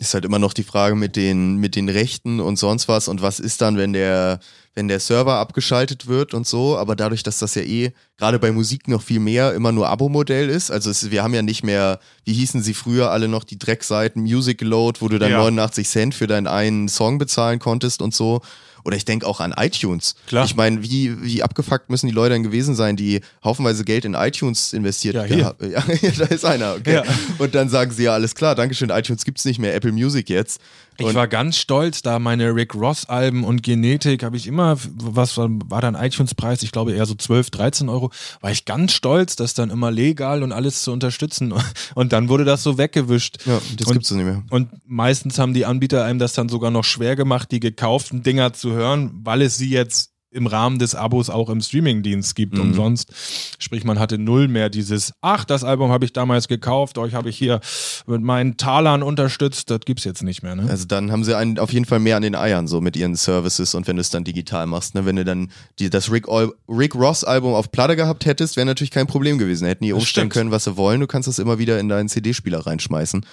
Ist 0.00 0.12
halt 0.12 0.24
immer 0.24 0.40
noch 0.40 0.52
die 0.54 0.64
Frage 0.64 0.96
mit 0.96 1.14
den, 1.14 1.56
mit 1.58 1.76
den 1.76 1.88
Rechten 1.88 2.40
und 2.40 2.58
sonst 2.58 2.88
was 2.88 3.06
und 3.06 3.22
was 3.22 3.38
ist 3.38 3.60
dann, 3.60 3.76
wenn 3.76 3.92
der, 3.92 4.40
wenn 4.74 4.88
der 4.88 4.98
Server 4.98 5.34
abgeschaltet 5.36 6.08
wird 6.08 6.34
und 6.34 6.48
so. 6.48 6.76
Aber 6.76 6.96
dadurch, 6.96 7.22
dass 7.22 7.38
das 7.38 7.54
ja 7.54 7.62
eh 7.62 7.92
gerade 8.18 8.40
bei 8.40 8.50
Musik 8.50 8.88
noch 8.88 9.02
viel 9.02 9.20
mehr 9.20 9.54
immer 9.54 9.70
nur 9.70 9.88
Abo-Modell 9.88 10.50
ist, 10.50 10.72
also 10.72 10.90
es, 10.90 11.12
wir 11.12 11.22
haben 11.22 11.32
ja 11.32 11.42
nicht 11.42 11.62
mehr, 11.62 12.00
wie 12.24 12.32
hießen 12.32 12.60
sie 12.60 12.74
früher 12.74 13.12
alle 13.12 13.28
noch, 13.28 13.44
die 13.44 13.58
Dreckseiten 13.58 14.22
Music 14.22 14.62
Load, 14.62 15.00
wo 15.00 15.06
du 15.08 15.20
dann 15.20 15.30
Ja. 15.30 15.38
89 15.38 15.88
Cent 15.88 16.14
für 16.16 16.26
deinen 16.26 16.48
einen 16.48 16.88
Song 16.88 17.18
bezahlen 17.18 17.60
konntest 17.60 18.02
und 18.02 18.12
so. 18.12 18.40
Oder 18.84 18.96
ich 18.96 19.04
denke 19.04 19.26
auch 19.26 19.40
an 19.40 19.54
iTunes. 19.56 20.14
Klar. 20.26 20.44
Ich 20.44 20.54
meine, 20.56 20.82
wie, 20.82 21.22
wie 21.22 21.42
abgefuckt 21.42 21.88
müssen 21.90 22.06
die 22.06 22.12
Leute 22.12 22.34
dann 22.34 22.42
gewesen 22.42 22.74
sein, 22.74 22.96
die 22.96 23.20
haufenweise 23.42 23.84
Geld 23.84 24.04
in 24.04 24.14
iTunes 24.14 24.72
investiert 24.72 25.14
Ja, 25.14 25.24
hier. 25.24 25.36
gehabt- 25.38 25.62
Ja, 25.62 25.82
da 26.18 26.24
ist 26.26 26.44
einer, 26.44 26.74
okay. 26.74 26.94
Ja. 26.96 27.02
Und 27.38 27.54
dann 27.54 27.68
sagen 27.68 27.90
sie 27.92 28.04
ja, 28.04 28.12
alles 28.12 28.34
klar, 28.34 28.54
Dankeschön, 28.54 28.90
iTunes 28.90 29.24
gibt's 29.24 29.44
nicht 29.44 29.58
mehr, 29.58 29.74
Apple 29.74 29.92
Music 29.92 30.28
jetzt. 30.28 30.60
Ich 30.96 31.06
Und- 31.06 31.14
war 31.14 31.26
ganz 31.26 31.56
stolz, 31.58 32.02
da 32.02 32.18
meine 32.20 32.54
Rick 32.54 32.74
Ross 32.74 33.08
Alben 33.08 33.42
und 33.42 33.62
Genetik 33.64 34.22
habe 34.22 34.36
ich 34.36 34.46
immer, 34.46 34.76
was 34.96 35.36
war, 35.36 35.48
war 35.68 35.80
dann 35.80 35.96
iTunes-Preis? 35.96 36.62
Ich 36.62 36.70
glaube 36.70 36.92
eher 36.92 37.04
so 37.06 37.14
12, 37.16 37.50
13 37.50 37.88
Euro. 37.88 38.10
War 38.40 38.52
ich 38.52 38.64
ganz 38.64 38.92
stolz, 38.92 39.34
das 39.34 39.54
dann 39.54 39.70
immer 39.70 39.90
legal 39.90 40.42
und 40.44 40.52
alles 40.52 40.82
zu 40.82 40.92
unterstützen. 40.92 41.52
Und 41.94 42.12
dann 42.12 42.28
wurde 42.28 42.44
das 42.44 42.62
so 42.62 42.78
weggewischt. 42.78 43.38
Ja, 43.46 43.60
das 43.76 43.86
und, 43.88 43.92
gibt's 43.94 44.10
nicht 44.10 44.24
mehr. 44.24 44.42
Und 44.50 44.68
meistens 44.86 45.38
haben 45.38 45.54
die 45.54 45.64
Anbieter 45.66 46.04
einem 46.04 46.18
das 46.18 46.32
dann 46.34 46.48
sogar 46.48 46.70
noch 46.70 46.84
schwer 46.84 47.16
gemacht, 47.16 47.50
die 47.50 47.60
gekauften 47.60 48.22
Dinger 48.22 48.52
zu 48.52 48.73
hören, 48.74 49.10
weil 49.24 49.42
es 49.42 49.56
sie 49.56 49.70
jetzt 49.70 50.10
im 50.30 50.48
Rahmen 50.48 50.80
des 50.80 50.96
Abos 50.96 51.30
auch 51.30 51.48
im 51.48 51.60
Streamingdienst 51.60 52.34
gibt 52.34 52.54
Mhm. 52.54 52.60
umsonst. 52.62 53.12
Sprich, 53.60 53.84
man 53.84 54.00
hatte 54.00 54.18
null 54.18 54.48
mehr 54.48 54.68
dieses, 54.68 55.12
ach, 55.20 55.44
das 55.44 55.62
Album 55.62 55.92
habe 55.92 56.04
ich 56.04 56.12
damals 56.12 56.48
gekauft, 56.48 56.98
euch 56.98 57.14
habe 57.14 57.28
ich 57.30 57.38
hier 57.38 57.60
mit 58.08 58.20
meinen 58.20 58.56
Talern 58.56 59.04
unterstützt, 59.04 59.70
das 59.70 59.78
gibt's 59.86 60.02
jetzt 60.02 60.24
nicht 60.24 60.42
mehr, 60.42 60.56
ne? 60.56 60.66
Also 60.68 60.86
dann 60.86 61.12
haben 61.12 61.22
sie 61.22 61.36
einen 61.36 61.60
auf 61.60 61.72
jeden 61.72 61.84
Fall 61.84 62.00
mehr 62.00 62.16
an 62.16 62.22
den 62.22 62.34
Eiern, 62.34 62.66
so 62.66 62.80
mit 62.80 62.96
ihren 62.96 63.14
Services 63.14 63.76
und 63.76 63.86
wenn 63.86 63.94
du 63.94 64.00
es 64.00 64.10
dann 64.10 64.24
digital 64.24 64.66
machst, 64.66 64.96
ne? 64.96 65.06
Wenn 65.06 65.14
du 65.14 65.24
dann 65.24 65.52
die, 65.78 65.88
das 65.88 66.10
Rick, 66.10 66.26
Rick 66.68 66.96
Ross 66.96 67.22
Album 67.22 67.54
auf 67.54 67.70
Platte 67.70 67.94
gehabt 67.94 68.26
hättest, 68.26 68.56
wäre 68.56 68.66
natürlich 68.66 68.90
kein 68.90 69.06
Problem 69.06 69.38
gewesen. 69.38 69.68
Hätten 69.68 69.84
die 69.84 69.92
umstellen 69.92 70.30
können, 70.30 70.50
was 70.50 70.64
sie 70.64 70.76
wollen. 70.76 70.98
Du 70.98 71.06
kannst 71.06 71.28
das 71.28 71.38
immer 71.38 71.60
wieder 71.60 71.78
in 71.78 71.88
deinen 71.88 72.08
CD-Spieler 72.08 72.66
reinschmeißen. 72.66 73.24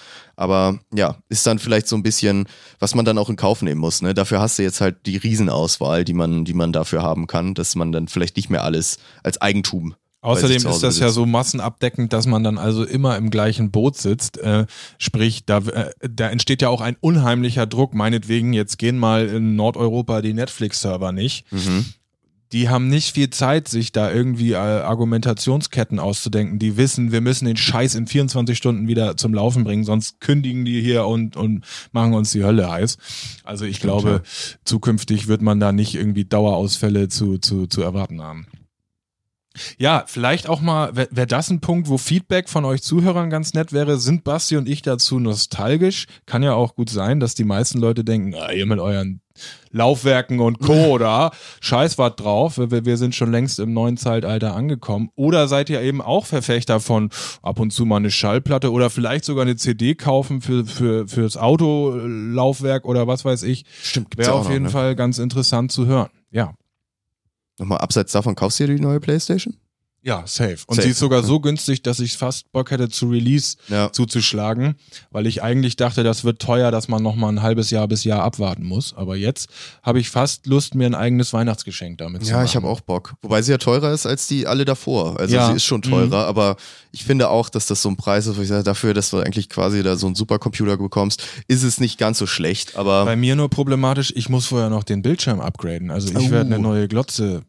Aber 0.42 0.80
ja, 0.92 1.18
ist 1.28 1.46
dann 1.46 1.60
vielleicht 1.60 1.86
so 1.86 1.94
ein 1.94 2.02
bisschen, 2.02 2.48
was 2.80 2.96
man 2.96 3.04
dann 3.04 3.16
auch 3.16 3.30
in 3.30 3.36
Kauf 3.36 3.62
nehmen 3.62 3.80
muss. 3.80 4.02
Ne? 4.02 4.12
Dafür 4.12 4.40
hast 4.40 4.58
du 4.58 4.64
jetzt 4.64 4.80
halt 4.80 5.06
die 5.06 5.16
Riesenauswahl, 5.16 6.04
die 6.04 6.14
man, 6.14 6.44
die 6.44 6.52
man 6.52 6.72
dafür 6.72 7.00
haben 7.00 7.28
kann, 7.28 7.54
dass 7.54 7.76
man 7.76 7.92
dann 7.92 8.08
vielleicht 8.08 8.34
nicht 8.34 8.50
mehr 8.50 8.64
alles 8.64 8.98
als 9.22 9.40
Eigentum. 9.40 9.94
Außerdem 10.20 10.66
ist 10.66 10.82
das 10.82 10.98
ja 10.98 11.10
so 11.10 11.26
massenabdeckend, 11.26 12.12
dass 12.12 12.26
man 12.26 12.42
dann 12.42 12.58
also 12.58 12.82
immer 12.82 13.16
im 13.18 13.30
gleichen 13.30 13.70
Boot 13.70 13.96
sitzt. 13.96 14.36
Äh, 14.38 14.66
sprich, 14.98 15.46
da, 15.46 15.58
äh, 15.58 15.90
da 16.00 16.28
entsteht 16.28 16.60
ja 16.60 16.70
auch 16.70 16.80
ein 16.80 16.96
unheimlicher 16.98 17.66
Druck. 17.66 17.94
Meinetwegen, 17.94 18.52
jetzt 18.52 18.78
gehen 18.78 18.98
mal 18.98 19.28
in 19.28 19.54
Nordeuropa 19.54 20.22
die 20.22 20.34
Netflix-Server 20.34 21.12
nicht. 21.12 21.44
Mhm. 21.52 21.86
Die 22.52 22.68
haben 22.68 22.88
nicht 22.88 23.14
viel 23.14 23.30
Zeit, 23.30 23.68
sich 23.68 23.92
da 23.92 24.12
irgendwie 24.12 24.52
äh, 24.52 24.56
Argumentationsketten 24.56 25.98
auszudenken. 25.98 26.58
Die 26.58 26.76
wissen, 26.76 27.10
wir 27.10 27.20
müssen 27.20 27.46
den 27.46 27.56
Scheiß 27.56 27.94
in 27.94 28.06
24 28.06 28.56
Stunden 28.56 28.88
wieder 28.88 29.16
zum 29.16 29.32
Laufen 29.32 29.64
bringen, 29.64 29.84
sonst 29.84 30.20
kündigen 30.20 30.64
die 30.64 30.80
hier 30.82 31.06
und, 31.06 31.36
und 31.36 31.64
machen 31.92 32.14
uns 32.14 32.32
die 32.32 32.44
Hölle 32.44 32.70
heiß. 32.70 32.98
Also 33.44 33.64
ich 33.64 33.80
glaube, 33.80 34.22
zukünftig 34.64 35.28
wird 35.28 35.42
man 35.42 35.60
da 35.60 35.72
nicht 35.72 35.94
irgendwie 35.94 36.24
Dauerausfälle 36.24 37.08
zu, 37.08 37.38
zu, 37.38 37.66
zu 37.66 37.82
erwarten 37.82 38.22
haben. 38.22 38.46
Ja, 39.78 40.04
vielleicht 40.06 40.48
auch 40.48 40.60
mal, 40.60 40.96
wäre 40.96 41.08
wär 41.10 41.26
das 41.26 41.50
ein 41.50 41.60
Punkt, 41.60 41.88
wo 41.88 41.98
Feedback 41.98 42.48
von 42.48 42.64
euch 42.64 42.82
Zuhörern 42.82 43.30
ganz 43.30 43.54
nett 43.54 43.72
wäre. 43.72 43.98
Sind 43.98 44.24
Basti 44.24 44.56
und 44.56 44.68
ich 44.68 44.82
dazu 44.82 45.18
nostalgisch? 45.18 46.06
Kann 46.26 46.42
ja 46.42 46.54
auch 46.54 46.74
gut 46.74 46.90
sein, 46.90 47.20
dass 47.20 47.34
die 47.34 47.44
meisten 47.44 47.78
Leute 47.78 48.04
denken, 48.04 48.34
ah, 48.34 48.52
ihr 48.52 48.66
mit 48.66 48.78
euren 48.78 49.20
Laufwerken 49.70 50.40
und 50.40 50.58
Co. 50.60 50.72
oder 50.90 51.30
Scheiß 51.60 51.98
was 51.98 52.16
drauf. 52.16 52.58
Wir, 52.58 52.84
wir 52.84 52.96
sind 52.96 53.14
schon 53.14 53.30
längst 53.30 53.58
im 53.58 53.72
neuen 53.72 53.96
Zeitalter 53.96 54.54
angekommen. 54.54 55.10
Oder 55.14 55.48
seid 55.48 55.70
ihr 55.70 55.80
eben 55.80 56.00
auch 56.00 56.26
Verfechter 56.26 56.80
von 56.80 57.10
ab 57.42 57.58
und 57.58 57.72
zu 57.72 57.84
mal 57.84 57.96
eine 57.96 58.10
Schallplatte 58.10 58.70
oder 58.70 58.90
vielleicht 58.90 59.24
sogar 59.24 59.42
eine 59.42 59.56
CD 59.56 59.94
kaufen 59.94 60.40
für, 60.40 60.64
für, 60.66 61.08
fürs 61.08 61.36
Autolaufwerk 61.36 62.84
oder 62.84 63.06
was 63.06 63.24
weiß 63.24 63.42
ich. 63.44 63.64
Stimmt, 63.82 64.10
gibt's 64.10 64.26
Wäre 64.26 64.36
auf 64.36 64.44
noch, 64.44 64.52
jeden 64.52 64.64
ne? 64.64 64.70
Fall 64.70 64.94
ganz 64.96 65.18
interessant 65.18 65.72
zu 65.72 65.86
hören. 65.86 66.10
Ja. 66.30 66.54
Nochmal 67.62 67.78
abseits 67.78 68.10
davon, 68.12 68.34
kaufst 68.34 68.58
du 68.60 68.66
dir 68.66 68.74
die 68.74 68.82
neue 68.82 68.98
Playstation? 69.00 69.56
Ja, 70.04 70.24
safe. 70.26 70.56
Und 70.66 70.74
Safe, 70.74 70.82
sie 70.82 70.90
ist 70.90 70.98
sogar 70.98 71.20
ja. 71.20 71.24
so 71.24 71.38
günstig, 71.38 71.80
dass 71.84 72.00
ich 72.00 72.16
fast 72.16 72.50
Bock 72.50 72.72
hätte 72.72 72.88
zu 72.88 73.08
Release 73.08 73.56
Ja. 73.68 73.92
zuzuschlagen, 73.92 74.74
weil 75.12 75.28
ich 75.28 75.44
eigentlich 75.44 75.76
dachte, 75.76 76.02
das 76.02 76.24
wird 76.24 76.42
teuer, 76.42 76.72
dass 76.72 76.88
man 76.88 77.04
noch 77.04 77.14
mal 77.14 77.28
ein 77.28 77.40
halbes 77.40 77.70
Jahr 77.70 77.86
bis 77.86 78.02
Jahr 78.02 78.24
abwarten 78.24 78.64
muss. 78.64 78.94
Aber 78.96 79.14
jetzt 79.14 79.48
habe 79.80 80.00
ich 80.00 80.10
fast 80.10 80.48
Lust, 80.48 80.74
mir 80.74 80.86
ein 80.86 80.96
eigenes 80.96 81.32
Weihnachtsgeschenk 81.32 81.98
damit 81.98 82.24
zu 82.24 82.30
Ja, 82.32 82.38
machen. 82.38 82.46
ich 82.46 82.56
habe 82.56 82.66
auch 82.66 82.80
Bock. 82.80 83.14
Wobei 83.22 83.42
sie 83.42 83.52
ja 83.52 83.58
teurer 83.58 83.92
ist 83.92 84.04
als 84.04 84.26
die 84.26 84.48
alle 84.48 84.64
davor. 84.64 85.20
Also 85.20 85.36
Ja. 85.36 85.46
sie 85.50 85.54
ist 85.54 85.64
schon 85.64 85.82
teurer, 85.82 86.26
aber 86.26 86.56
ich 86.90 87.04
finde 87.04 87.28
auch, 87.28 87.48
dass 87.48 87.66
das 87.66 87.80
so 87.80 87.88
ein 87.88 87.96
Preis 87.96 88.26
ist, 88.26 88.36
wo 88.36 88.42
ich 88.42 88.48
sage, 88.48 88.64
dafür, 88.64 88.94
dass 88.94 89.10
du 89.10 89.18
eigentlich 89.18 89.48
quasi 89.48 89.84
da 89.84 89.94
so 89.94 90.06
einen 90.06 90.16
Supercomputer 90.16 90.78
bekommst, 90.78 91.22
ist 91.46 91.62
es 91.62 91.78
nicht 91.78 91.96
ganz 91.98 92.18
so 92.18 92.26
schlecht. 92.26 92.74
Aber 92.74 93.04
Bei 93.04 93.14
mir 93.14 93.36
nur 93.36 93.48
problematisch, 93.50 94.12
ich 94.16 94.28
muss 94.28 94.46
vorher 94.46 94.68
noch 94.68 94.82
den 94.82 95.00
Bildschirm 95.00 95.38
upgraden. 95.40 95.92
Also 95.92 96.08
ich 96.08 96.26
Oh. 96.26 96.30
werde 96.32 96.46
eine 96.52 96.58
neue 96.58 96.88
Glotze 96.88 97.44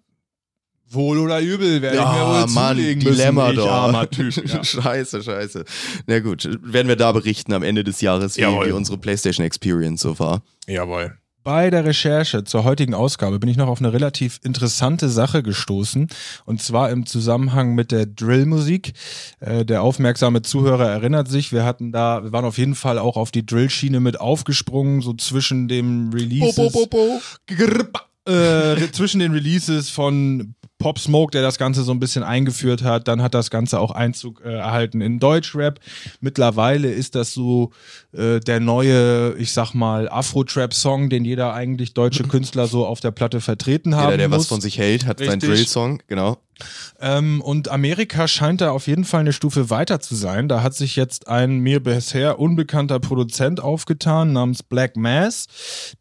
Wohl 0.93 1.19
oder 1.19 1.39
übel 1.39 1.81
werde 1.81 1.97
ich 1.97 2.03
mir 2.03 2.07
Ja, 2.07 2.45
wohl 2.45 2.53
Mann, 2.53 2.77
zulegen 2.77 3.03
Dilemma 3.03 3.47
müssen, 3.47 3.59
ich 3.59 3.65
doch. 3.65 3.71
armer 3.71 4.09
Typ. 4.09 4.33
Ja. 4.53 4.63
scheiße, 4.63 5.23
scheiße. 5.23 5.65
Na 6.07 6.19
gut, 6.19 6.49
werden 6.61 6.87
wir 6.87 6.95
da 6.95 7.11
berichten 7.11 7.53
am 7.53 7.63
Ende 7.63 7.83
des 7.83 8.01
Jahres, 8.01 8.37
wie, 8.37 8.41
wie 8.41 8.71
unsere 8.71 8.97
PlayStation 8.97 9.45
Experience 9.45 10.01
so 10.01 10.19
war. 10.19 10.41
Jawohl. 10.67 11.17
Bei 11.43 11.69
der 11.69 11.83
Recherche 11.83 12.45
zur 12.45 12.63
heutigen 12.63 12.93
Ausgabe 12.93 13.37
bin 13.37 13.49
ich 13.49 13.57
noch 13.57 13.67
auf 13.67 13.79
eine 13.79 13.91
relativ 13.91 14.39
interessante 14.43 15.09
Sache 15.09 15.43
gestoßen. 15.43 16.07
Und 16.45 16.61
zwar 16.61 16.89
im 16.89 17.05
Zusammenhang 17.05 17.75
mit 17.75 17.91
der 17.91 18.05
Drillmusik. 18.05 18.93
Äh, 19.41 19.65
der 19.65 19.81
aufmerksame 19.81 20.41
Zuhörer 20.41 20.87
erinnert 20.89 21.27
sich, 21.27 21.51
wir 21.51 21.65
hatten 21.65 21.91
da, 21.91 22.23
wir 22.23 22.31
waren 22.31 22.45
auf 22.45 22.57
jeden 22.57 22.75
Fall 22.75 22.97
auch 22.97 23.17
auf 23.17 23.31
die 23.31 23.45
Drillschiene 23.45 23.99
mit 23.99 24.21
aufgesprungen, 24.21 25.01
so 25.01 25.13
zwischen 25.15 25.67
dem 25.67 26.11
Releases. 26.13 26.57
Äh, 28.25 28.91
zwischen 28.93 29.19
den 29.19 29.33
Releases 29.33 29.89
von 29.89 30.55
Pop 30.83 30.99
Smoke, 30.99 31.31
der 31.31 31.41
das 31.41 31.57
Ganze 31.57 31.83
so 31.83 31.93
ein 31.93 31.99
bisschen 32.01 32.23
eingeführt 32.23 32.83
hat, 32.83 33.07
dann 33.07 33.21
hat 33.21 33.33
das 33.33 33.49
Ganze 33.49 33.79
auch 33.79 33.91
Einzug 33.91 34.41
äh, 34.43 34.51
erhalten 34.51 34.99
in 34.99 35.17
Deutschrap. 35.17 35.79
Mittlerweile 36.19 36.91
ist 36.91 37.15
das 37.15 37.33
so 37.33 37.71
äh, 38.11 38.41
der 38.41 38.59
neue, 38.59 39.33
ich 39.37 39.53
sag 39.53 39.73
mal, 39.73 40.09
Afro-Trap-Song, 40.09 41.09
den 41.09 41.23
jeder 41.23 41.53
eigentlich 41.53 41.93
deutsche 41.93 42.23
Künstler 42.27 42.67
so 42.67 42.85
auf 42.85 42.99
der 42.99 43.11
Platte 43.11 43.39
vertreten 43.39 43.95
haben 43.95 44.07
Jeder, 44.07 44.17
der 44.17 44.27
muss. 44.27 44.39
was 44.39 44.47
von 44.47 44.59
sich 44.59 44.77
hält, 44.77 45.05
hat 45.05 45.19
seinen 45.19 45.39
Richtig. 45.39 45.49
Drill-Song, 45.49 46.03
genau. 46.07 46.37
Ähm, 46.99 47.41
und 47.41 47.69
Amerika 47.69 48.27
scheint 48.27 48.61
da 48.61 48.71
auf 48.71 48.87
jeden 48.87 49.05
Fall 49.05 49.21
eine 49.21 49.33
Stufe 49.33 49.69
weiter 49.69 49.99
zu 49.99 50.15
sein. 50.15 50.47
Da 50.47 50.63
hat 50.63 50.75
sich 50.75 50.95
jetzt 50.95 51.27
ein 51.27 51.59
mir 51.59 51.81
bisher 51.81 52.39
unbekannter 52.39 52.99
Produzent 52.99 53.59
aufgetan 53.59 54.33
namens 54.33 54.63
Black 54.63 54.95
Mass, 54.95 55.47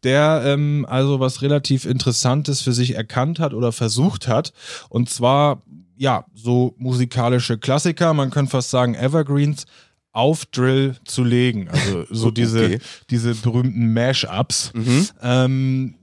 der 0.03 0.43
ähm, 0.45 0.85
also 0.89 1.19
was 1.19 1.41
relativ 1.41 1.85
Interessantes 1.85 2.61
für 2.61 2.73
sich 2.73 2.95
erkannt 2.95 3.39
hat 3.39 3.53
oder 3.53 3.71
versucht 3.71 4.27
hat. 4.27 4.53
Und 4.89 5.09
zwar, 5.09 5.61
ja, 5.97 6.25
so 6.33 6.75
musikalische 6.77 7.57
Klassiker, 7.57 8.13
man 8.13 8.29
könnte 8.29 8.51
fast 8.51 8.69
sagen 8.69 8.95
Evergreens, 8.95 9.65
auf 10.11 10.45
Drill 10.45 10.95
zu 11.05 11.23
legen. 11.23 11.67
Also 11.69 12.05
so 12.09 12.29
diese, 12.31 12.65
Okay. 12.65 12.79
diese 13.09 13.33
berühmten 13.33 13.93
Mash-Ups. 13.93 14.71
Mhm. 14.75 15.07
Ähm, 15.23 15.95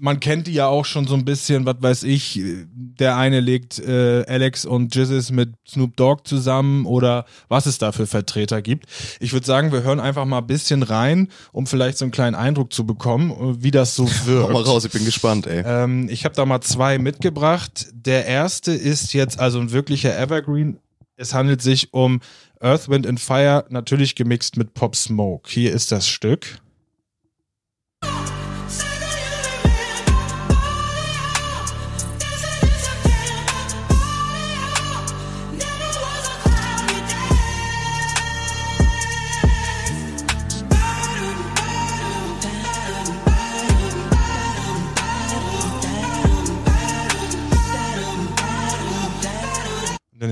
man 0.00 0.20
kennt 0.20 0.46
die 0.46 0.52
ja 0.52 0.66
auch 0.66 0.84
schon 0.84 1.06
so 1.06 1.14
ein 1.14 1.24
bisschen, 1.24 1.66
was 1.66 1.76
weiß 1.80 2.02
ich, 2.04 2.40
der 2.44 3.16
eine 3.16 3.40
legt 3.40 3.78
äh, 3.78 4.24
Alex 4.26 4.64
und 4.64 4.94
Jizzes 4.94 5.30
mit 5.30 5.54
Snoop 5.68 5.96
Dogg 5.96 6.22
zusammen 6.24 6.86
oder 6.86 7.24
was 7.48 7.66
es 7.66 7.78
da 7.78 7.92
für 7.92 8.06
Vertreter 8.06 8.62
gibt. 8.62 8.86
Ich 9.20 9.32
würde 9.32 9.46
sagen, 9.46 9.72
wir 9.72 9.82
hören 9.82 10.00
einfach 10.00 10.24
mal 10.24 10.38
ein 10.38 10.46
bisschen 10.46 10.82
rein, 10.82 11.28
um 11.52 11.66
vielleicht 11.66 11.98
so 11.98 12.04
einen 12.04 12.12
kleinen 12.12 12.36
Eindruck 12.36 12.72
zu 12.72 12.86
bekommen, 12.86 13.30
äh, 13.32 13.62
wie 13.62 13.70
das 13.70 13.94
so 13.94 14.06
Hau 14.26 14.48
mal 14.48 14.54
wirkt. 14.54 14.68
raus, 14.68 14.84
ich 14.84 14.92
bin 14.92 15.04
gespannt, 15.04 15.46
ey. 15.46 15.62
Ähm, 15.66 16.08
ich 16.08 16.24
habe 16.24 16.34
da 16.34 16.46
mal 16.46 16.60
zwei 16.60 16.98
mitgebracht. 16.98 17.86
Der 17.92 18.26
erste 18.26 18.72
ist 18.72 19.12
jetzt 19.14 19.38
also 19.38 19.58
ein 19.58 19.72
wirklicher 19.72 20.18
Evergreen. 20.18 20.78
Es 21.16 21.34
handelt 21.34 21.62
sich 21.62 21.92
um 21.92 22.20
Earth, 22.60 22.88
Wind 22.88 23.06
and 23.06 23.20
Fire, 23.20 23.64
natürlich 23.70 24.14
gemixt 24.14 24.56
mit 24.56 24.74
Pop 24.74 24.94
Smoke. 24.94 25.50
Hier 25.50 25.72
ist 25.72 25.90
das 25.90 26.08
Stück. 26.08 26.60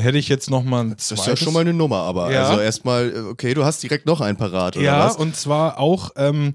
Hätte 0.07 0.17
ich 0.19 0.29
jetzt 0.29 0.49
noch 0.49 0.63
mal 0.65 0.81
ein 0.85 0.91
Das 0.97 1.11
ist 1.11 1.27
ja 1.27 1.37
schon 1.37 1.53
mal 1.53 1.61
eine 1.61 1.75
Nummer, 1.75 1.97
aber 1.99 2.33
Ja. 2.33 2.49
also 2.49 2.61
erstmal, 2.63 3.27
okay, 3.31 3.53
du 3.53 3.65
hast 3.65 3.83
direkt 3.83 4.07
noch 4.07 4.23
ein 4.23 4.37
parat, 4.37 4.77
oder 4.77 4.85
Ja, 4.87 5.05
was? 5.05 5.17
und 5.17 5.37
zwar 5.37 5.79
auch 5.79 6.11
ähm, 6.17 6.55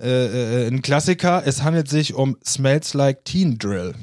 äh, 0.00 0.64
äh, 0.66 0.68
ein 0.68 0.82
Klassiker. 0.82 1.42
Es 1.44 1.62
handelt 1.62 1.88
sich 1.88 2.14
um 2.14 2.36
Smells 2.46 2.94
Like 2.94 3.24
Teen 3.24 3.58
Drill. 3.58 3.94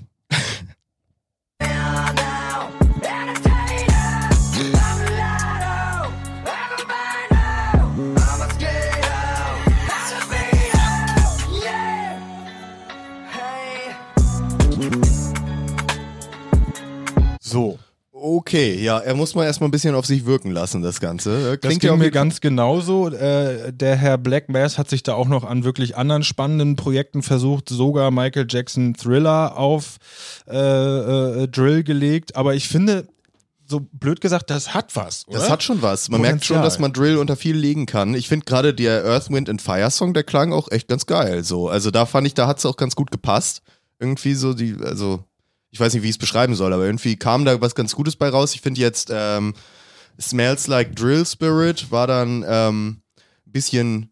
Okay, 18.38 18.76
ja, 18.80 19.00
er 19.00 19.16
muss 19.16 19.34
mal 19.34 19.46
erstmal 19.46 19.68
ein 19.68 19.72
bisschen 19.72 19.96
auf 19.96 20.06
sich 20.06 20.28
wirken 20.28 20.52
lassen, 20.52 20.84
das 20.84 21.00
Ganze. 21.00 21.32
Äh, 21.32 21.58
Das 21.58 21.62
Klingt 21.62 21.82
ging 21.82 21.90
ja 21.90 21.96
mir 21.96 22.12
ganz 22.12 22.40
genauso. 22.40 23.10
Äh, 23.10 23.74
der 23.74 23.96
Herr 23.96 24.20
Black 24.20 24.48
Mass 24.48 24.78
hat 24.78 24.92
sich 24.92 25.02
da 25.02 25.16
auch 25.16 25.28
noch 25.28 25.44
an 25.44 25.64
wirklich 25.64 25.98
anderen 25.98 26.22
spannenden 26.22 26.76
Projekten 26.76 27.24
versucht, 27.24 27.70
sogar 27.70 28.12
Michael 28.12 28.46
Jackson 28.48 28.94
Thriller 28.94 29.58
auf 29.58 29.98
äh, 30.48 30.56
äh, 30.56 31.48
Drill 31.48 31.84
gelegt. 31.84 32.36
Aber 32.36 32.54
ich 32.54 32.68
finde, 32.68 33.08
so 33.66 33.88
blöd 33.92 34.22
gesagt, 34.22 34.52
das 34.52 34.76
hat 34.76 34.96
was. 34.96 35.28
Oder? 35.28 35.40
Das 35.40 35.50
hat 35.50 35.64
schon 35.64 35.82
was. 35.82 36.08
Man 36.10 36.22
merkt 36.22 36.46
schon, 36.46 36.58
Potenzial. 36.58 36.64
dass 36.64 36.78
man 36.78 36.94
Drill 36.94 37.18
unter 37.18 37.38
viel 37.38 37.56
legen 37.58 37.88
kann. 37.88 38.14
Ich 38.14 38.28
finde 38.28 38.46
gerade 38.46 38.76
der 38.76 39.04
Earth, 39.04 39.32
Wind 39.32 39.50
and 39.50 39.64
Fire 39.64 39.90
Song, 39.90 40.14
der 40.14 40.24
klang 40.24 40.54
auch 40.54 40.70
echt 40.70 40.88
ganz 40.90 41.08
geil. 41.08 41.44
So, 41.44 41.70
also 41.70 41.90
da 41.90 42.06
fand 42.06 42.28
ich, 42.28 42.36
da 42.36 42.46
hat 42.46 42.60
es 42.60 42.68
auch 42.68 42.78
ganz 42.78 42.96
gut 42.96 43.10
gepasst. 43.10 43.64
Irgendwie 44.00 44.36
so 44.36 44.54
die, 44.54 44.76
also 44.80 45.24
ich 45.78 45.80
weiß 45.80 45.94
nicht, 45.94 46.02
wie 46.02 46.08
ich 46.08 46.16
es 46.16 46.18
beschreiben 46.18 46.56
soll, 46.56 46.74
aber 46.74 46.86
irgendwie 46.86 47.16
kam 47.18 47.46
da 47.46 47.62
was 47.62 47.76
ganz 47.76 47.94
Gutes 47.94 48.16
bei 48.16 48.30
raus. 48.30 48.56
Ich 48.56 48.62
finde 48.62 48.82
jetzt 48.82 49.12
ähm, 49.14 49.54
Smells 50.20 50.66
Like 50.68 50.96
Drill 50.96 51.24
Spirit 51.26 51.92
war 51.92 52.08
dann 52.08 52.44
ähm, 52.48 53.02
ein 53.46 53.52
bisschen 53.52 54.10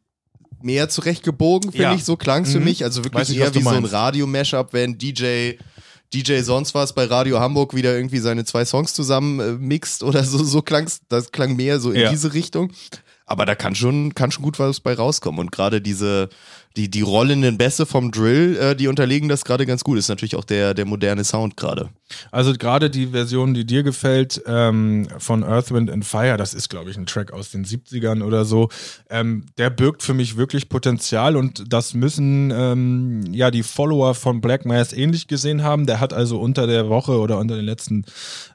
mehr 0.62 0.90
zurechtgebogen, 0.90 1.72
finde 1.72 1.84
Ja. 1.84 1.94
ich. 1.96 2.04
So 2.06 2.16
klang 2.18 2.44
es 2.44 2.52
für 2.52 2.60
Mhm. 2.60 2.66
mich. 2.66 2.84
Also 2.84 3.04
wirklich 3.04 3.30
ich, 3.32 3.38
eher 3.38 3.54
wie 3.56 3.62
so 3.64 3.70
ein 3.70 3.82
meinst. 3.82 3.94
Radio-Mashup, 3.94 4.74
wenn 4.74 4.98
DJ 5.00 5.54
DJ 6.14 6.42
sonst 6.42 6.76
was 6.76 6.94
bei 6.94 7.06
Radio 7.06 7.40
Hamburg 7.40 7.74
wieder 7.76 7.96
irgendwie 7.96 8.20
seine 8.20 8.46
zwei 8.46 8.64
Songs 8.64 8.94
zusammen 8.94 9.40
äh, 9.40 9.52
mixt 9.54 10.04
oder 10.04 10.24
so, 10.24 10.44
so 10.44 10.62
klang's, 10.62 11.02
das 11.10 11.32
klang 11.32 11.56
mehr 11.56 11.80
so 11.80 11.92
in 11.92 12.02
Ja. 12.02 12.10
diese 12.12 12.34
Richtung. 12.36 12.72
Aber 13.26 13.48
da 13.48 13.56
kann 13.56 13.74
schon, 13.74 14.14
kann 14.14 14.32
schon 14.32 14.44
gut 14.44 14.60
was 14.60 14.80
bei 14.80 14.94
rauskommen. 14.94 15.40
Und 15.40 15.52
gerade 15.52 15.82
diese, 15.82 16.30
die, 16.76 16.90
die 16.90 17.02
rollenden 17.02 17.58
Bässe 17.58 17.86
vom 17.86 18.12
Drill, 18.12 18.58
äh, 18.58 18.76
die 18.76 18.88
unterlegen 18.88 19.30
das 19.30 19.46
gerade 19.46 19.66
ganz 19.66 19.84
gut. 19.84 19.98
Ist 19.98 20.10
natürlich 20.10 20.36
auch 20.36 20.44
der, 20.44 20.74
der 20.74 20.86
moderne 20.86 21.24
Sound 21.24 21.56
gerade. 21.56 21.90
Also 22.32 22.54
gerade 22.54 22.90
die 22.90 23.08
Version, 23.08 23.54
die 23.54 23.66
dir 23.66 23.84
gefällt, 23.84 24.42
ähm, 24.46 25.08
von 25.18 25.44
Earth, 25.44 25.72
Wind 25.72 25.90
and 25.90 26.06
Fire, 26.06 26.38
das 26.38 26.54
ist, 26.54 26.70
glaube 26.70 26.92
ich, 26.92 26.98
ein 26.98 27.06
Track 27.06 27.32
aus 27.32 27.50
den 27.52 27.66
70ern 27.66 28.22
oder 28.24 28.46
so, 28.46 28.70
ähm, 29.10 29.46
der 29.58 29.70
birgt 29.70 30.04
für 30.04 30.14
mich 30.14 30.38
wirklich 30.38 30.70
Potenzial 30.70 31.36
und 31.36 31.64
das 31.72 31.94
müssen 31.94 32.52
ähm, 32.52 33.22
ja 33.32 33.52
die 33.52 33.64
Follower 33.64 34.14
von 34.14 34.42
Black 34.42 34.66
Mass 34.66 34.94
ähnlich 34.94 35.28
gesehen 35.28 35.64
haben. 35.64 35.86
Der 35.86 36.00
hat 36.00 36.14
also 36.14 36.40
unter 36.40 36.68
der 36.68 36.90
Woche 36.90 37.18
oder 37.20 37.40
unter 37.40 37.56
den 37.56 37.66
letzten 37.66 38.06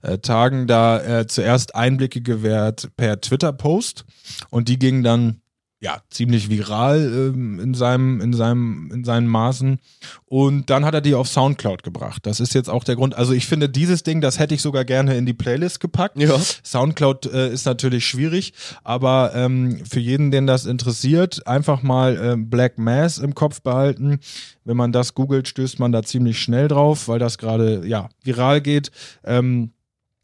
äh, 0.03 0.19
Tagen 0.19 0.67
da 0.67 1.21
äh, 1.21 1.27
zuerst 1.27 1.75
Einblicke 1.75 2.21
gewährt 2.21 2.91
per 2.97 3.21
Twitter-Post 3.21 4.05
und 4.51 4.69
die 4.69 4.79
gingen 4.79 5.03
dann 5.03 5.41
ja, 5.83 6.03
ziemlich 6.11 6.51
viral 6.51 7.33
ähm, 7.35 7.59
in, 7.59 7.73
seinem, 7.73 8.21
in, 8.21 8.35
seinem, 8.35 8.91
in 8.93 9.03
seinen 9.03 9.27
Maßen. 9.27 9.79
Und 10.27 10.69
dann 10.69 10.85
hat 10.85 10.93
er 10.93 11.01
die 11.01 11.15
auf 11.15 11.27
Soundcloud 11.27 11.83
gebracht. 11.83 12.27
Das 12.27 12.39
ist 12.39 12.53
jetzt 12.53 12.69
auch 12.69 12.85
der 12.85 12.97
Grund. 12.97 13.15
Also 13.15 13.33
ich 13.33 13.47
finde, 13.47 13.71
dieses 13.71 14.03
Ding, 14.03 14.21
das 14.21 14.39
hätte 14.39 14.55
ich 14.55 14.61
sogar 14.61 14.85
gerne 14.85 15.17
in 15.17 15.25
die 15.25 15.33
Playlist 15.33 15.81
gepackt. 15.81 16.19
Ja. 16.19 16.39
Soundcloud 16.39 17.33
äh, 17.33 17.51
ist 17.51 17.65
natürlich 17.65 18.07
schwierig, 18.07 18.53
aber 18.85 19.33
ähm, 19.35 19.83
für 19.89 20.01
jeden, 20.01 20.31
den 20.31 20.47
das 20.47 20.67
interessiert, 20.67 21.47
einfach 21.47 21.83
mal 21.83 22.21
ähm, 22.23 22.51
Black 22.51 22.77
Mass 22.79 23.17
im 23.17 23.35
Kopf 23.35 23.63
behalten. 23.63 24.21
Wenn 24.65 24.77
man 24.77 24.93
das 24.93 25.15
googelt, 25.15 25.49
stößt 25.49 25.79
man 25.79 25.93
da 25.93 26.03
ziemlich 26.03 26.39
schnell 26.39 26.69
drauf, 26.69 27.09
weil 27.09 27.19
das 27.19 27.39
gerade 27.39 27.87
ja 27.87 28.11
viral 28.23 28.61
geht. 28.61 28.91
Ähm, 29.25 29.73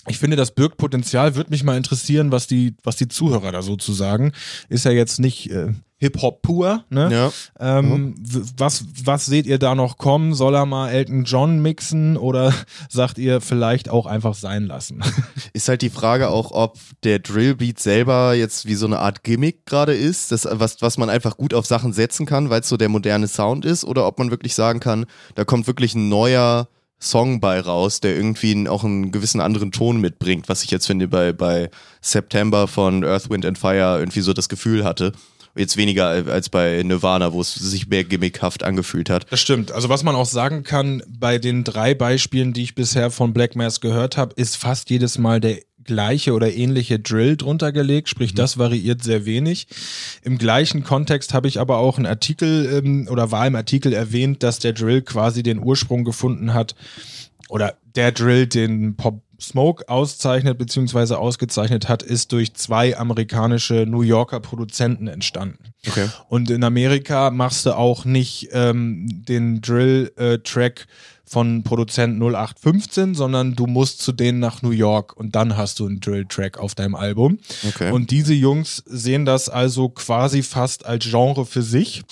ich 0.08 0.18
finde, 0.18 0.36
das 0.36 0.52
birgt 0.52 0.76
Potenzial. 0.76 1.34
Würde 1.36 1.50
mich 1.50 1.64
mal 1.64 1.76
interessieren, 1.76 2.32
was 2.32 2.46
die, 2.46 2.74
was 2.82 2.96
die 2.96 3.08
Zuhörer 3.08 3.52
da 3.52 3.62
so 3.62 3.76
zu 3.76 3.92
sagen. 3.92 4.32
Ist 4.68 4.84
ja 4.84 4.90
jetzt 4.90 5.18
nicht 5.20 5.50
äh, 5.50 5.72
Hip-Hop 5.98 6.42
pur, 6.42 6.84
ne? 6.90 7.08
Ja. 7.10 7.78
Ähm, 7.78 8.14
w- 8.18 8.42
was, 8.58 8.84
was 9.04 9.24
seht 9.24 9.46
ihr 9.46 9.58
da 9.58 9.74
noch 9.74 9.96
kommen? 9.96 10.34
Soll 10.34 10.54
er 10.54 10.66
mal 10.66 10.90
Elton 10.90 11.24
John 11.24 11.60
mixen 11.62 12.18
oder 12.18 12.52
sagt 12.90 13.16
ihr 13.16 13.40
vielleicht 13.40 13.88
auch 13.88 14.04
einfach 14.04 14.34
sein 14.34 14.66
lassen? 14.66 15.02
Ist 15.54 15.68
halt 15.68 15.80
die 15.80 15.88
Frage 15.90 16.28
auch, 16.28 16.50
ob 16.50 16.78
der 17.02 17.18
Drillbeat 17.18 17.78
selber 17.80 18.34
jetzt 18.34 18.66
wie 18.66 18.74
so 18.74 18.84
eine 18.84 18.98
Art 18.98 19.24
Gimmick 19.24 19.64
gerade 19.64 19.94
ist, 19.94 20.32
das, 20.32 20.46
was, 20.50 20.82
was 20.82 20.98
man 20.98 21.08
einfach 21.08 21.38
gut 21.38 21.54
auf 21.54 21.64
Sachen 21.64 21.94
setzen 21.94 22.26
kann, 22.26 22.50
weil 22.50 22.60
es 22.60 22.68
so 22.68 22.76
der 22.76 22.90
moderne 22.90 23.26
Sound 23.26 23.64
ist, 23.64 23.84
oder 23.84 24.06
ob 24.06 24.18
man 24.18 24.30
wirklich 24.30 24.54
sagen 24.54 24.80
kann, 24.80 25.06
da 25.34 25.44
kommt 25.46 25.66
wirklich 25.66 25.94
ein 25.94 26.10
neuer 26.10 26.68
Song 26.98 27.40
bei 27.40 27.60
raus, 27.60 28.00
der 28.00 28.16
irgendwie 28.16 28.68
auch 28.68 28.84
einen 28.84 29.12
gewissen 29.12 29.40
anderen 29.40 29.70
Ton 29.70 30.00
mitbringt, 30.00 30.48
was 30.48 30.64
ich 30.64 30.70
jetzt 30.70 30.86
finde 30.86 31.08
bei, 31.08 31.32
bei 31.32 31.70
September 32.00 32.66
von 32.68 33.04
Earth, 33.04 33.28
Wind 33.30 33.44
and 33.44 33.58
Fire 33.58 33.98
irgendwie 33.98 34.20
so 34.20 34.32
das 34.32 34.48
Gefühl 34.48 34.84
hatte. 34.84 35.12
Jetzt 35.54 35.78
weniger 35.78 36.06
als 36.06 36.50
bei 36.50 36.82
Nirvana, 36.82 37.32
wo 37.32 37.40
es 37.40 37.54
sich 37.54 37.88
mehr 37.88 38.04
gimmickhaft 38.04 38.62
angefühlt 38.62 39.08
hat. 39.08 39.26
Das 39.30 39.40
stimmt. 39.40 39.72
Also 39.72 39.88
was 39.88 40.02
man 40.02 40.14
auch 40.14 40.26
sagen 40.26 40.64
kann, 40.64 41.02
bei 41.08 41.38
den 41.38 41.64
drei 41.64 41.94
Beispielen, 41.94 42.52
die 42.52 42.62
ich 42.62 42.74
bisher 42.74 43.10
von 43.10 43.32
Black 43.32 43.56
Mass 43.56 43.80
gehört 43.80 44.18
habe, 44.18 44.34
ist 44.36 44.56
fast 44.56 44.90
jedes 44.90 45.16
Mal 45.16 45.40
der 45.40 45.60
gleiche 45.86 46.32
oder 46.32 46.52
ähnliche 46.52 46.98
Drill 46.98 47.36
drunter 47.36 47.72
gelegt, 47.72 48.08
sprich 48.08 48.32
mhm. 48.32 48.36
das 48.36 48.58
variiert 48.58 49.02
sehr 49.02 49.24
wenig. 49.26 49.66
Im 50.22 50.38
gleichen 50.38 50.84
Kontext 50.84 51.34
habe 51.34 51.48
ich 51.48 51.60
aber 51.60 51.78
auch 51.78 51.96
einen 51.96 52.06
Artikel 52.06 52.82
ähm, 52.84 53.08
oder 53.10 53.30
war 53.30 53.46
im 53.46 53.56
Artikel 53.56 53.92
erwähnt, 53.92 54.42
dass 54.42 54.58
der 54.58 54.72
Drill 54.72 55.02
quasi 55.02 55.42
den 55.42 55.62
Ursprung 55.62 56.04
gefunden 56.04 56.54
hat 56.54 56.74
oder 57.48 57.74
der 57.94 58.12
Drill 58.12 58.46
den 58.46 58.96
Pop 58.96 59.22
Smoke 59.40 59.88
auszeichnet 59.88 60.58
bzw. 60.58 61.14
ausgezeichnet 61.14 61.88
hat, 61.88 62.02
ist 62.02 62.32
durch 62.32 62.54
zwei 62.54 62.96
amerikanische 62.96 63.84
New 63.86 64.02
Yorker 64.02 64.40
Produzenten 64.40 65.08
entstanden. 65.08 65.72
Okay. 65.86 66.08
Und 66.28 66.50
in 66.50 66.64
Amerika 66.64 67.30
machst 67.30 67.66
du 67.66 67.76
auch 67.76 68.04
nicht 68.04 68.48
ähm, 68.52 69.06
den 69.28 69.60
Drill-Track 69.60 70.80
äh, 70.80 70.84
von 71.28 71.64
Produzent 71.64 72.20
0815, 72.20 73.14
sondern 73.14 73.56
du 73.56 73.66
musst 73.66 74.00
zu 74.00 74.12
denen 74.12 74.38
nach 74.38 74.62
New 74.62 74.70
York 74.70 75.16
und 75.16 75.34
dann 75.34 75.56
hast 75.56 75.80
du 75.80 75.86
einen 75.86 76.00
Drill-Track 76.00 76.58
auf 76.58 76.74
deinem 76.74 76.94
Album. 76.94 77.38
Okay. 77.68 77.90
Und 77.90 78.10
diese 78.10 78.32
Jungs 78.32 78.82
sehen 78.86 79.24
das 79.24 79.48
also 79.48 79.88
quasi 79.88 80.42
fast 80.42 80.86
als 80.86 81.04
Genre 81.04 81.44
für 81.44 81.62
sich 81.62 82.04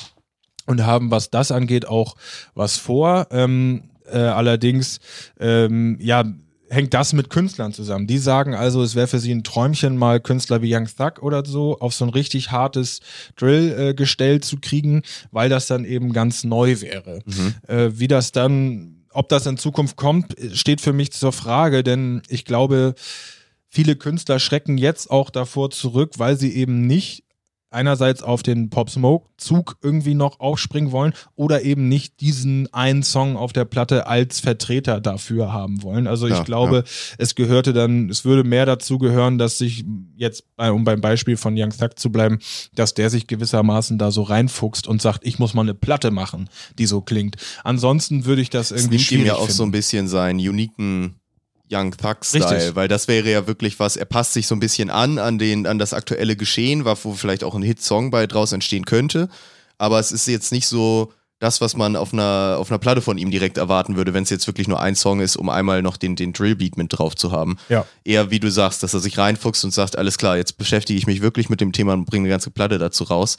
und 0.66 0.84
haben, 0.84 1.10
was 1.10 1.30
das 1.30 1.52
angeht, 1.52 1.86
auch 1.86 2.16
was 2.54 2.76
vor. 2.76 3.28
Ähm, 3.30 3.90
äh, 4.10 4.18
allerdings, 4.18 4.98
ähm, 5.38 5.96
ja, 6.00 6.24
hängt 6.68 6.92
das 6.92 7.12
mit 7.12 7.30
Künstlern 7.30 7.72
zusammen. 7.72 8.06
Die 8.06 8.18
sagen 8.18 8.54
also, 8.54 8.82
es 8.82 8.94
wäre 8.94 9.06
für 9.06 9.20
sie 9.20 9.32
ein 9.32 9.44
Träumchen, 9.44 9.96
mal 9.96 10.20
Künstler 10.20 10.60
wie 10.60 10.74
Young 10.74 10.86
Thug 10.86 11.22
oder 11.22 11.44
so 11.44 11.78
auf 11.78 11.94
so 11.94 12.04
ein 12.04 12.10
richtig 12.10 12.50
hartes 12.50 13.00
Drill-Gestell 13.36 14.36
äh, 14.36 14.40
zu 14.40 14.56
kriegen, 14.60 15.02
weil 15.30 15.48
das 15.48 15.66
dann 15.66 15.84
eben 15.84 16.12
ganz 16.12 16.42
neu 16.42 16.80
wäre. 16.80 17.20
Mhm. 17.24 17.54
Äh, 17.68 17.98
wie 17.98 18.08
das 18.08 18.32
dann 18.32 19.03
ob 19.14 19.28
das 19.28 19.46
in 19.46 19.56
Zukunft 19.56 19.96
kommt, 19.96 20.36
steht 20.52 20.80
für 20.80 20.92
mich 20.92 21.12
zur 21.12 21.32
Frage, 21.32 21.82
denn 21.82 22.22
ich 22.28 22.44
glaube, 22.44 22.94
viele 23.68 23.96
Künstler 23.96 24.38
schrecken 24.38 24.78
jetzt 24.78 25.10
auch 25.10 25.30
davor 25.30 25.70
zurück, 25.70 26.12
weil 26.18 26.36
sie 26.36 26.54
eben 26.54 26.86
nicht 26.86 27.23
einerseits 27.74 28.22
auf 28.22 28.42
den 28.42 28.70
Pop 28.70 28.90
Smoke 28.90 29.28
Zug 29.36 29.76
irgendwie 29.82 30.14
noch 30.14 30.40
aufspringen 30.40 30.92
wollen 30.92 31.12
oder 31.34 31.62
eben 31.62 31.88
nicht 31.88 32.20
diesen 32.20 32.72
einen 32.72 33.02
Song 33.02 33.36
auf 33.36 33.52
der 33.52 33.64
Platte 33.64 34.06
als 34.06 34.40
Vertreter 34.40 35.00
dafür 35.00 35.52
haben 35.52 35.82
wollen. 35.82 36.06
Also 36.06 36.26
ich 36.26 36.34
ja, 36.34 36.42
glaube, 36.42 36.76
ja. 36.76 36.82
es 37.18 37.34
gehörte 37.34 37.72
dann, 37.72 38.08
es 38.08 38.24
würde 38.24 38.44
mehr 38.44 38.66
dazu 38.66 38.98
gehören, 38.98 39.38
dass 39.38 39.58
sich 39.58 39.84
jetzt, 40.16 40.44
um 40.56 40.84
beim 40.84 41.00
Beispiel 41.00 41.36
von 41.36 41.54
Young 41.58 41.70
Thug 41.70 41.98
zu 41.98 42.10
bleiben, 42.10 42.38
dass 42.74 42.94
der 42.94 43.10
sich 43.10 43.26
gewissermaßen 43.26 43.98
da 43.98 44.10
so 44.10 44.22
reinfuchst 44.22 44.86
und 44.86 45.02
sagt, 45.02 45.26
ich 45.26 45.38
muss 45.38 45.54
mal 45.54 45.62
eine 45.62 45.74
Platte 45.74 46.10
machen, 46.10 46.48
die 46.78 46.86
so 46.86 47.00
klingt. 47.00 47.36
Ansonsten 47.64 48.24
würde 48.24 48.42
ich 48.42 48.50
das 48.50 48.70
irgendwie 48.70 48.96
es 48.96 49.10
nimmt 49.10 49.22
ihm 49.22 49.26
ja 49.26 49.34
auch 49.34 49.40
finden. 49.40 49.52
so 49.52 49.62
ein 49.64 49.70
bisschen 49.72 50.08
seinen 50.08 50.38
uniken 50.38 51.16
Young 51.70 51.96
Thug-Style, 51.96 52.74
weil 52.74 52.88
das 52.88 53.08
wäre 53.08 53.30
ja 53.30 53.46
wirklich 53.46 53.78
was, 53.80 53.96
er 53.96 54.04
passt 54.04 54.34
sich 54.34 54.46
so 54.46 54.54
ein 54.54 54.60
bisschen 54.60 54.90
an, 54.90 55.18
an, 55.18 55.38
den, 55.38 55.66
an 55.66 55.78
das 55.78 55.94
aktuelle 55.94 56.36
Geschehen, 56.36 56.84
wo 56.84 56.94
vielleicht 57.14 57.42
auch 57.42 57.54
ein 57.54 57.62
Hit-Song 57.62 58.10
bei 58.10 58.26
draus 58.26 58.52
entstehen 58.52 58.84
könnte. 58.84 59.28
Aber 59.78 59.98
es 59.98 60.12
ist 60.12 60.26
jetzt 60.26 60.52
nicht 60.52 60.66
so 60.66 61.12
das, 61.40 61.60
was 61.60 61.76
man 61.76 61.96
auf 61.96 62.12
einer, 62.12 62.56
auf 62.58 62.70
einer 62.70 62.78
Platte 62.78 63.02
von 63.02 63.18
ihm 63.18 63.30
direkt 63.30 63.58
erwarten 63.58 63.96
würde, 63.96 64.14
wenn 64.14 64.22
es 64.22 64.30
jetzt 64.30 64.46
wirklich 64.46 64.68
nur 64.68 64.80
ein 64.80 64.94
Song 64.94 65.20
ist, 65.20 65.36
um 65.36 65.48
einmal 65.48 65.82
noch 65.82 65.96
den, 65.96 66.16
den 66.16 66.32
Drillbeat 66.32 66.76
mit 66.76 66.96
drauf 66.96 67.16
zu 67.16 67.32
haben. 67.32 67.56
Ja. 67.68 67.86
Eher 68.04 68.30
wie 68.30 68.40
du 68.40 68.50
sagst, 68.50 68.82
dass 68.82 68.94
er 68.94 69.00
sich 69.00 69.18
reinfuchst 69.18 69.64
und 69.64 69.72
sagt, 69.72 69.96
alles 69.98 70.16
klar, 70.16 70.36
jetzt 70.36 70.58
beschäftige 70.58 70.98
ich 70.98 71.06
mich 71.06 71.22
wirklich 71.22 71.50
mit 71.50 71.60
dem 71.60 71.72
Thema 71.72 71.92
und 71.94 72.06
bringe 72.06 72.24
eine 72.24 72.30
ganze 72.30 72.50
Platte 72.50 72.78
dazu 72.78 73.04
raus. 73.04 73.36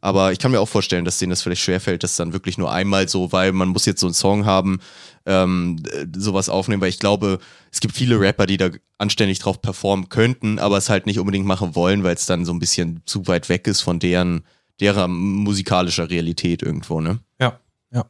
Aber 0.00 0.32
ich 0.32 0.38
kann 0.38 0.50
mir 0.50 0.60
auch 0.60 0.68
vorstellen, 0.68 1.04
dass 1.04 1.18
denen 1.18 1.30
das 1.30 1.42
vielleicht 1.42 1.62
schwerfällt, 1.62 2.02
das 2.02 2.16
dann 2.16 2.32
wirklich 2.32 2.58
nur 2.58 2.72
einmal 2.72 3.08
so, 3.08 3.32
weil 3.32 3.52
man 3.52 3.68
muss 3.68 3.86
jetzt 3.86 4.00
so 4.00 4.06
einen 4.06 4.14
Song 4.14 4.46
haben, 4.46 4.80
ähm, 5.26 5.82
sowas 6.16 6.48
aufnehmen, 6.48 6.80
weil 6.80 6.88
ich 6.88 6.98
glaube, 6.98 7.38
es 7.72 7.80
gibt 7.80 7.94
viele 7.94 8.20
Rapper, 8.20 8.46
die 8.46 8.56
da 8.56 8.70
anständig 8.96 9.38
drauf 9.38 9.60
performen 9.60 10.08
könnten, 10.08 10.58
aber 10.58 10.78
es 10.78 10.88
halt 10.88 11.06
nicht 11.06 11.18
unbedingt 11.18 11.46
machen 11.46 11.74
wollen, 11.74 12.04
weil 12.04 12.14
es 12.14 12.26
dann 12.26 12.44
so 12.44 12.52
ein 12.52 12.58
bisschen 12.58 13.02
zu 13.06 13.26
weit 13.26 13.48
weg 13.48 13.66
ist 13.66 13.80
von 13.80 13.98
deren, 13.98 14.44
deren 14.80 15.12
musikalischer 15.12 16.10
Realität 16.10 16.62
irgendwo, 16.62 17.00
ne? 17.00 17.18
Ja, 17.40 17.60
ja. 17.92 18.04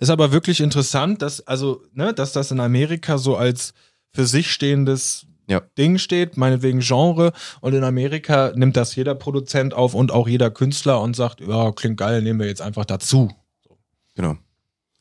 Ist 0.00 0.10
aber 0.10 0.32
wirklich 0.32 0.60
interessant, 0.60 1.22
dass, 1.22 1.46
also, 1.46 1.82
ne, 1.92 2.12
dass 2.12 2.32
das 2.32 2.50
in 2.50 2.60
Amerika 2.60 3.18
so 3.18 3.36
als 3.36 3.74
für 4.12 4.26
sich 4.26 4.50
stehendes 4.50 5.26
ja. 5.48 5.60
Ding 5.78 5.98
steht, 5.98 6.36
meinetwegen 6.36 6.80
Genre. 6.80 7.32
Und 7.60 7.74
in 7.74 7.84
Amerika 7.84 8.52
nimmt 8.54 8.76
das 8.76 8.94
jeder 8.94 9.14
Produzent 9.14 9.74
auf 9.74 9.94
und 9.94 10.12
auch 10.12 10.28
jeder 10.28 10.50
Künstler 10.50 11.00
und 11.00 11.16
sagt, 11.16 11.40
ja, 11.40 11.72
klingt 11.72 11.96
geil, 11.96 12.22
nehmen 12.22 12.40
wir 12.40 12.46
jetzt 12.46 12.62
einfach 12.62 12.84
dazu. 12.84 13.30
Genau. 14.14 14.36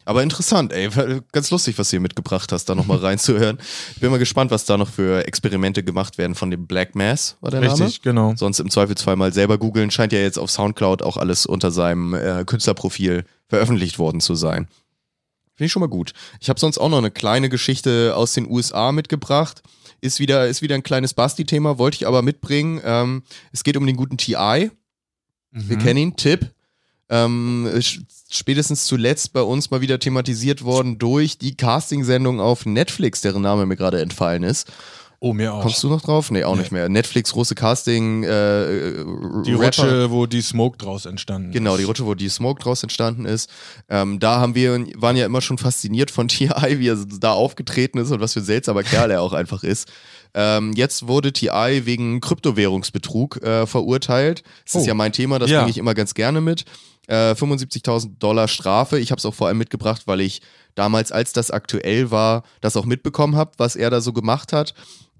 Aber 0.03 0.23
interessant, 0.23 0.73
ey. 0.73 0.89
Ganz 1.31 1.51
lustig, 1.51 1.77
was 1.77 1.89
du 1.89 1.91
hier 1.91 1.99
mitgebracht 1.99 2.51
hast, 2.51 2.65
da 2.65 2.75
nochmal 2.75 2.97
reinzuhören. 3.01 3.59
Ich 3.93 4.01
bin 4.01 4.09
mal 4.09 4.17
gespannt, 4.17 4.51
was 4.51 4.65
da 4.65 4.77
noch 4.77 4.89
für 4.89 5.27
Experimente 5.27 5.83
gemacht 5.83 6.17
werden 6.17 6.35
von 6.35 6.49
dem 6.49 6.65
Black 6.65 6.95
Mass, 6.95 7.37
war 7.41 7.51
der 7.51 7.61
Name? 7.61 7.73
Richtig, 7.73 8.01
genau. 8.01 8.33
Sonst 8.35 8.59
im 8.59 8.69
Zweifelsfall 8.69 9.15
mal 9.15 9.31
selber 9.31 9.57
googeln. 9.57 9.91
Scheint 9.91 10.11
ja 10.11 10.19
jetzt 10.19 10.39
auf 10.39 10.49
Soundcloud 10.49 11.03
auch 11.03 11.17
alles 11.17 11.45
unter 11.45 11.71
seinem 11.71 12.13
äh, 12.13 12.43
Künstlerprofil 12.45 13.25
veröffentlicht 13.47 13.99
worden 13.99 14.21
zu 14.21 14.35
sein. 14.35 14.67
Finde 15.55 15.67
ich 15.67 15.71
schon 15.71 15.81
mal 15.81 15.89
gut. 15.89 16.13
Ich 16.39 16.49
habe 16.49 16.59
sonst 16.59 16.79
auch 16.79 16.89
noch 16.89 16.97
eine 16.97 17.11
kleine 17.11 17.49
Geschichte 17.49 18.13
aus 18.15 18.33
den 18.33 18.49
USA 18.49 18.91
mitgebracht. 18.91 19.61
Ist 20.01 20.19
wieder, 20.19 20.47
ist 20.47 20.61
wieder 20.61 20.75
ein 20.75 20.83
kleines 20.83 21.13
Basti-Thema, 21.13 21.77
wollte 21.77 21.95
ich 21.95 22.07
aber 22.07 22.21
mitbringen. 22.23 22.81
Ähm, 22.83 23.23
es 23.51 23.63
geht 23.63 23.77
um 23.77 23.85
den 23.85 23.95
guten 23.95 24.17
TI. 24.17 24.71
Mhm. 25.51 25.69
Wir 25.69 25.77
kennen 25.77 25.97
ihn, 25.97 26.15
Tipp. 26.15 26.51
Ähm, 27.09 27.69
spätestens 28.29 28.85
zuletzt 28.85 29.33
bei 29.33 29.41
uns 29.41 29.69
mal 29.69 29.81
wieder 29.81 29.99
thematisiert 29.99 30.63
worden 30.63 30.97
durch 30.97 31.37
die 31.37 31.55
Casting-Sendung 31.55 32.39
auf 32.39 32.65
Netflix, 32.65 33.21
deren 33.21 33.41
Name 33.41 33.65
mir 33.65 33.75
gerade 33.75 34.01
entfallen 34.01 34.43
ist. 34.43 34.71
Oh, 35.23 35.33
mir 35.33 35.53
auch. 35.53 35.61
Kommst 35.61 35.83
du 35.83 35.87
noch 35.87 36.01
drauf? 36.01 36.31
Nee, 36.31 36.43
auch 36.45 36.55
nee. 36.55 36.61
nicht 36.61 36.71
mehr. 36.71 36.89
Netflix, 36.89 37.31
große 37.33 37.53
Casting. 37.53 38.23
Äh, 38.23 39.05
die 39.45 39.53
Rapper. 39.53 39.65
Rutsche, 39.65 40.09
wo 40.09 40.25
die 40.25 40.41
Smoke 40.41 40.79
draus 40.79 41.05
entstanden 41.05 41.51
genau, 41.51 41.73
ist. 41.73 41.77
Genau, 41.77 41.77
die 41.77 41.83
Rutsche, 41.83 42.05
wo 42.07 42.15
die 42.15 42.27
Smoke 42.27 42.59
draus 42.59 42.81
entstanden 42.81 43.25
ist. 43.25 43.47
Ähm, 43.87 44.19
da 44.19 44.39
haben 44.39 44.55
wir, 44.55 44.83
waren 44.95 45.15
ja 45.15 45.27
immer 45.27 45.41
schon 45.41 45.59
fasziniert 45.59 46.09
von 46.09 46.27
T.I., 46.27 46.79
wie 46.79 46.87
er 46.87 46.97
da 47.19 47.33
aufgetreten 47.33 47.99
ist 47.99 48.09
und 48.09 48.19
was 48.19 48.33
für 48.33 48.39
ein 48.39 48.45
seltsamer 48.45 48.81
Kerl 48.81 49.11
er 49.11 49.21
auch 49.21 49.33
einfach 49.33 49.63
ist. 49.63 49.91
Ähm, 50.33 50.73
jetzt 50.73 51.07
wurde 51.07 51.31
TI 51.31 51.81
wegen 51.85 52.19
Kryptowährungsbetrug 52.19 53.43
äh, 53.43 53.67
verurteilt. 53.67 54.41
Das 54.65 54.75
oh. 54.75 54.79
ist 54.79 54.87
ja 54.87 54.95
mein 54.95 55.13
Thema, 55.13 55.37
das 55.37 55.51
ja. 55.51 55.59
bringe 55.59 55.69
ich 55.69 55.77
immer 55.77 55.93
ganz 55.93 56.15
gerne 56.15 56.41
mit. 56.41 56.65
Äh, 57.05 57.33
75.000 57.33 58.17
Dollar 58.17 58.47
Strafe. 58.47 58.97
Ich 58.97 59.11
habe 59.11 59.19
es 59.19 59.25
auch 59.27 59.35
vor 59.35 59.49
allem 59.49 59.59
mitgebracht, 59.59 60.03
weil 60.07 60.21
ich 60.21 60.41
damals, 60.73 61.11
als 61.11 61.31
das 61.31 61.51
aktuell 61.51 62.09
war, 62.09 62.41
das 62.61 62.75
auch 62.75 62.85
mitbekommen 62.85 63.35
habe, 63.35 63.51
was 63.57 63.75
er 63.75 63.91
da 63.91 64.01
so 64.01 64.13
gemacht 64.13 64.51
hat. 64.51 64.73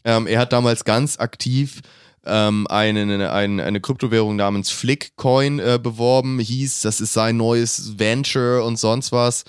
Ähm, 0.03 0.27
er 0.27 0.39
hat 0.39 0.53
damals 0.53 0.83
ganz 0.83 1.19
aktiv 1.19 1.81
ähm, 2.25 2.67
eine, 2.67 3.31
eine, 3.31 3.63
eine 3.63 3.81
Kryptowährung 3.81 4.35
namens 4.35 4.69
Flickcoin 4.69 5.59
äh, 5.59 5.79
beworben, 5.81 6.39
hieß, 6.39 6.81
das 6.81 7.01
ist 7.01 7.13
sein 7.13 7.37
neues 7.37 7.97
Venture 7.97 8.63
und 8.63 8.77
sonst 8.77 9.11
was. 9.11 9.43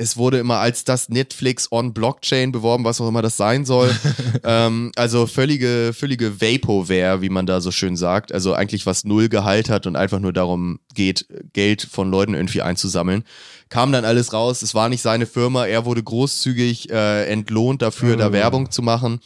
Es 0.00 0.16
wurde 0.16 0.38
immer 0.38 0.58
als 0.58 0.84
das 0.84 1.08
Netflix 1.08 1.72
on 1.72 1.92
Blockchain 1.92 2.52
beworben, 2.52 2.84
was 2.84 3.00
auch 3.00 3.08
immer 3.08 3.20
das 3.20 3.36
sein 3.36 3.64
soll. 3.64 3.92
ähm, 4.44 4.92
also 4.94 5.26
völlige, 5.26 5.92
völlige 5.92 6.40
Vaporware, 6.40 7.20
wie 7.20 7.28
man 7.28 7.46
da 7.46 7.60
so 7.60 7.72
schön 7.72 7.96
sagt. 7.96 8.32
Also 8.32 8.54
eigentlich 8.54 8.86
was 8.86 9.04
null 9.04 9.28
Gehalt 9.28 9.68
hat 9.68 9.88
und 9.88 9.96
einfach 9.96 10.20
nur 10.20 10.32
darum 10.32 10.78
geht, 10.94 11.26
Geld 11.52 11.82
von 11.82 12.12
Leuten 12.12 12.34
irgendwie 12.34 12.62
einzusammeln. 12.62 13.24
Kam 13.70 13.90
dann 13.90 14.04
alles 14.04 14.32
raus, 14.32 14.62
es 14.62 14.72
war 14.72 14.88
nicht 14.88 15.02
seine 15.02 15.26
Firma, 15.26 15.66
er 15.66 15.84
wurde 15.84 16.02
großzügig 16.04 16.90
äh, 16.90 17.24
entlohnt 17.24 17.82
dafür, 17.82 18.14
oh. 18.14 18.18
da 18.18 18.32
Werbung 18.32 18.70
zu 18.70 18.82
machen. 18.82 19.18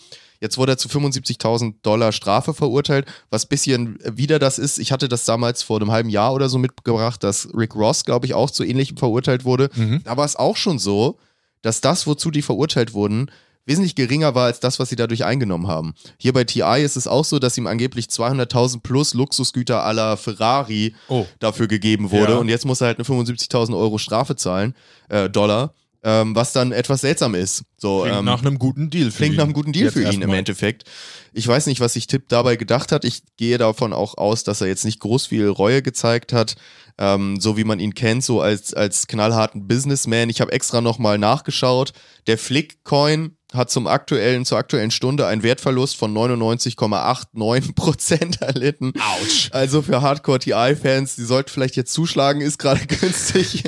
Jetzt 0.43 0.59
wurde 0.59 0.73
er 0.73 0.77
zu 0.77 0.89
75.000 0.89 1.75
Dollar 1.85 2.11
Strafe 2.11 2.53
verurteilt, 2.53 3.07
was 3.31 3.47
bisschen 3.47 3.97
wieder 4.05 4.41
das 4.41 4.59
ist. 4.59 4.79
Ich 4.79 4.91
hatte 4.91 5.09
das 5.09 5.25
damals 5.25 5.63
vor 5.63 5.81
einem 5.81 5.93
halben 5.93 6.09
Jahr 6.09 6.35
oder 6.35 6.49
so 6.49 6.59
mitgebracht, 6.59 7.23
dass 7.23 7.49
Rick 7.57 7.77
Ross, 7.77 8.05
glaube 8.05 8.27
ich, 8.27 8.35
auch 8.35 8.51
zu 8.51 8.65
ähnlichem 8.65 8.97
verurteilt 8.97 9.45
wurde. 9.45 9.71
Mhm. 9.77 10.03
Da 10.03 10.17
war 10.17 10.25
es 10.25 10.35
auch 10.35 10.57
schon 10.57 10.81
so, 10.81 11.17
dass 11.63 11.81
das, 11.81 12.09
wozu 12.09 12.33
die 12.33 12.43
verurteilt 12.43 12.93
wurden, 12.93 13.31
wesentlich 13.67 13.95
geringer 13.95 14.35
war 14.35 14.47
als 14.47 14.59
das, 14.59 14.81
was 14.81 14.89
sie 14.89 14.97
dadurch 14.97 15.25
eingenommen 15.25 15.69
haben. 15.69 15.95
Hier 16.19 16.33
bei 16.33 16.43
TI 16.43 16.83
ist 16.83 16.97
es 16.97 17.07
auch 17.07 17.25
so, 17.25 17.39
dass 17.39 17.57
ihm 17.57 17.69
angeblich 17.69 18.07
200.000 18.07 18.81
plus 18.83 19.15
Luxusgüter 19.15 19.85
aller 19.85 20.17
Ferrari 20.17 20.97
oh. 21.07 21.25
dafür 21.39 21.69
gegeben 21.69 22.11
wurde. 22.11 22.33
Ja. 22.33 22.39
Und 22.39 22.49
jetzt 22.49 22.67
muss 22.67 22.81
er 22.81 22.89
halt 22.89 22.99
eine 22.99 23.07
75.000 23.07 23.79
Euro 23.79 23.99
Strafe 23.99 24.35
zahlen, 24.35 24.75
äh, 25.09 25.31
Dollar 25.31 25.73
ähm, 26.05 26.35
was 26.35 26.53
dann 26.53 26.73
etwas 26.73 27.03
seltsam 27.03 27.35
ist. 27.35 27.65
So, 27.77 28.03
klingt 28.03 28.19
ähm, 28.19 28.25
nach 28.25 28.41
einem 28.41 28.59
guten 28.59 28.91
Deal 28.91 29.11
für 29.11 29.19
klingt 29.19 29.35
ihn. 29.35 29.37
nach 29.37 29.45
einem 29.45 29.53
guten 29.53 29.73
Deal 29.73 29.85
jetzt 29.85 29.95
für 29.95 30.03
ihn 30.03 30.23
im 30.23 30.33
Endeffekt. 30.33 30.85
Ich 31.33 31.47
weiß 31.47 31.67
nicht, 31.67 31.81
was 31.81 31.93
sich 31.95 32.07
Tipp 32.07 32.29
dabei 32.29 32.57
gedacht 32.57 32.93
hat. 32.93 33.05
Ich 33.05 33.23
gehe 33.37 33.59
davon 33.59 33.93
auch 33.93 34.19
aus, 34.19 34.45
dass 34.45 34.61
er 34.61 34.67
jetzt 34.67 34.85
nicht 34.85 35.01
groß 35.01 35.27
viel 35.27 35.49
Reue 35.49 35.83
gezeigt 35.83 36.33
hat, 36.33 36.57
ähm, 36.99 37.41
so 37.41 37.57
wie 37.57 37.65
man 37.65 37.81
ihn 37.81 37.95
kennt, 37.95 38.25
so 38.25 38.41
als, 38.41 38.75
als 38.75 39.07
knallharten 39.07 39.69
Businessman. 39.69 40.29
Ich 40.29 40.41
habe 40.41 40.53
extra 40.53 40.81
nochmal 40.81 41.19
nachgeschaut. 41.19 41.93
Der 42.27 42.39
Flickcoin 42.39 43.37
hat 43.53 43.71
zum 43.71 43.87
aktuellen, 43.87 44.45
zur 44.45 44.59
aktuellen 44.59 44.91
Stunde 44.91 45.27
einen 45.27 45.43
Wertverlust 45.43 45.97
von 45.97 46.15
99,89% 46.15 48.41
erlitten. 48.43 48.93
Autsch. 48.99 49.49
Also 49.53 49.81
für 49.83 50.03
Hardcore-TI-Fans, 50.03 51.15
die 51.17 51.25
sollten 51.25 51.51
vielleicht 51.51 51.77
jetzt 51.77 51.93
zuschlagen, 51.93 52.41
ist 52.41 52.59
gerade 52.59 52.87
günstig. 53.01 53.65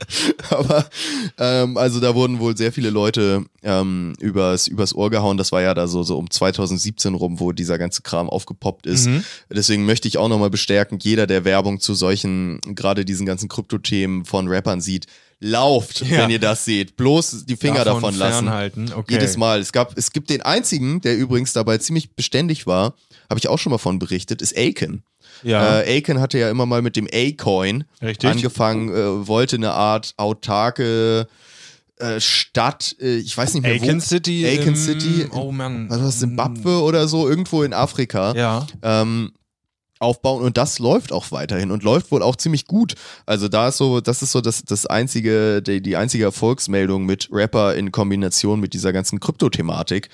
Aber 0.50 0.86
ähm, 1.38 1.76
also 1.76 2.00
da 2.00 2.14
wurden 2.14 2.38
wohl 2.38 2.56
sehr 2.56 2.72
viele 2.72 2.90
Leute 2.90 3.44
ähm, 3.62 4.14
übers, 4.20 4.68
übers 4.68 4.94
Ohr 4.94 5.10
gehauen. 5.10 5.36
Das 5.36 5.52
war 5.52 5.60
ja 5.62 5.74
da 5.74 5.88
so, 5.88 6.02
so 6.02 6.18
um 6.18 6.30
2017 6.30 7.14
rum, 7.14 7.40
wo 7.40 7.52
dieser 7.52 7.78
ganze 7.78 8.02
Kram 8.02 8.30
aufgepoppt 8.30 8.86
ist. 8.86 9.06
Mhm. 9.06 9.24
Deswegen 9.50 9.84
möchte 9.86 10.08
ich 10.08 10.18
auch 10.18 10.28
nochmal 10.28 10.50
bestärken, 10.50 10.98
jeder, 11.02 11.26
der 11.26 11.44
Werbung 11.44 11.80
zu 11.80 11.94
solchen, 11.94 12.60
gerade 12.74 13.04
diesen 13.04 13.26
ganzen 13.26 13.48
Kryptothemen 13.48 14.24
von 14.24 14.48
Rappern 14.48 14.80
sieht, 14.80 15.06
lauft, 15.40 16.00
Ja. 16.02 16.18
wenn 16.18 16.30
ihr 16.30 16.38
das 16.38 16.64
seht. 16.64 16.96
Bloß 16.96 17.44
die 17.46 17.56
Finger 17.56 17.84
davon, 17.84 18.14
lassen. 18.16 18.44
fernhalten. 18.46 18.92
Okay. 18.94 19.14
Jedes 19.14 19.36
Mal. 19.36 19.60
Es 19.60 19.72
gab, 19.72 19.96
es 19.98 20.12
gibt 20.12 20.30
den 20.30 20.42
einzigen, 20.42 21.00
der 21.00 21.16
übrigens 21.16 21.52
dabei 21.52 21.78
ziemlich 21.78 22.14
beständig 22.14 22.66
war, 22.66 22.94
habe 23.28 23.38
ich 23.38 23.48
auch 23.48 23.58
schon 23.58 23.70
mal 23.70 23.78
von 23.78 23.98
berichtet, 23.98 24.42
ist 24.42 24.56
Aiken. 24.56 25.02
Ja, 25.42 25.80
Äh, 25.80 25.96
Aiken 25.96 26.20
hatte 26.20 26.38
ja 26.38 26.48
immer 26.50 26.64
mal 26.66 26.80
mit 26.82 26.96
dem 26.96 27.08
A-Coin 27.12 27.84
angefangen, 28.22 28.88
äh, 28.90 29.26
wollte 29.26 29.56
eine 29.56 29.72
Art 29.72 30.14
autarke 30.16 31.26
äh, 31.98 32.20
Stadt, 32.20 32.96
äh, 33.00 33.16
ich 33.18 33.36
weiß 33.36 33.54
nicht 33.54 33.62
mehr 33.62 33.72
Aiken 33.72 33.96
wo. 33.98 34.00
City. 34.04 34.44
Aiken 34.46 34.74
City. 34.76 35.26
Oh 35.32 35.52
Mann. 35.52 35.88
Was 35.88 35.98
war 35.98 36.06
das, 36.06 36.18
Zimbabwe 36.18 36.82
oder 36.82 37.06
so, 37.08 37.28
irgendwo 37.28 37.62
in 37.62 37.72
Afrika. 37.72 38.34
Ja. 38.34 38.66
Ähm, 38.82 39.32
aufbauen 40.04 40.42
und 40.42 40.56
das 40.56 40.78
läuft 40.78 41.12
auch 41.12 41.32
weiterhin 41.32 41.70
und 41.72 41.82
läuft 41.82 42.12
wohl 42.12 42.22
auch 42.22 42.36
ziemlich 42.36 42.66
gut. 42.66 42.94
Also 43.26 43.48
da 43.48 43.68
ist 43.68 43.78
so, 43.78 44.00
das 44.00 44.22
ist 44.22 44.30
so 44.32 44.40
das, 44.40 44.62
das 44.62 44.86
einzige, 44.86 45.62
die, 45.62 45.80
die 45.80 45.96
einzige 45.96 46.24
Erfolgsmeldung 46.24 47.04
mit 47.06 47.28
Rapper 47.32 47.74
in 47.74 47.90
Kombination 47.90 48.60
mit 48.60 48.74
dieser 48.74 48.92
ganzen 48.92 49.18
Kryptothematik. 49.18 50.08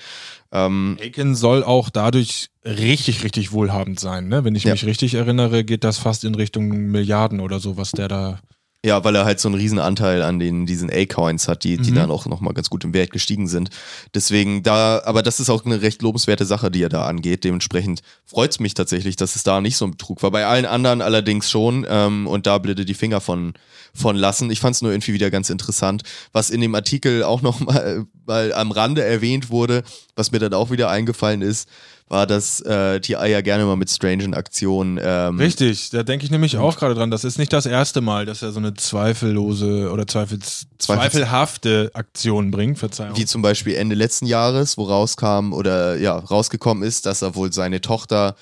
Ähm, 0.51 0.97
Aiken 0.99 1.35
soll 1.35 1.63
auch 1.63 1.89
dadurch 1.89 2.49
richtig, 2.65 3.23
richtig 3.23 3.51
wohlhabend 3.51 3.99
sein. 3.99 4.27
Ne? 4.27 4.43
Wenn 4.43 4.55
ich 4.55 4.63
Ja. 4.63 4.71
mich 4.73 4.85
richtig 4.85 5.13
erinnere, 5.13 5.63
geht 5.63 5.83
das 5.83 5.97
fast 5.97 6.23
in 6.25 6.35
Richtung 6.35 6.67
Milliarden 6.69 7.39
oder 7.39 7.59
so, 7.59 7.77
was 7.77 7.91
der 7.91 8.07
da. 8.07 8.39
Ja, 8.83 9.03
weil 9.03 9.15
er 9.15 9.25
halt 9.25 9.39
so 9.39 9.47
einen 9.47 9.59
riesen 9.59 9.77
Anteil 9.77 10.23
an 10.23 10.39
den, 10.39 10.65
diesen 10.65 10.89
A-Coins 10.91 11.47
hat, 11.47 11.63
die, 11.63 11.77
die 11.77 11.91
Mhm. 11.91 11.95
dann 11.95 12.11
auch 12.11 12.25
nochmal 12.25 12.55
ganz 12.55 12.71
gut 12.71 12.83
im 12.83 12.95
Wert 12.95 13.11
gestiegen 13.11 13.47
sind. 13.47 13.69
Deswegen 14.15 14.63
da, 14.63 15.03
aber 15.05 15.21
das 15.21 15.39
ist 15.39 15.51
auch 15.51 15.65
eine 15.65 15.83
recht 15.83 16.01
lobenswerte 16.01 16.45
Sache, 16.45 16.71
die 16.71 16.81
er 16.81 16.89
da 16.89 17.05
angeht. 17.05 17.43
Dementsprechend 17.43 18.01
freut's 18.25 18.59
mich 18.59 18.73
tatsächlich, 18.73 19.15
dass 19.17 19.35
es 19.35 19.43
da 19.43 19.61
nicht 19.61 19.77
so 19.77 19.85
ein 19.85 19.91
Betrug 19.91 20.23
war. 20.23 20.31
Bei 20.31 20.47
allen 20.47 20.65
anderen 20.65 21.01
allerdings 21.03 21.47
schon 21.51 21.85
ähm, 21.87 22.25
und 22.25 22.47
da 22.47 22.57
blöde 22.57 22.83
die 22.83 22.95
Finger 22.95 23.21
von, 23.21 23.53
von 23.93 24.15
lassen. 24.15 24.51
Ich 24.51 24.59
fand's 24.59 24.81
nur 24.81 24.91
irgendwie 24.91 25.13
wieder 25.13 25.29
ganz 25.29 25.49
interessant, 25.49 26.03
was 26.31 26.49
in 26.49 26.61
dem 26.61 26.75
Artikel 26.75 27.23
auch 27.23 27.41
nochmal 27.41 28.05
mal 28.25 28.53
am 28.53 28.71
Rande 28.71 29.03
erwähnt 29.03 29.49
wurde, 29.49 29.83
was 30.15 30.31
mir 30.31 30.39
dann 30.39 30.53
auch 30.53 30.71
wieder 30.71 30.89
eingefallen 30.89 31.41
ist, 31.41 31.67
war, 32.07 32.27
dass 32.27 32.59
äh, 32.61 32.99
TI 32.99 33.13
ja 33.13 33.41
gerne 33.41 33.65
mal 33.65 33.77
mit 33.77 33.89
strangen 33.89 34.33
Aktionen 34.33 34.99
ähm, 35.01 35.39
Richtig, 35.39 35.89
da 35.91 36.03
denke 36.03 36.25
ich 36.25 36.31
nämlich 36.31 36.57
auch 36.57 36.77
gerade 36.77 36.93
dran. 36.93 37.09
Das 37.09 37.23
ist 37.23 37.39
nicht 37.39 37.53
das 37.53 37.65
erste 37.65 38.01
Mal, 38.01 38.25
dass 38.25 38.41
er 38.41 38.51
so 38.51 38.59
eine 38.59 38.73
zweifellose 38.73 39.89
oder 39.91 40.05
zweifels, 40.05 40.67
Zweifels- 40.77 41.11
zweifelhafte 41.11 41.91
Aktion 41.93 42.51
bringt. 42.51 42.79
Verzeihung. 42.79 43.15
Wie 43.17 43.25
zum 43.25 43.41
Beispiel 43.41 43.75
Ende 43.75 43.95
letzten 43.95 44.25
Jahres, 44.25 44.77
wo 44.77 44.83
rauskam 44.83 45.53
oder 45.53 45.97
ja, 45.97 46.17
rausgekommen 46.17 46.83
ist, 46.83 47.05
dass 47.05 47.21
er 47.21 47.35
wohl 47.35 47.53
seine 47.53 47.79
Tochter 47.79 48.35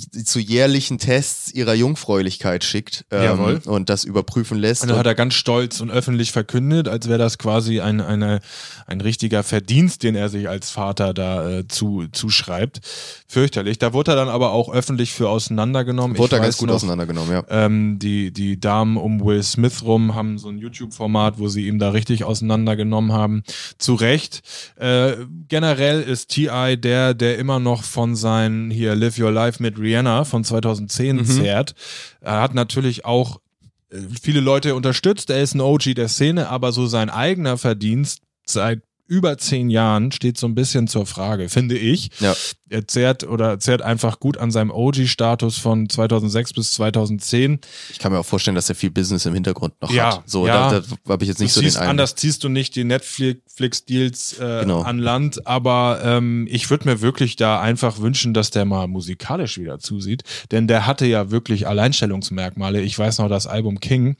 zu 0.00 0.38
jährlichen 0.38 0.98
Tests 0.98 1.52
ihrer 1.52 1.74
Jungfräulichkeit 1.74 2.64
schickt 2.64 3.04
ähm, 3.10 3.60
und 3.64 3.88
das 3.88 4.04
überprüfen 4.04 4.58
lässt. 4.58 4.82
Und 4.82 4.88
dann 4.88 4.98
hat 4.98 5.06
er 5.06 5.14
ganz 5.14 5.34
stolz 5.34 5.80
und 5.80 5.90
öffentlich 5.90 6.32
verkündet, 6.32 6.88
als 6.88 7.08
wäre 7.08 7.18
das 7.18 7.38
quasi 7.38 7.80
ein, 7.80 8.00
eine, 8.00 8.40
ein 8.86 9.00
richtiger 9.00 9.42
Verdienst, 9.42 10.02
den 10.02 10.14
er 10.14 10.28
sich 10.28 10.48
als 10.48 10.70
Vater 10.70 11.14
da 11.14 11.48
äh, 11.48 11.68
zu, 11.68 12.06
zuschreibt. 12.12 12.80
Fürchterlich. 13.26 13.78
Da 13.78 13.92
wurde 13.92 14.12
er 14.12 14.16
dann 14.16 14.28
aber 14.28 14.52
auch 14.52 14.72
öffentlich 14.72 15.12
für 15.12 15.28
auseinandergenommen. 15.28 16.16
wurde 16.18 16.36
Ich 16.36 16.42
ganz 16.42 16.54
weiß 16.54 16.58
gut 16.58 16.68
noch, 16.68 16.76
auseinandergenommen, 16.76 17.32
ja. 17.32 17.44
Ähm, 17.48 17.98
die, 17.98 18.32
die 18.32 18.60
Damen 18.60 18.96
um 18.96 19.24
Will 19.24 19.42
Smith 19.42 19.82
rum 19.82 20.14
haben 20.14 20.38
so 20.38 20.48
ein 20.48 20.58
YouTube-Format, 20.58 21.38
wo 21.38 21.48
sie 21.48 21.66
ihn 21.66 21.78
da 21.78 21.90
richtig 21.90 22.24
auseinandergenommen 22.24 23.12
haben. 23.12 23.42
Zu 23.78 23.94
Recht. 23.94 24.42
Äh, 24.76 25.12
generell 25.48 26.02
ist 26.02 26.28
T.I. 26.28 26.76
der, 26.76 27.14
der 27.14 27.38
immer 27.38 27.58
noch 27.58 27.84
von 27.84 28.16
seinen 28.16 28.70
hier 28.70 28.94
Live 28.94 29.18
Your 29.18 29.30
Life 29.30 29.62
mit 29.62 29.78
Rihanna 29.82 30.24
von 30.24 30.44
2010 30.44 31.16
Mhm. 31.16 31.24
zehrt. 31.26 31.74
Er 32.20 32.40
hat 32.40 32.54
natürlich 32.54 33.04
auch 33.04 33.40
äh, 33.90 33.98
viele 34.22 34.40
Leute 34.40 34.74
unterstützt. 34.74 35.28
Er 35.30 35.42
ist 35.42 35.54
ein 35.54 35.60
OG 35.60 35.94
der 35.94 36.08
Szene, 36.08 36.48
aber 36.48 36.72
so 36.72 36.86
sein 36.86 37.10
eigener 37.10 37.58
Verdienst 37.58 38.20
seit 38.46 38.80
über 39.12 39.36
zehn 39.36 39.68
Jahren 39.68 40.10
steht 40.10 40.38
so 40.38 40.46
ein 40.46 40.54
bisschen 40.54 40.88
zur 40.88 41.04
Frage, 41.04 41.50
finde 41.50 41.76
ich. 41.76 42.08
Ja. 42.20 42.34
Er 42.70 42.88
zehrt 42.88 43.24
oder 43.24 43.58
zehrt 43.58 43.82
einfach 43.82 44.18
gut 44.20 44.38
an 44.38 44.50
seinem 44.50 44.70
OG-Status 44.70 45.58
von 45.58 45.90
2006 45.90 46.54
bis 46.54 46.70
2010. 46.70 47.58
Ich 47.90 47.98
kann 47.98 48.10
mir 48.12 48.18
auch 48.18 48.24
vorstellen, 48.24 48.54
dass 48.54 48.70
er 48.70 48.74
viel 48.74 48.90
Business 48.90 49.26
im 49.26 49.34
Hintergrund 49.34 49.74
noch 49.82 49.90
Ja, 49.92 50.16
hat. 50.16 50.22
So, 50.24 50.46
ja. 50.46 50.70
da, 50.70 50.80
da 50.80 51.12
habe 51.12 51.24
ich 51.24 51.28
jetzt 51.28 51.40
nicht 51.40 51.50
du 51.54 51.56
so 51.56 51.60
siehst, 51.60 51.76
den 51.76 51.82
einen. 51.82 51.90
anders 51.90 52.14
ziehst 52.14 52.42
du 52.42 52.48
nicht 52.48 52.74
die 52.74 52.84
Netflix-Deals 52.84 54.38
äh, 54.38 54.60
Genau. 54.62 54.80
an 54.82 54.98
Land, 54.98 55.46
aber 55.46 56.00
ähm, 56.02 56.46
ich 56.50 56.70
würde 56.70 56.88
mir 56.88 57.00
wirklich 57.02 57.36
da 57.36 57.60
einfach 57.60 57.98
wünschen, 58.00 58.32
dass 58.32 58.50
der 58.50 58.64
mal 58.64 58.86
musikalisch 58.88 59.58
wieder 59.58 59.78
zusieht, 59.78 60.22
denn 60.50 60.66
der 60.66 60.86
hatte 60.86 61.04
ja 61.06 61.30
wirklich 61.30 61.66
Alleinstellungsmerkmale. 61.66 62.80
Ich 62.80 62.98
weiß 62.98 63.18
noch, 63.18 63.28
das 63.28 63.46
Album 63.46 63.80
King, 63.80 64.16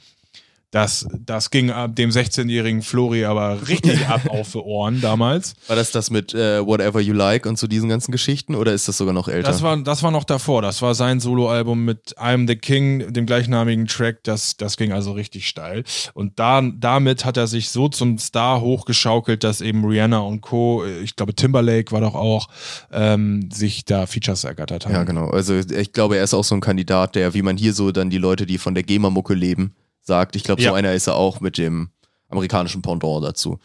das, 0.73 1.07
das 1.27 1.51
ging 1.51 1.71
ab 1.71 1.95
dem 1.97 2.09
16-jährigen 2.09 2.81
Flori 2.81 3.27
aber 3.27 3.69
richtig 3.69 4.07
ab 4.09 4.23
auf 4.29 4.53
die 4.53 4.59
Ohren 4.59 5.03
damals. 5.03 5.55
War 5.69 5.77
das 5.77 5.93
das 5.93 6.11
mit 6.11 6.33
äh, 6.33 6.67
Whatever 6.67 6.99
You 6.99 7.13
Like 7.13 7.45
und 7.45 7.59
so 7.59 7.67
diesen 7.67 7.91
ganzen 7.91 8.11
Geschichten 8.11 8.55
oder 8.55 8.73
ist 8.73 8.89
das 8.89 8.97
sogar 8.97 9.13
noch 9.13 9.29
älter? 9.29 9.51
Das 9.51 9.63
war, 9.63 9.77
das 9.77 10.03
war 10.03 10.11
noch 10.11 10.25
davor. 10.25 10.63
Das 10.63 10.81
war 10.81 10.95
sein 10.95 11.21
Soloalbum 11.21 11.85
mit 11.85 12.17
I'm 12.17 12.49
the 12.49 12.57
King, 12.57 13.13
dem 13.13 13.27
gleichnamigen 13.27 13.87
Track. 13.87 14.25
Das, 14.25 14.57
das 14.57 14.79
ging 14.79 14.93
also 14.93 15.13
richtig 15.13 15.47
steil. 15.47 15.85
Und 16.15 16.39
da, 16.39 16.63
damit 16.63 17.27
hat 17.27 17.37
er 17.37 17.49
sich 17.49 17.69
so 17.69 17.89
zum 17.89 18.17
Star 18.17 18.63
hochgeschaukelt, 18.63 19.45
dass 19.45 19.61
eben 19.61 19.85
Rihanna 19.85 20.21
und 20.21 20.41
Co., 20.41 20.87
ich 20.87 21.17
glaube 21.17 21.35
Timberlake 21.35 21.93
war 21.93 22.01
doch 22.01 22.15
auch, 22.15 22.49
ähm, 22.91 23.51
sich 23.53 23.85
da 23.85 24.07
Features 24.07 24.45
ergattert 24.45 24.87
haben. 24.87 24.95
ja, 24.95 25.05
genau. 25.05 25.29
Also 25.29 25.55
ich 25.55 25.93
glaube, 25.93 26.17
er 26.17 26.25
ist 26.25 26.33
auch 26.33 26.45
so 26.45 26.55
ein 26.55 26.63
Kandidat, 26.63 27.15
der, 27.15 27.35
wie 27.35 27.43
man 27.43 27.59
hier 27.59 27.75
so 27.75 27.93
dann 27.93 28.09
die 28.09 28.17
Leute, 28.17 28.47
die 28.47 28.57
von 28.57 28.75
der 28.75 28.85
GEMA-Mucke 28.85 29.35
leben, 29.35 29.75
sagt. 30.03 30.37
Ich 30.37 30.45
glaube, 30.45 30.61
so 30.63 30.69
Ja. 30.69 30.75
einer 30.75 30.93
ist 30.93 31.07
er 31.07 31.15
auch 31.17 31.41
mit 31.41 31.59
dem 31.59 31.91
amerikanischen 32.29 32.83
Pendant 32.83 33.25
dazu. 33.25 33.59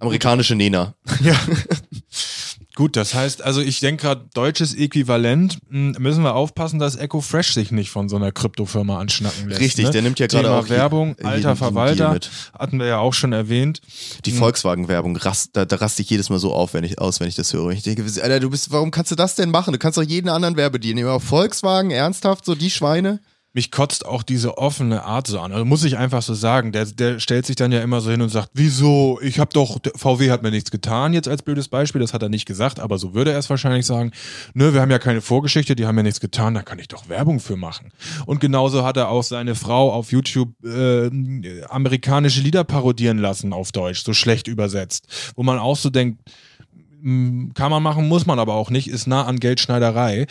Amerikanische 0.00 0.54
Nena. 0.54 0.94
Ja. 1.22 1.38
Gut, 2.76 2.96
das 2.96 3.14
heißt, 3.14 3.40
also 3.42 3.60
ich 3.60 3.78
denke 3.78 4.02
gerade, 4.02 4.28
deutsches 4.34 4.74
Äquivalent, 4.74 5.58
mh, 5.68 6.00
müssen 6.00 6.24
wir 6.24 6.34
aufpassen, 6.34 6.80
dass 6.80 6.96
Echo 6.96 7.20
Fresh 7.20 7.54
sich 7.54 7.70
nicht 7.70 7.90
von 7.90 8.08
so 8.08 8.16
einer 8.16 8.32
Kryptofirma 8.32 8.98
anschnacken 8.98 9.48
lässt. 9.48 9.60
Richtig, 9.60 9.84
ne? 9.84 9.90
der 9.92 10.02
nimmt 10.02 10.18
ja 10.18 10.26
gerade 10.26 10.50
auch 10.50 10.68
Werbung, 10.68 11.16
alter 11.22 11.54
Verwalter, 11.54 12.18
hatten 12.58 12.80
wir 12.80 12.86
ja 12.86 12.98
auch 12.98 13.14
schon 13.14 13.32
erwähnt. 13.32 13.80
Die 14.24 14.32
Volkswagen-Werbung, 14.32 15.16
rast, 15.18 15.50
da, 15.52 15.64
da 15.64 15.76
raste 15.76 16.02
ich 16.02 16.10
jedes 16.10 16.30
Mal 16.30 16.40
so 16.40 16.52
auf, 16.52 16.74
wenn 16.74 16.82
ich, 16.82 16.98
aus, 16.98 17.20
wenn 17.20 17.28
ich 17.28 17.36
das 17.36 17.52
höre. 17.52 17.70
Ich 17.70 17.84
denke, 17.84 18.04
Alter, 18.20 18.40
du 18.40 18.50
bist, 18.50 18.72
warum 18.72 18.90
kannst 18.90 19.12
du 19.12 19.14
das 19.14 19.36
denn 19.36 19.52
machen? 19.52 19.72
Du 19.72 19.78
kannst 19.78 19.96
doch 19.96 20.02
jeden 20.02 20.28
anderen. 20.28 20.58
Aber 20.58 21.20
Volkswagen, 21.20 21.92
ernsthaft, 21.92 22.44
so 22.44 22.56
die 22.56 22.70
Schweine? 22.70 23.20
Mich 23.54 23.70
kotzt 23.70 24.04
auch 24.04 24.24
diese 24.24 24.58
offene 24.58 25.04
Art 25.04 25.28
so 25.28 25.38
an. 25.38 25.52
Also 25.52 25.64
muss 25.64 25.84
ich 25.84 25.96
einfach 25.96 26.22
so 26.22 26.34
sagen. 26.34 26.72
Der, 26.72 26.86
der 26.86 27.20
stellt 27.20 27.46
sich 27.46 27.54
dann 27.54 27.70
ja 27.70 27.80
immer 27.82 28.00
so 28.00 28.10
hin 28.10 28.20
und 28.20 28.28
sagt, 28.28 28.50
wieso? 28.54 29.20
Ich 29.22 29.38
habe 29.38 29.52
doch, 29.52 29.78
VW 29.94 30.32
hat 30.32 30.42
mir 30.42 30.50
nichts 30.50 30.72
getan, 30.72 31.12
jetzt 31.12 31.28
als 31.28 31.42
blödes 31.42 31.68
Beispiel. 31.68 32.00
Das 32.00 32.12
hat 32.12 32.22
er 32.22 32.28
nicht 32.28 32.46
gesagt, 32.46 32.80
aber 32.80 32.98
so 32.98 33.14
würde 33.14 33.30
er 33.30 33.38
es 33.38 33.48
wahrscheinlich 33.48 33.86
sagen. 33.86 34.10
Nö, 34.54 34.74
wir 34.74 34.80
haben 34.80 34.90
ja 34.90 34.98
keine 34.98 35.20
Vorgeschichte, 35.20 35.76
die 35.76 35.86
haben 35.86 35.96
ja 35.96 36.02
nichts 36.02 36.18
getan, 36.18 36.54
da 36.54 36.62
kann 36.62 36.80
ich 36.80 36.88
doch 36.88 37.08
Werbung 37.08 37.38
für 37.38 37.56
machen. 37.56 37.92
Und 38.26 38.40
genauso 38.40 38.84
hat 38.84 38.96
er 38.96 39.08
auch 39.08 39.22
seine 39.22 39.54
Frau 39.54 39.92
auf 39.92 40.10
YouTube 40.10 40.50
äh, 40.64 41.10
amerikanische 41.68 42.40
Lieder 42.40 42.64
parodieren 42.64 43.18
lassen 43.18 43.52
auf 43.52 43.70
Deutsch, 43.70 44.02
so 44.02 44.14
schlecht 44.14 44.48
übersetzt. 44.48 45.06
Wo 45.36 45.44
man 45.44 45.60
auch 45.60 45.76
so 45.76 45.90
denkt, 45.90 46.18
Kann 47.04 47.70
man 47.70 47.82
machen, 47.82 48.08
muss 48.08 48.24
man 48.24 48.38
aber 48.38 48.54
auch 48.54 48.70
nicht, 48.70 48.88
ist 48.88 49.06
nah 49.06 49.26
an 49.26 49.38
Geldschneiderei. 49.38 50.26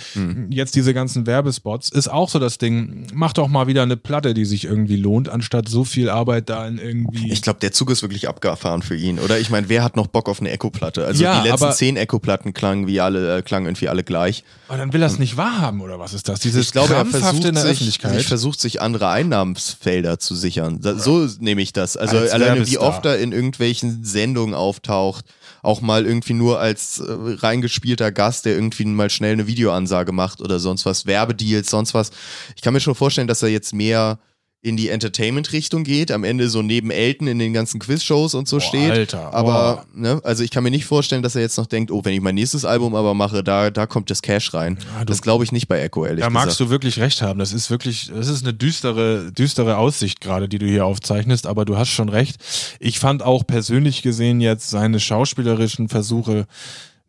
Jetzt 0.50 0.76
diese 0.76 0.96
ganzen 0.96 1.28
Werbespots 1.28 1.90
ist 1.90 2.08
auch 2.08 2.30
so 2.30 2.40
das 2.40 2.58
Ding. 2.58 3.06
Mach 3.14 3.32
doch 3.34 3.48
mal 3.48 3.68
wieder 3.68 3.84
eine 3.84 3.96
Platte, 3.96 4.34
die 4.34 4.46
sich 4.46 4.64
irgendwie 4.64 4.96
lohnt, 4.96 5.30
anstatt 5.30 5.70
so 5.70 5.84
viel 5.84 6.10
Arbeit 6.10 6.50
da 6.50 6.68
in 6.68 6.80
irgendwie. 6.80 7.32
Ich 7.32 7.44
glaube, 7.44 7.60
der 7.60 7.74
Zug 7.74 7.92
ist 7.92 8.02
wirklich 8.02 8.28
abgefahren 8.28 8.82
für 8.82 8.96
ihn. 8.96 9.20
Oder 9.20 9.40
ich 9.40 9.52
meine, 9.52 9.70
wer 9.70 9.84
hat 9.84 9.96
noch 9.96 10.08
Bock 10.08 10.28
auf 10.28 10.40
eine 10.40 10.50
Echo-Platte? 10.50 11.06
Also 11.06 11.24
Ja, 11.24 11.44
die 11.44 11.50
letzten 11.50 11.74
zehn 11.74 11.96
Echo-Platten 11.96 12.54
klangen 12.54 12.88
wie 12.88 13.00
alle, 13.00 13.38
äh, 13.38 13.42
klangen 13.44 13.68
irgendwie 13.68 13.90
alle 13.90 14.04
gleich. 14.04 14.44
aber 14.68 14.80
dann 14.80 14.94
will 14.94 15.02
er 15.04 15.08
es 15.08 15.20
nicht 15.20 15.38
wahrhaben, 15.38 15.82
oder 15.82 16.00
was 16.00 16.16
ist 16.16 16.28
das? 16.28 16.40
Dieses 16.40 16.68
Ich 16.68 16.72
glaube, 16.72 16.96
er 16.96 17.06
versucht 17.06 17.46
in 17.46 17.54
der 17.54 17.62
sich, 17.64 17.72
Öffentlichkeit. 17.74 18.16
sich 18.16 18.28
versucht 18.28 18.60
sich 18.60 18.82
andere 18.82 19.10
Einnahmensfelder 19.10 20.18
zu 20.18 20.34
sichern. 20.34 20.80
Da, 20.82 20.98
so 20.98 21.28
nehme 21.40 21.62
ich 21.62 21.72
das. 21.72 21.98
Also 21.98 22.18
Als 22.18 22.32
alleine 22.32 22.66
wie 22.68 22.80
oft 22.80 23.06
er 23.06 23.20
in 23.20 23.32
irgendwelchen 23.32 24.04
Sendungen 24.04 24.56
auftaucht, 24.56 25.26
auch 25.62 25.80
mal 25.82 26.06
irgendwie 26.06 26.34
nur 26.34 26.60
als 26.64 27.00
äh, 27.00 27.06
reingespielter 27.10 28.12
Gast, 28.12 28.46
der 28.46 28.54
irgendwie 28.56 28.86
mal 28.86 29.10
schnell 29.10 29.34
eine 29.34 29.48
Videoansage 29.48 30.14
macht 30.14 30.42
oder 30.42 30.60
sonst 30.60 30.86
was, 30.86 31.06
Werbedeals, 31.06 31.70
sonst 31.70 31.94
was. 31.94 32.12
Ich 32.56 32.62
kann 32.62 32.74
mir 32.74 32.80
schon 32.80 32.96
vorstellen, 32.96 33.28
dass 33.28 33.44
er 33.44 33.50
jetzt 33.50 33.74
mehr 33.74 34.18
in 34.66 34.78
die 34.78 34.88
Entertainment-Richtung 34.88 35.84
geht, 35.84 36.10
am 36.10 36.24
Ende 36.24 36.48
so 36.48 36.62
neben 36.62 36.90
Elton 36.90 37.28
in 37.28 37.38
den 37.38 37.52
ganzen 37.52 37.82
Quiz-Shows 37.82 38.34
und 38.34 38.48
so 38.48 38.58
Boah, 38.58 38.62
steht. 38.62 38.92
Alter, 38.92 39.34
Aber, 39.34 39.86
ne, 39.94 40.22
also 40.24 40.42
ich 40.42 40.52
kann 40.52 40.64
mir 40.64 40.72
nicht 40.72 40.86
vorstellen, 40.86 41.22
dass 41.22 41.36
er 41.36 41.42
jetzt 41.42 41.58
noch 41.58 41.66
denkt, 41.66 41.92
oh, 41.92 42.06
wenn 42.06 42.14
ich 42.14 42.22
mein 42.22 42.36
nächstes 42.36 42.64
Album 42.64 42.96
aber 42.96 43.14
mache, 43.14 43.44
da, 43.44 43.70
da 43.72 43.86
kommt 43.88 44.10
das 44.10 44.22
Cash 44.22 44.54
rein. 44.54 44.78
Ja, 44.96 45.00
du- 45.02 45.06
das 45.08 45.22
glaube 45.22 45.44
ich 45.44 45.52
nicht 45.52 45.68
bei 45.68 45.82
Echo, 45.82 46.06
ehrlich 46.06 46.22
Da 46.22 46.30
gesagt. 46.30 46.46
magst 46.46 46.60
du 46.62 46.70
wirklich 46.70 46.98
recht 47.00 47.22
haben. 47.22 47.40
Das 47.40 47.52
ist 47.52 47.70
wirklich, 47.70 48.10
das 48.16 48.30
ist 48.30 48.44
eine 48.46 48.54
düstere, 48.54 49.34
düstere 49.34 49.76
Aussicht 49.76 50.22
gerade, 50.22 50.48
die 50.48 50.60
du 50.60 50.66
hier 50.66 50.86
aufzeichnest, 50.86 51.46
aber 51.46 51.66
du 51.66 51.76
hast 51.78 51.90
schon 51.90 52.08
recht. 52.08 52.38
Ich 52.80 53.00
fand 53.00 53.22
auch 53.22 53.46
persönlich 53.46 54.02
gesehen 54.02 54.40
jetzt 54.40 54.70
seine 54.70 55.02
schauspielerischen 55.02 55.90
Versuche 55.90 56.46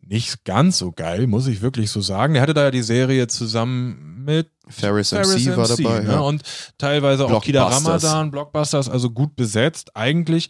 nicht 0.07 0.43
ganz 0.45 0.77
so 0.77 0.91
geil, 0.91 1.25
muss 1.25 1.47
ich 1.47 1.61
wirklich 1.61 1.89
so 1.89 1.99
sagen. 2.01 2.35
Er 2.35 2.41
hatte 2.41 2.53
da 2.53 2.65
ja 2.65 2.71
die 2.71 2.83
Serie 2.83 3.27
zusammen 3.27 4.23
mit 4.25 4.49
Ferris, 4.67 5.09
Ferris 5.09 5.45
MC 5.45 5.57
war 5.57 5.67
dabei. 5.67 5.99
ne? 6.01 6.11
ja. 6.11 6.19
Und 6.19 6.41
teilweise 6.77 7.25
auch 7.25 7.43
Kida. 7.43 7.67
Ramadan, 7.67 8.31
Blockbusters, 8.31 8.89
also 8.89 9.09
gut 9.09 9.35
besetzt. 9.35 9.95
Eigentlich, 9.95 10.49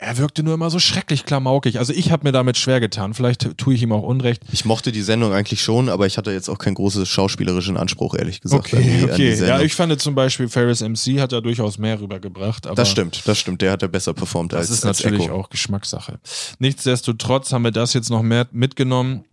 er 0.00 0.16
wirkte 0.16 0.44
nur 0.44 0.54
immer 0.54 0.70
so 0.70 0.78
schrecklich 0.78 1.24
klamaukig. 1.24 1.80
Also 1.80 1.92
ich 1.92 2.12
habe 2.12 2.22
mir 2.24 2.30
damit 2.30 2.56
schwer 2.56 2.78
getan. 2.78 3.14
Vielleicht 3.14 3.58
tue 3.58 3.74
ich 3.74 3.82
ihm 3.82 3.90
auch 3.90 4.04
Unrecht. 4.04 4.42
Ich 4.52 4.64
mochte 4.64 4.92
die 4.92 5.02
Sendung 5.02 5.32
eigentlich 5.32 5.60
schon, 5.60 5.88
aber 5.88 6.06
ich 6.06 6.16
hatte 6.18 6.30
jetzt 6.30 6.48
auch 6.48 6.58
keinen 6.58 6.74
großen 6.74 7.04
schauspielerischen 7.04 7.76
Anspruch, 7.76 8.14
ehrlich 8.14 8.40
gesagt. 8.40 8.72
Okay, 8.72 9.08
okay. 9.10 9.34
Ja, 9.44 9.60
ich 9.60 9.74
fand 9.74 10.00
zum 10.00 10.14
Beispiel 10.14 10.48
Ferris 10.48 10.82
MC 10.82 11.18
hat 11.18 11.32
da 11.32 11.40
durchaus 11.40 11.78
mehr 11.78 12.00
rübergebracht. 12.00 12.68
Aber 12.68 12.76
das 12.76 12.88
stimmt, 12.90 13.22
das 13.26 13.38
stimmt. 13.40 13.60
Der 13.60 13.72
hat 13.72 13.82
ja 13.82 13.88
besser 13.88 14.14
performt 14.14 14.52
Das 14.52 14.60
als 14.60 14.70
ist 14.70 14.86
als 14.86 15.02
natürlich 15.02 15.24
Echo. 15.24 15.34
auch 15.34 15.50
Geschmackssache. 15.50 16.20
Nichtsdestotrotz 16.60 17.52
haben 17.52 17.64
wir 17.64 17.72
das 17.72 17.92
jetzt 17.92 18.08
noch 18.10 18.22
mehr 18.22 18.46
mitgenommen. 18.52 19.24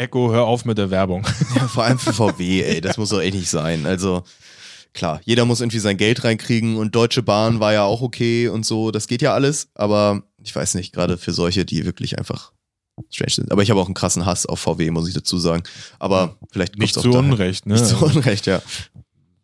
Echo, 0.00 0.32
hör 0.32 0.46
auf 0.46 0.64
mit 0.64 0.78
der 0.78 0.90
Werbung. 0.90 1.26
Ja, 1.54 1.68
vor 1.68 1.84
allem 1.84 1.98
für 1.98 2.12
VW, 2.12 2.62
ey, 2.62 2.80
das 2.80 2.96
muss 2.96 3.10
doch 3.10 3.20
echt 3.20 3.34
nicht 3.34 3.50
sein. 3.50 3.84
Also 3.86 4.22
klar, 4.94 5.20
jeder 5.24 5.44
muss 5.44 5.60
irgendwie 5.60 5.78
sein 5.78 5.96
Geld 5.96 6.24
reinkriegen 6.24 6.76
und 6.76 6.94
Deutsche 6.94 7.22
Bahn 7.22 7.60
war 7.60 7.72
ja 7.72 7.82
auch 7.84 8.00
okay 8.00 8.48
und 8.48 8.64
so, 8.64 8.90
das 8.92 9.08
geht 9.08 9.20
ja 9.20 9.34
alles, 9.34 9.68
aber 9.74 10.22
ich 10.42 10.54
weiß 10.54 10.74
nicht, 10.76 10.94
gerade 10.94 11.18
für 11.18 11.32
solche, 11.32 11.64
die 11.64 11.84
wirklich 11.84 12.18
einfach 12.18 12.52
strange 13.10 13.32
sind. 13.32 13.52
Aber 13.52 13.62
ich 13.62 13.70
habe 13.70 13.80
auch 13.80 13.86
einen 13.86 13.94
krassen 13.94 14.24
Hass 14.26 14.46
auf 14.46 14.60
VW, 14.60 14.90
muss 14.90 15.08
ich 15.08 15.14
dazu 15.14 15.38
sagen. 15.38 15.62
Aber 15.98 16.36
vielleicht 16.50 16.78
Nicht 16.78 16.94
zu 16.94 17.10
daher. 17.10 17.18
Unrecht, 17.18 17.66
ne? 17.66 17.74
Nicht 17.74 17.86
zu 17.86 18.02
Unrecht, 18.04 18.46
ja. 18.46 18.62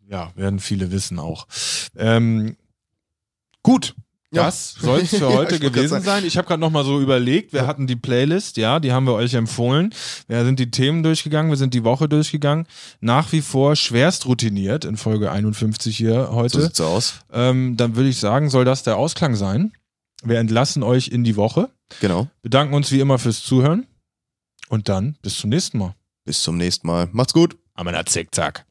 Ja, 0.09 0.31
werden 0.35 0.59
viele 0.59 0.91
wissen 0.91 1.19
auch. 1.19 1.47
Ähm, 1.95 2.55
gut. 3.63 3.95
Ja. 4.33 4.43
Das 4.43 4.73
soll 4.73 4.99
es 4.99 5.09
für 5.11 5.17
Ja, 5.29 5.33
heute 5.35 5.57
grad 5.59 5.73
gewesen 5.73 6.01
sein. 6.01 6.25
Ich 6.25 6.35
habe 6.37 6.45
gerade 6.47 6.59
noch 6.59 6.69
mal 6.69 6.83
so 6.83 6.99
überlegt, 6.99 7.53
wir 7.53 7.65
hatten 7.65 7.87
die 7.87 7.95
Playlist, 7.95 8.57
ja, 8.57 8.79
die 8.81 8.91
haben 8.91 9.05
wir 9.05 9.13
euch 9.13 9.33
empfohlen. 9.35 9.93
Wir 10.27 10.43
sind 10.43 10.59
die 10.59 10.69
Themen 10.69 11.01
durchgegangen, 11.01 11.49
wir 11.49 11.55
sind 11.57 11.73
die 11.73 11.85
Woche 11.85 12.09
durchgegangen. 12.09 12.67
Nach 12.99 13.31
wie 13.31 13.41
vor 13.41 13.77
schwerst 13.77 14.25
routiniert 14.25 14.83
in 14.83 14.97
Folge 14.97 15.31
51 15.31 15.95
hier 15.95 16.25
So 16.25 16.31
heute. 16.33 16.61
sieht's 16.61 16.81
aus. 16.81 17.21
ähm, 17.31 17.77
dann 17.77 17.95
würde 17.95 18.09
ich 18.09 18.19
sagen, 18.19 18.49
soll 18.49 18.65
das 18.65 18.83
der 18.83 18.97
Ausklang 18.97 19.35
sein. 19.35 19.71
Wir 20.23 20.39
entlassen 20.39 20.83
euch 20.83 21.07
in 21.07 21.23
die 21.23 21.37
Woche, 21.37 21.69
Genau. 22.01 22.27
bedanken 22.41 22.73
uns 22.73 22.91
wie 22.91 22.99
immer 22.99 23.19
fürs 23.19 23.41
Zuhören 23.43 23.87
und 24.67 24.89
dann 24.89 25.15
bis 25.21 25.37
zum 25.37 25.49
nächsten 25.51 25.77
Mal. 25.77 25.95
Bis 26.25 26.41
zum 26.43 26.57
nächsten 26.57 26.85
Mal. 26.87 27.07
Macht's 27.13 27.31
gut. 27.31 27.55
Amena 27.75 28.05
Zickzack. 28.05 28.65